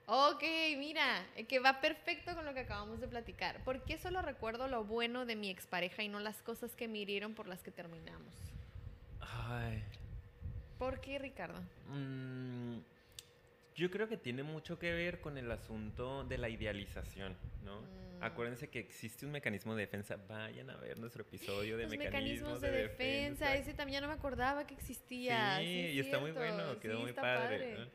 Ok, 0.05 0.43
mira, 0.77 1.25
eh, 1.35 1.45
que 1.45 1.59
va 1.59 1.79
perfecto 1.79 2.35
con 2.35 2.45
lo 2.45 2.53
que 2.53 2.61
acabamos 2.61 2.99
de 2.99 3.07
platicar. 3.07 3.63
¿Por 3.63 3.83
qué 3.83 3.97
solo 3.97 4.21
recuerdo 4.21 4.67
lo 4.67 4.83
bueno 4.83 5.25
de 5.25 5.35
mi 5.35 5.49
expareja 5.49 6.03
y 6.03 6.09
no 6.09 6.19
las 6.19 6.41
cosas 6.41 6.75
que 6.75 6.87
me 6.87 6.99
hirieron 6.99 7.33
por 7.33 7.47
las 7.47 7.63
que 7.63 7.71
terminamos? 7.71 8.33
Ay. 9.21 9.81
¿Por 10.77 10.99
qué, 10.99 11.19
Ricardo? 11.19 11.61
Mm, 11.87 12.79
yo 13.75 13.89
creo 13.89 14.09
que 14.09 14.17
tiene 14.17 14.43
mucho 14.43 14.77
que 14.77 14.91
ver 14.91 15.21
con 15.21 15.37
el 15.37 15.49
asunto 15.49 16.25
de 16.25 16.37
la 16.37 16.49
idealización, 16.49 17.37
¿no? 17.63 17.79
Mm. 17.79 18.23
Acuérdense 18.23 18.69
que 18.69 18.79
existe 18.79 19.25
un 19.25 19.31
mecanismo 19.31 19.73
de 19.75 19.81
defensa. 19.81 20.17
Vayan 20.27 20.69
a 20.69 20.75
ver 20.77 20.99
nuestro 20.99 21.23
episodio 21.23 21.77
de 21.77 21.87
mecanismos, 21.87 22.59
de, 22.59 22.71
defensa. 22.71 23.55
Ese 23.55 23.73
también 23.73 24.01
no 24.01 24.09
me 24.09 24.13
acordaba 24.13 24.67
que 24.67 24.73
existía. 24.73 25.59
Sí, 25.59 25.91
y 25.93 25.99
está 25.99 26.19
muy 26.19 26.31
bueno, 26.31 26.77
quedó 26.79 26.99
muy 26.99 27.13
padre. 27.13 27.89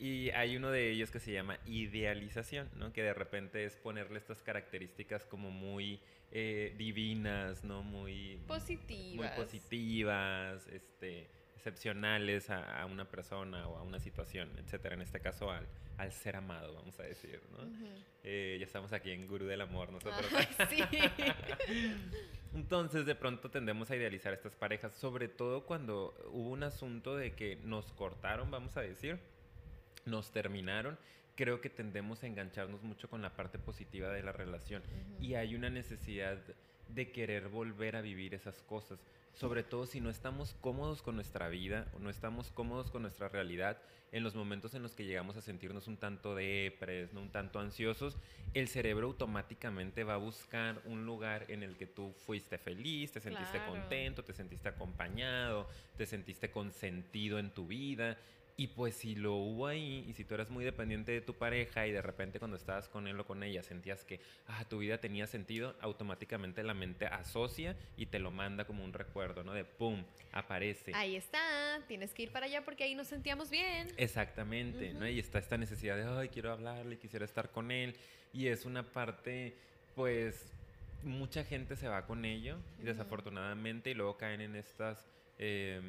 Y 0.00 0.30
hay 0.30 0.56
uno 0.56 0.70
de 0.70 0.90
ellos 0.90 1.10
que 1.10 1.20
se 1.20 1.30
llama 1.30 1.58
idealización, 1.66 2.70
¿no? 2.76 2.90
Que 2.90 3.02
de 3.02 3.12
repente 3.12 3.66
es 3.66 3.76
ponerle 3.76 4.16
estas 4.18 4.42
características 4.42 5.26
como 5.26 5.50
muy 5.50 6.00
eh, 6.32 6.74
divinas, 6.78 7.64
¿no? 7.64 7.82
Muy 7.82 8.40
positivas. 8.46 9.36
Muy 9.36 9.44
positivas, 9.44 10.66
este, 10.68 11.28
excepcionales 11.54 12.48
a, 12.48 12.86
una 12.86 13.10
persona 13.10 13.68
o 13.68 13.76
a 13.76 13.82
una 13.82 14.00
situación, 14.00 14.50
etcétera. 14.58 14.94
En 14.94 15.02
este 15.02 15.20
caso 15.20 15.50
al, 15.50 15.68
al 15.98 16.12
ser 16.12 16.36
amado, 16.36 16.72
vamos 16.72 16.98
a 16.98 17.02
decir, 17.02 17.42
¿no? 17.52 17.58
Eh, 18.24 18.56
ya 18.58 18.64
estamos 18.64 18.94
aquí 18.94 19.10
en 19.10 19.26
Gurú 19.28 19.44
del 19.44 19.60
Amor 19.60 19.92
nosotros. 19.92 20.24
sí. 20.70 20.82
Entonces 22.54 23.04
de 23.04 23.14
pronto 23.14 23.50
tendemos 23.50 23.90
a 23.90 23.96
idealizar 23.96 24.32
estas 24.32 24.56
parejas, 24.56 24.94
sobre 24.94 25.28
todo 25.28 25.66
cuando 25.66 26.14
hubo 26.32 26.48
un 26.48 26.62
asunto 26.62 27.16
de 27.16 27.34
que 27.34 27.56
nos 27.64 27.92
cortaron, 27.92 28.50
vamos 28.50 28.78
a 28.78 28.80
decir 28.80 29.20
nos 30.04 30.30
terminaron, 30.32 30.98
creo 31.36 31.60
que 31.60 31.70
tendemos 31.70 32.22
a 32.22 32.26
engancharnos 32.26 32.82
mucho 32.82 33.08
con 33.08 33.22
la 33.22 33.34
parte 33.34 33.58
positiva 33.58 34.10
de 34.10 34.22
la 34.22 34.32
relación 34.32 34.82
y 35.20 35.34
hay 35.34 35.54
una 35.54 35.70
necesidad 35.70 36.38
de 36.88 37.10
querer 37.12 37.48
volver 37.48 37.96
a 37.96 38.00
vivir 38.00 38.34
esas 38.34 38.60
cosas, 38.62 38.98
sobre 39.32 39.62
todo 39.62 39.86
si 39.86 40.00
no 40.00 40.10
estamos 40.10 40.54
cómodos 40.60 41.02
con 41.02 41.14
nuestra 41.14 41.48
vida 41.48 41.86
o 41.94 41.98
no 41.98 42.10
estamos 42.10 42.50
cómodos 42.50 42.90
con 42.90 43.02
nuestra 43.02 43.28
realidad, 43.28 43.78
en 44.12 44.24
los 44.24 44.34
momentos 44.34 44.74
en 44.74 44.82
los 44.82 44.94
que 44.94 45.04
llegamos 45.04 45.36
a 45.36 45.40
sentirnos 45.40 45.86
un 45.86 45.96
tanto 45.96 46.34
depres, 46.34 47.12
¿no? 47.12 47.20
un 47.20 47.30
tanto 47.30 47.60
ansiosos, 47.60 48.16
el 48.54 48.68
cerebro 48.68 49.06
automáticamente 49.06 50.02
va 50.02 50.14
a 50.14 50.18
buscar 50.18 50.82
un 50.84 51.06
lugar 51.06 51.46
en 51.48 51.62
el 51.62 51.76
que 51.76 51.86
tú 51.86 52.12
fuiste 52.26 52.58
feliz, 52.58 53.12
te 53.12 53.20
sentiste 53.20 53.64
contento, 53.66 54.24
te 54.24 54.32
sentiste 54.32 54.68
acompañado, 54.68 55.68
te 55.96 56.06
sentiste 56.06 56.50
consentido 56.50 57.38
en 57.38 57.50
tu 57.50 57.66
vida. 57.66 58.18
Y 58.60 58.66
pues 58.66 58.94
si 58.94 59.14
lo 59.14 59.36
hubo 59.36 59.68
ahí 59.68 60.04
y 60.06 60.12
si 60.12 60.22
tú 60.22 60.34
eras 60.34 60.50
muy 60.50 60.66
dependiente 60.66 61.12
de 61.12 61.22
tu 61.22 61.32
pareja 61.32 61.86
y 61.86 61.92
de 61.92 62.02
repente 62.02 62.38
cuando 62.38 62.58
estabas 62.58 62.90
con 62.90 63.06
él 63.06 63.18
o 63.18 63.24
con 63.24 63.42
ella 63.42 63.62
sentías 63.62 64.04
que 64.04 64.20
ah, 64.48 64.66
tu 64.68 64.80
vida 64.80 64.98
tenía 64.98 65.26
sentido, 65.26 65.74
automáticamente 65.80 66.62
la 66.62 66.74
mente 66.74 67.06
asocia 67.06 67.74
y 67.96 68.04
te 68.04 68.18
lo 68.18 68.30
manda 68.30 68.66
como 68.66 68.84
un 68.84 68.92
recuerdo, 68.92 69.44
¿no? 69.44 69.54
De 69.54 69.64
pum, 69.64 70.04
aparece. 70.32 70.92
Ahí 70.94 71.16
está, 71.16 71.40
tienes 71.88 72.12
que 72.12 72.24
ir 72.24 72.32
para 72.32 72.44
allá 72.44 72.62
porque 72.62 72.84
ahí 72.84 72.94
nos 72.94 73.06
sentíamos 73.06 73.48
bien. 73.48 73.88
Exactamente, 73.96 74.92
¿no? 74.92 75.08
Y 75.08 75.18
está 75.18 75.38
esta 75.38 75.56
necesidad 75.56 75.96
de, 75.96 76.04
ay, 76.04 76.28
quiero 76.28 76.52
hablarle, 76.52 76.98
quisiera 76.98 77.24
estar 77.24 77.48
con 77.52 77.70
él. 77.70 77.96
Y 78.34 78.48
es 78.48 78.66
una 78.66 78.82
parte, 78.82 79.56
pues, 79.94 80.52
mucha 81.02 81.44
gente 81.44 81.76
se 81.76 81.88
va 81.88 82.04
con 82.04 82.26
ello 82.26 82.58
y 82.78 82.82
desafortunadamente 82.84 83.88
y 83.88 83.94
luego 83.94 84.18
caen 84.18 84.42
en 84.42 84.54
estas... 84.54 85.06
Eh, 85.42 85.80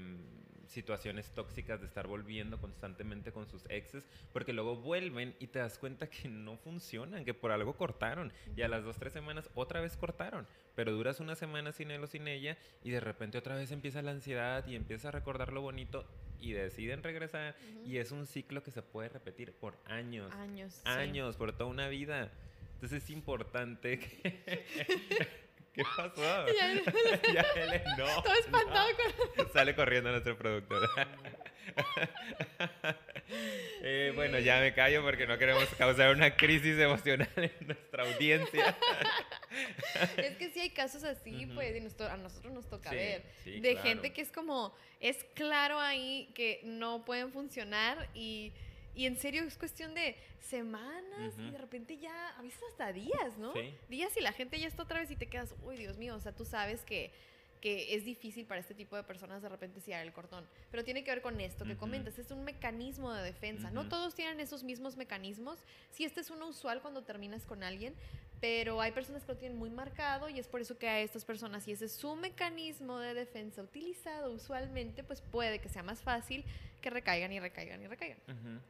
situaciones 0.72 1.30
tóxicas 1.32 1.82
de 1.82 1.86
estar 1.86 2.08
volviendo 2.08 2.58
constantemente 2.58 3.32
con 3.32 3.46
sus 3.46 3.64
exes, 3.70 4.04
porque 4.32 4.54
luego 4.54 4.78
vuelven 4.78 5.36
y 5.40 5.48
te 5.48 5.60
das 5.60 5.78
cuenta 5.78 6.10
que 6.10 6.30
no 6.30 6.58
funcionan, 6.58 7.26
que 7.26 7.34
por 7.34 7.52
algo 7.52 7.76
cortaron 7.76 8.32
y 8.56 8.62
a 8.62 8.70
las 8.70 8.84
dos, 8.84 8.98
tres 8.98 9.12
semanas 9.12 9.50
otra 9.54 9.82
vez 9.82 9.98
cortaron, 9.98 10.48
pero 10.74 10.94
duras 10.94 11.20
una 11.20 11.36
semana 11.36 11.74
sin 11.74 11.92
él 11.92 12.02
o 12.04 12.08
sin 12.08 12.28
ella 12.28 12.58
y 12.84 12.92
de 12.92 13.02
repente 13.02 13.38
otra 13.38 13.56
vez 13.56 13.72
empieza 13.72 14.02
la 14.02 14.12
ansiedad 14.12 14.66
y 14.66 14.76
empieza 14.76 15.10
a 15.10 15.12
recordar 15.12 15.52
lo 15.52 15.62
bonito 15.62 16.06
y 16.40 16.54
deciden 16.54 17.04
regresar 17.04 17.56
y 17.86 17.98
es 17.98 18.12
un 18.12 18.26
ciclo 18.26 18.64
que 18.64 18.72
se 18.72 18.82
puede 18.82 19.10
repetir 19.10 19.52
por 19.52 19.78
años. 19.86 20.32
Años. 20.34 20.82
Años, 20.86 21.36
por 21.36 21.52
toda 21.52 21.70
una 21.70 21.90
vida. 21.90 22.32
Entonces 22.76 23.04
es 23.04 23.10
importante 23.12 24.00
que, 24.00 24.66
¿Qué 25.74 25.84
pasó? 25.84 26.22
Ya, 26.56 26.72
él, 26.72 26.84
no. 27.98 28.24
Todo 28.24 28.34
espantado 28.34 28.88
con... 29.36 29.54
Sale 29.54 29.76
corriendo 29.76 30.12
nuestro 30.12 30.38
productor. 30.38 30.90
eh, 33.82 34.12
Bueno, 34.16 34.40
ya 34.40 34.60
me 34.60 34.74
callo 34.74 35.02
porque 35.04 35.26
no 35.26 35.38
queremos 35.38 35.66
causar 35.78 36.14
una 36.14 36.36
crisis 36.36 36.78
emocional 36.78 37.30
en 37.36 37.68
nuestra 37.68 38.04
audiencia. 38.04 38.76
es 40.18 40.38
que 40.38 40.50
sí 40.50 40.60
hay 40.60 40.72
casos 40.72 41.04
así, 41.04 41.46
pues, 41.54 41.74
y 41.74 42.04
a 42.04 42.18
nosotros 42.18 42.54
nos 42.54 42.70
toca 42.70 42.92
ver. 42.92 43.24
de 43.46 43.78
gente 43.78 44.12
que 44.12 44.22
es 44.22 44.32
como, 44.32 44.76
es 45.00 45.24
claro 45.36 45.80
ahí 45.80 46.32
que 46.36 46.62
no 46.64 47.06
pueden 47.06 47.32
funcionar 47.32 48.10
y 48.14 48.54
y 48.94 49.06
en 49.06 49.18
serio 49.18 49.44
es 49.44 49.58
cuestión 49.58 49.94
de 49.94 50.16
semanas 50.40 51.34
y 51.38 51.52
de 51.52 51.58
repente 51.58 51.98
ya, 51.98 52.30
a 52.38 52.42
veces 52.42 52.62
hasta 52.70 52.92
días, 52.92 53.38
¿no? 53.38 53.54
Días 53.90 54.16
y 54.18 54.22
la 54.22 54.34
gente 54.34 54.60
ya 54.60 54.68
está 54.68 54.84
otra 54.84 55.00
vez 55.00 55.12
y 55.12 55.16
te 55.16 55.28
quedas, 55.28 55.54
uy, 55.64 55.78
Dios 55.78 55.98
mío, 55.98 56.16
o 56.16 56.20
sea, 56.20 56.34
tú 56.34 56.46
sabes 56.46 56.82
que, 56.84 57.12
que 57.62 57.96
es 57.96 58.04
difícil 58.04 58.46
para 58.46 58.60
este 58.60 58.74
tipo 58.74 58.96
de 58.96 59.04
personas 59.04 59.42
de 59.42 59.50
repente 59.50 59.80
dar 59.90 60.06
el 60.06 60.12
cortón. 60.12 60.46
Pero 60.72 60.84
tiene 60.84 61.04
que 61.04 61.12
ver 61.12 61.22
con 61.22 61.40
esto 61.40 61.64
que 61.64 61.78
comentas, 61.78 62.20
es 62.20 62.32
un 62.32 62.44
mecanismo 62.44 63.14
de 63.14 63.24
defensa. 63.24 63.72
No 63.72 63.88
todos 63.88 64.16
tienen 64.16 64.40
esos 64.40 64.64
mismos 64.64 64.98
mecanismos. 64.98 65.60
Si 65.92 66.04
este 66.04 66.22
es 66.22 66.30
uno 66.30 66.48
usual 66.48 66.82
cuando 66.82 67.04
terminas 67.04 67.46
con 67.46 67.64
alguien, 67.64 67.94
pero 68.42 68.82
hay 68.82 68.92
personas 68.92 69.24
que 69.24 69.34
lo 69.34 69.38
tienen 69.38 69.58
muy 69.58 69.70
marcado 69.70 70.28
y 70.28 70.40
es 70.40 70.48
por 70.48 70.60
eso 70.60 70.78
que 70.78 70.90
a 70.90 71.00
estas 71.00 71.24
personas, 71.24 71.64
si 71.64 71.72
ese 71.72 71.86
es 71.86 71.92
su 71.92 72.16
mecanismo 72.16 72.98
de 72.98 73.14
defensa 73.14 73.62
utilizado 73.62 74.32
usualmente, 74.32 75.04
pues 75.04 75.22
puede 75.22 75.60
que 75.60 75.70
sea 75.70 75.84
más 75.84 76.02
fácil 76.02 76.44
que 76.82 76.90
recaigan 76.90 77.32
y 77.32 77.40
recaigan 77.40 77.84
y 77.84 77.88
recaigan. 77.88 78.18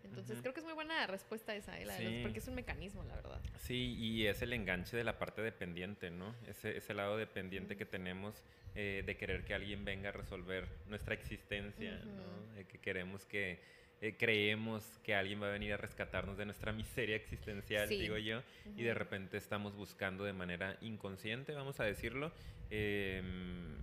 Entonces 0.03 0.39
creo 0.41 0.53
que 0.53 0.59
es 0.59 0.65
muy 0.65 0.73
buena 0.73 1.07
respuesta 1.07 1.55
esa, 1.55 1.79
¿eh? 1.79 2.19
porque 2.21 2.39
es 2.39 2.47
un 2.49 2.55
mecanismo, 2.55 3.01
la 3.05 3.15
verdad. 3.15 3.39
Sí, 3.59 3.95
y 3.97 4.27
es 4.27 4.41
el 4.41 4.51
enganche 4.51 4.97
de 4.97 5.05
la 5.05 5.17
parte 5.17 5.41
dependiente, 5.41 6.11
¿no? 6.11 6.35
Ese, 6.47 6.75
ese 6.75 6.93
lado 6.93 7.15
dependiente 7.15 7.77
que 7.77 7.85
tenemos 7.85 8.43
eh, 8.75 9.03
de 9.05 9.15
querer 9.15 9.45
que 9.45 9.53
alguien 9.53 9.85
venga 9.85 10.09
a 10.09 10.11
resolver 10.11 10.67
nuestra 10.87 11.13
existencia, 11.13 12.01
¿no? 12.03 12.55
De 12.55 12.65
que 12.65 12.77
queremos 12.77 13.25
que 13.25 13.59
eh, 14.01 14.15
creemos 14.17 14.83
que 15.03 15.13
alguien 15.13 15.39
va 15.39 15.47
a 15.47 15.51
venir 15.51 15.73
a 15.73 15.77
rescatarnos 15.77 16.35
de 16.35 16.45
nuestra 16.45 16.71
miseria 16.73 17.15
existencial, 17.15 17.87
digo 17.87 18.17
yo, 18.17 18.41
y 18.75 18.81
de 18.81 18.95
repente 18.95 19.37
estamos 19.37 19.75
buscando 19.75 20.23
de 20.23 20.33
manera 20.33 20.75
inconsciente, 20.81 21.53
vamos 21.53 21.79
a 21.79 21.83
decirlo, 21.83 22.31
em, 22.71 23.77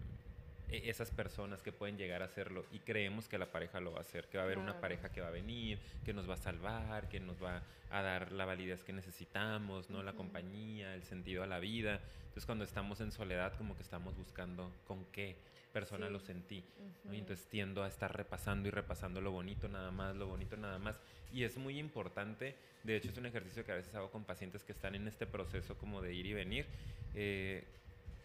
e, 0.70 0.90
esas 0.90 1.12
personas 1.12 1.62
que 1.62 1.70
pueden 1.70 1.96
llegar 1.96 2.22
a 2.22 2.24
hacerlo 2.24 2.66
y 2.72 2.81
creemos 2.81 3.28
que 3.28 3.38
la 3.38 3.52
pareja 3.52 3.78
lo 3.78 3.92
va 3.92 3.98
a 3.98 4.00
hacer, 4.00 4.26
que 4.26 4.38
va 4.38 4.42
a 4.42 4.46
haber 4.46 4.59
una 4.59 4.81
pareja 4.81 5.09
que 5.12 5.20
va 5.20 5.28
a 5.28 5.31
venir, 5.31 5.78
que 6.04 6.12
nos 6.12 6.28
va 6.28 6.35
a 6.35 6.38
salvar, 6.38 7.09
que 7.09 7.20
nos 7.20 7.40
va 7.40 7.62
a 7.90 8.02
dar 8.02 8.33
la 8.33 8.44
validez 8.44 8.83
que 8.83 8.92
necesitamos, 8.92 9.88
¿no? 9.88 10.02
La 10.02 10.14
compañía, 10.14 10.94
el 10.94 11.04
sentido 11.04 11.44
a 11.44 11.46
la 11.46 11.61
vida. 11.61 12.00
Entonces 12.22 12.44
cuando 12.44 12.64
estamos 12.64 13.00
en 13.00 13.12
soledad 13.12 13.54
como 13.57 13.76
que 13.76 13.83
estamos 13.83 14.16
buscando 14.16 14.72
con 14.85 15.04
qué 15.07 15.37
persona 15.72 16.09
lo 16.09 16.20
sentí. 16.20 16.64
Y 17.11 17.16
entonces 17.16 17.46
tiendo 17.46 17.83
a 17.83 17.88
estar 17.88 18.14
repasando 18.16 18.68
y 18.68 18.70
repasando 18.70 19.20
lo 19.20 19.31
bonito 19.31 19.68
nada 19.68 19.90
más, 19.90 20.16
lo 20.16 20.26
bonito 20.26 20.57
nada 20.57 20.78
más. 20.78 21.00
Y 21.33 21.44
es 21.44 21.57
muy 21.57 21.78
importante, 21.78 22.57
de 22.85 22.96
hecho 22.96 23.11
es 23.11 23.18
un 23.18 23.26
ejercicio 23.26 23.64
que 23.64 23.72
a 23.72 23.76
veces 23.76 23.94
hago 23.94 24.11
con 24.11 24.24
pacientes 24.24 24.64
que 24.64 24.72
están 24.72 24.94
en 24.94 25.07
este 25.07 25.26
proceso 25.26 25.76
como 25.76 26.02
de 26.02 26.14
ir 26.14 26.26
y 26.26 26.35
venir. 26.35 26.66
Eh, 27.14 27.64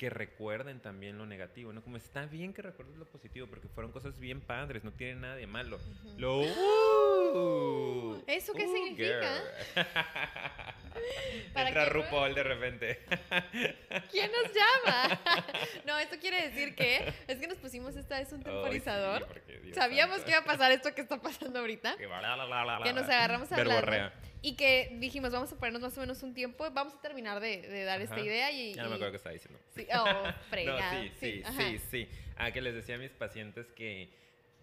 que 0.03 0.09
recuerden 0.09 0.81
también 0.81 1.17
lo 1.17 1.25
negativo, 1.25 1.71
¿no? 1.71 1.81
Como 1.81 1.95
está 1.95 2.25
bien 2.25 2.51
que 2.53 2.61
recuerdes 2.61 2.97
lo 2.97 3.05
positivo, 3.05 3.47
porque 3.47 3.69
fueron 3.69 3.93
cosas 3.93 4.19
bien 4.19 4.41
padres, 4.41 4.83
no 4.83 4.91
tiene 4.91 5.21
nada 5.21 5.35
de 5.35 5.47
malo. 5.47 5.79
Lo... 6.17 6.41
Uh, 7.33 8.21
¿Eso 8.27 8.53
qué 8.53 8.67
uh, 8.67 8.71
significa? 8.71 9.41
Entra 11.55 11.85
RuPaul 11.85 12.35
de 12.35 12.43
repente. 12.43 12.99
¿Quién 14.11 14.29
nos 14.31 14.53
llama? 14.53 15.19
no, 15.87 15.97
esto 15.97 16.17
quiere 16.19 16.49
decir 16.49 16.75
que 16.75 17.11
es 17.27 17.39
que 17.39 17.47
nos 17.47 17.57
pusimos 17.57 17.95
esta 17.95 18.19
vez 18.19 18.31
un 18.33 18.43
temporizador. 18.43 19.25
Sabíamos 19.73 20.19
que 20.19 20.29
iba 20.29 20.41
a 20.41 20.45
pasar 20.45 20.71
esto 20.73 20.93
que 20.93 21.01
está 21.01 21.19
pasando 21.19 21.57
ahorita. 21.57 21.97
Que, 21.97 22.93
nos 22.93 23.09
agarramos 23.09 23.51
a 23.51 23.55
hablar. 23.55 24.13
Y 24.45 24.57
que 24.57 24.97
dijimos, 24.99 25.31
vamos 25.31 25.51
a 25.53 25.55
ponernos 25.55 25.81
más 25.81 25.97
o 25.97 26.01
menos 26.01 26.21
un 26.21 26.33
tiempo, 26.33 26.69
vamos 26.71 26.93
a 26.93 27.01
terminar 27.01 27.39
de, 27.39 27.85
dar 27.85 28.01
esta 28.01 28.19
idea 28.19 28.51
y... 28.51 28.73
Ya 28.73 28.83
no 28.83 28.89
me 28.89 28.95
acuerdo 28.95 29.13
qué 29.13 29.17
estaba 29.17 29.33
diciendo. 29.33 29.57
Sí, 29.73 29.87
oh, 29.95 30.05
fregada. 30.49 31.01
sí, 31.01 31.11
sí, 31.17 31.43
sí, 31.57 31.79
sí, 31.89 32.07
Ah, 32.35 32.51
que 32.51 32.61
les 32.61 32.75
decía 32.75 32.95
a 32.95 32.97
mis 32.97 33.11
pacientes 33.11 33.71
que, 33.71 34.09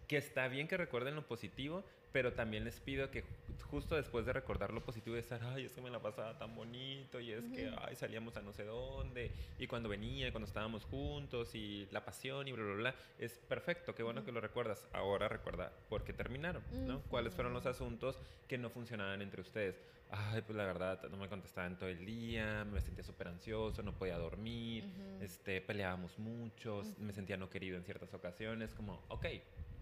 que 0.07 0.18
está 0.18 0.49
bien 0.49 0.68
que 0.68 0.76
recuerden 0.76 1.14
lo 1.14 1.26
positivo, 1.26 1.83
pero 2.13 2.33
también 2.33 2.65
les 2.65 2.81
pido 2.81 3.11
que 3.11 3.25
justo 3.71 3.95
después 3.95 4.27
de 4.27 4.33
recordar 4.33 4.73
lo 4.73 4.83
positivo 4.83 5.17
y 5.17 5.21
estar, 5.21 5.41
ay, 5.45 5.67
es 5.67 5.73
que 5.73 5.81
me 5.81 5.91
la 5.91 6.01
pasaba 6.01 6.37
tan 6.39 6.55
bonito 6.55 7.21
y 7.21 7.33
es 7.33 7.45
que, 7.51 7.71
ay, 7.79 7.95
salíamos 7.95 8.37
a 8.37 8.43
no 8.43 8.53
sé 8.53 8.65
dónde 8.65 9.31
y 9.59 9.67
cuando 9.67 9.89
venía, 9.89 10.33
cuando 10.33 10.47
estábamos 10.47 10.85
juntos 10.85 11.55
y 11.55 11.87
la 11.93 12.05
pasión 12.05 12.49
y 12.49 12.53
bla, 12.53 12.65
bla, 12.65 12.75
bla, 12.75 12.95
es 13.19 13.39
perfecto, 13.39 13.95
qué 13.95 14.03
bueno 14.03 14.25
que 14.25 14.33
lo 14.33 14.41
recuerdas. 14.41 14.87
Ahora 14.93 15.29
recuerda 15.29 15.73
por 15.89 16.05
qué 16.05 16.13
terminaron, 16.13 16.63
¿no? 16.87 17.01
¿Cuáles 17.03 17.35
fueron 17.35 17.53
los 17.53 17.67
asuntos 17.67 18.19
que 18.49 18.59
no 18.59 18.71
funcionaban 18.71 19.23
entre 19.23 19.41
ustedes? 19.41 19.81
Ay, 20.11 20.43
pues 20.43 20.57
la 20.57 20.65
verdad, 20.65 21.09
no 21.09 21.17
me 21.17 21.29
contestaban 21.29 21.79
todo 21.79 21.89
el 21.89 22.05
día, 22.05 22.65
me 22.65 22.81
sentía 22.81 23.05
súper 23.05 23.29
ansioso, 23.29 23.85
no 23.85 23.97
podía 23.97 24.19
dormir, 24.19 24.85
este, 25.21 25.61
peleábamos 25.61 26.19
mucho, 26.19 26.83
me 26.99 27.13
sentía 27.13 27.37
no 27.37 27.49
querido 27.49 27.77
en 27.77 27.85
ciertas 27.85 28.13
ocasiones, 28.13 28.75
como, 28.75 29.05
ok, 29.07 29.27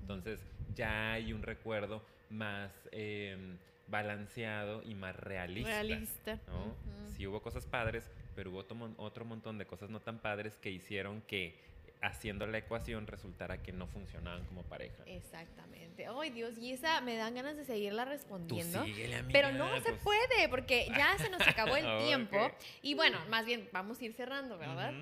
entonces 0.03 0.45
ya 0.75 1.13
hay 1.13 1.33
un 1.33 1.43
recuerdo 1.43 2.03
más 2.31 2.71
em, 2.93 3.57
balanceado 3.89 4.83
y 4.85 4.95
más 4.95 5.17
realista. 5.17 5.71
Realista. 5.71 6.39
Sí 7.17 7.27
hubo 7.27 7.43
cosas 7.43 7.67
padres, 7.67 8.11
pero 8.35 8.51
hubo 8.51 8.59
otro, 8.99 9.25
montón 9.25 9.59
de 9.59 9.67
cosas 9.67 9.91
no 9.91 10.01
tan 10.01 10.19
padres 10.19 10.57
que 10.59 10.71
hicieron 10.71 11.23
que 11.23 11.55
haciendo 12.01 12.47
la 12.47 12.59
ecuación 12.59 13.09
resultara 13.09 13.61
que 13.61 13.73
no 13.73 13.89
funcionaban 13.89 14.45
como 14.45 14.63
pareja. 14.63 15.03
Exactamente. 15.07 16.07
Ay, 16.07 16.31
Dios, 16.31 16.57
y 16.59 16.73
esa 16.73 17.01
me 17.01 17.17
dan 17.17 17.35
ganas 17.35 17.57
de 17.57 17.65
seguirla 17.65 18.05
respondiendo. 18.05 18.85
pero 19.33 19.51
no 19.53 19.75
se 19.81 19.91
pues. 19.91 20.03
puede, 20.03 20.49
porque 20.49 20.87
ya 20.97 21.19
se 21.19 21.29
nos 21.29 21.47
acabó 21.47 21.77
el 21.77 21.99
tiempo. 22.07 22.53
Y 22.83 22.95
bueno, 22.95 23.19
más 23.31 23.47
bien 23.47 23.69
vamos 23.73 24.01
a 24.01 24.05
ir 24.05 24.13
cerrando, 24.13 24.59
¿verdad? 24.59 24.95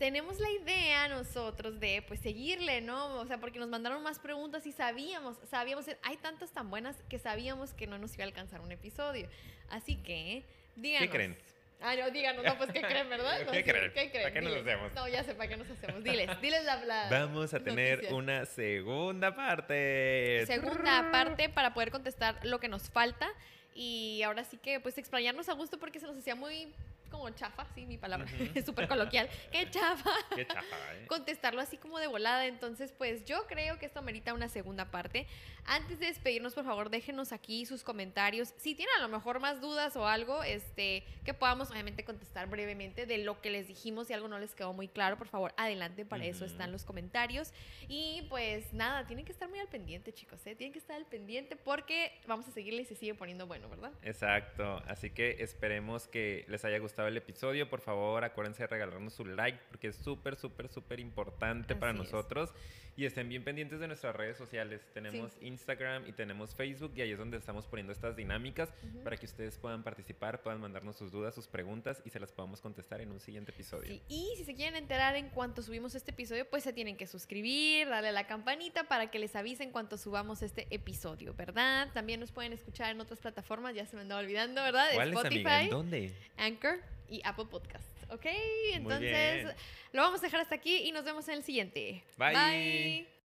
Tenemos 0.00 0.40
la 0.40 0.50
idea 0.50 1.08
nosotros 1.08 1.78
de 1.78 2.02
pues 2.08 2.20
seguirle, 2.20 2.80
¿no? 2.80 3.16
O 3.16 3.26
sea, 3.26 3.38
porque 3.38 3.58
nos 3.58 3.68
mandaron 3.68 4.02
más 4.02 4.18
preguntas 4.18 4.66
y 4.66 4.72
sabíamos, 4.72 5.36
sabíamos, 5.50 5.84
hay 6.02 6.16
tantas 6.16 6.50
tan 6.52 6.70
buenas 6.70 6.96
que 7.10 7.18
sabíamos 7.18 7.74
que 7.74 7.86
no 7.86 7.98
nos 7.98 8.14
iba 8.14 8.24
a 8.24 8.26
alcanzar 8.26 8.62
un 8.62 8.72
episodio. 8.72 9.28
Así 9.68 9.96
que, 9.96 10.42
díganos. 10.74 11.06
¿Qué 11.06 11.14
creen? 11.14 11.36
Ah, 11.82 11.94
no, 11.96 12.10
díganos, 12.10 12.42
no, 12.42 12.56
pues, 12.56 12.72
¿qué 12.72 12.80
creen, 12.80 13.10
verdad? 13.10 13.46
¿Qué, 13.52 13.62
creen? 13.62 13.92
¿Qué 13.92 14.10
creen? 14.10 14.22
¿Para 14.22 14.32
qué 14.32 14.40
nos 14.40 14.56
hacemos? 14.56 14.94
No, 14.94 15.06
ya 15.06 15.22
sé, 15.22 15.34
¿para 15.34 15.50
qué 15.50 15.56
nos 15.58 15.70
hacemos? 15.70 16.02
Diles, 16.02 16.40
diles 16.40 16.64
la, 16.64 16.82
la 16.82 17.08
Vamos 17.10 17.52
a 17.52 17.60
tener 17.60 18.08
una 18.10 18.46
segunda 18.46 19.36
parte. 19.36 20.44
Segunda 20.46 21.10
parte 21.12 21.50
para 21.50 21.74
poder 21.74 21.90
contestar 21.90 22.42
lo 22.46 22.58
que 22.58 22.68
nos 22.68 22.88
falta 22.88 23.28
y 23.74 24.22
ahora 24.22 24.44
sí 24.44 24.56
que, 24.56 24.80
pues, 24.80 24.96
explayarnos 24.96 25.50
a 25.50 25.52
gusto 25.52 25.78
porque 25.78 26.00
se 26.00 26.06
nos 26.06 26.16
hacía 26.16 26.34
muy 26.34 26.72
como 27.10 27.28
chafa, 27.30 27.66
sí, 27.74 27.86
mi 27.86 27.98
palabra, 27.98 28.26
es 28.54 28.64
súper 28.66 28.88
coloquial. 28.88 29.28
¡Qué 29.52 29.68
chafa! 29.70 30.10
¡Qué 30.34 30.46
chafa! 30.46 30.94
¿eh? 30.94 31.06
Contestarlo 31.06 31.60
así 31.60 31.76
como 31.76 31.98
de 31.98 32.06
volada. 32.06 32.46
Entonces, 32.46 32.92
pues 32.96 33.24
yo 33.24 33.46
creo 33.46 33.78
que 33.78 33.86
esto 33.86 34.02
merita 34.02 34.34
una 34.34 34.48
segunda 34.48 34.90
parte. 34.90 35.26
Antes 35.66 35.98
de 35.98 36.06
despedirnos, 36.06 36.54
por 36.54 36.64
favor, 36.64 36.90
déjenos 36.90 37.32
aquí 37.32 37.66
sus 37.66 37.84
comentarios. 37.84 38.54
Si 38.56 38.74
tienen 38.74 38.94
a 38.98 39.02
lo 39.02 39.08
mejor 39.08 39.40
más 39.40 39.60
dudas 39.60 39.96
o 39.96 40.06
algo, 40.06 40.42
este, 40.42 41.04
que 41.24 41.34
podamos 41.34 41.70
obviamente 41.70 42.04
contestar 42.04 42.48
brevemente 42.48 43.06
de 43.06 43.18
lo 43.18 43.40
que 43.40 43.50
les 43.50 43.68
dijimos. 43.68 44.06
Si 44.06 44.12
algo 44.12 44.28
no 44.28 44.38
les 44.38 44.54
quedó 44.54 44.72
muy 44.72 44.88
claro, 44.88 45.18
por 45.18 45.28
favor, 45.28 45.52
adelante. 45.56 46.04
Para 46.04 46.24
eso 46.24 46.44
están 46.44 46.72
los 46.72 46.84
comentarios. 46.84 47.52
Y 47.88 48.26
pues 48.28 48.72
nada, 48.72 49.06
tienen 49.06 49.24
que 49.24 49.32
estar 49.32 49.48
muy 49.48 49.58
al 49.58 49.68
pendiente, 49.68 50.12
chicos. 50.12 50.46
¿eh? 50.46 50.54
Tienen 50.54 50.72
que 50.72 50.78
estar 50.78 50.96
al 50.96 51.06
pendiente 51.06 51.56
porque 51.56 52.18
vamos 52.26 52.46
a 52.48 52.52
seguirle 52.52 52.82
y 52.82 52.84
se 52.84 52.94
sigue 52.94 53.14
poniendo 53.14 53.46
bueno, 53.46 53.68
¿verdad? 53.68 53.92
Exacto. 54.02 54.82
Así 54.86 55.10
que 55.10 55.42
esperemos 55.42 56.08
que 56.08 56.44
les 56.48 56.64
haya 56.64 56.78
gustado 56.78 56.99
el 57.08 57.16
episodio, 57.16 57.68
por 57.68 57.80
favor 57.80 58.24
acuérdense 58.24 58.62
de 58.62 58.66
regalarnos 58.66 59.12
su 59.12 59.24
like 59.24 59.58
porque 59.68 59.88
es 59.88 59.96
súper, 59.96 60.36
súper, 60.36 60.68
súper 60.68 61.00
importante 61.00 61.74
para 61.76 61.92
nosotros. 61.92 62.50
Y 62.96 63.06
estén 63.06 63.28
bien 63.28 63.44
pendientes 63.44 63.80
de 63.80 63.86
nuestras 63.86 64.14
redes 64.14 64.36
sociales. 64.36 64.82
Tenemos 64.92 65.32
Instagram 65.40 66.06
y 66.06 66.12
tenemos 66.12 66.54
Facebook 66.54 66.92
y 66.96 67.00
ahí 67.00 67.12
es 67.12 67.18
donde 67.18 67.38
estamos 67.38 67.66
poniendo 67.66 67.92
estas 67.92 68.14
dinámicas 68.14 68.68
para 69.04 69.16
que 69.16 69.24
ustedes 69.24 69.56
puedan 69.56 69.82
participar, 69.82 70.42
puedan 70.42 70.60
mandarnos 70.60 70.96
sus 70.96 71.10
dudas, 71.10 71.34
sus 71.34 71.46
preguntas 71.46 72.02
y 72.04 72.10
se 72.10 72.20
las 72.20 72.30
podamos 72.32 72.60
contestar 72.60 73.00
en 73.00 73.10
un 73.10 73.20
siguiente 73.20 73.52
episodio. 73.52 73.98
Y 74.08 74.34
si 74.36 74.44
se 74.44 74.54
quieren 74.54 74.76
enterar 74.76 75.16
en 75.16 75.30
cuanto 75.30 75.62
subimos 75.62 75.94
este 75.94 76.10
episodio, 76.10 76.48
pues 76.50 76.64
se 76.64 76.72
tienen 76.72 76.96
que 76.96 77.06
suscribir, 77.06 77.88
darle 77.88 78.10
a 78.10 78.12
la 78.12 78.26
campanita 78.26 78.84
para 78.84 79.10
que 79.10 79.18
les 79.18 79.34
avisen 79.34 79.70
cuando 79.70 79.96
subamos 79.96 80.42
este 80.42 80.66
episodio, 80.70 81.32
¿verdad? 81.34 81.88
También 81.94 82.20
nos 82.20 82.32
pueden 82.32 82.52
escuchar 82.52 82.90
en 82.90 83.00
otras 83.00 83.20
plataformas, 83.20 83.74
ya 83.74 83.86
se 83.86 83.96
me 83.96 84.02
andaba 84.02 84.20
olvidando, 84.20 84.62
¿verdad? 84.62 84.92
Spotify, 84.92 85.68
¿Dónde? 85.70 86.12
Anchor 86.36 86.80
y 87.10 87.20
Apple 87.24 87.46
Podcasts. 87.50 88.06
¿Ok? 88.10 88.26
Entonces, 88.72 89.54
lo 89.92 90.02
vamos 90.02 90.20
a 90.20 90.22
dejar 90.22 90.40
hasta 90.40 90.54
aquí 90.54 90.76
y 90.88 90.92
nos 90.92 91.04
vemos 91.04 91.28
en 91.28 91.34
el 91.34 91.44
siguiente. 91.44 92.02
Bye. 92.16 93.19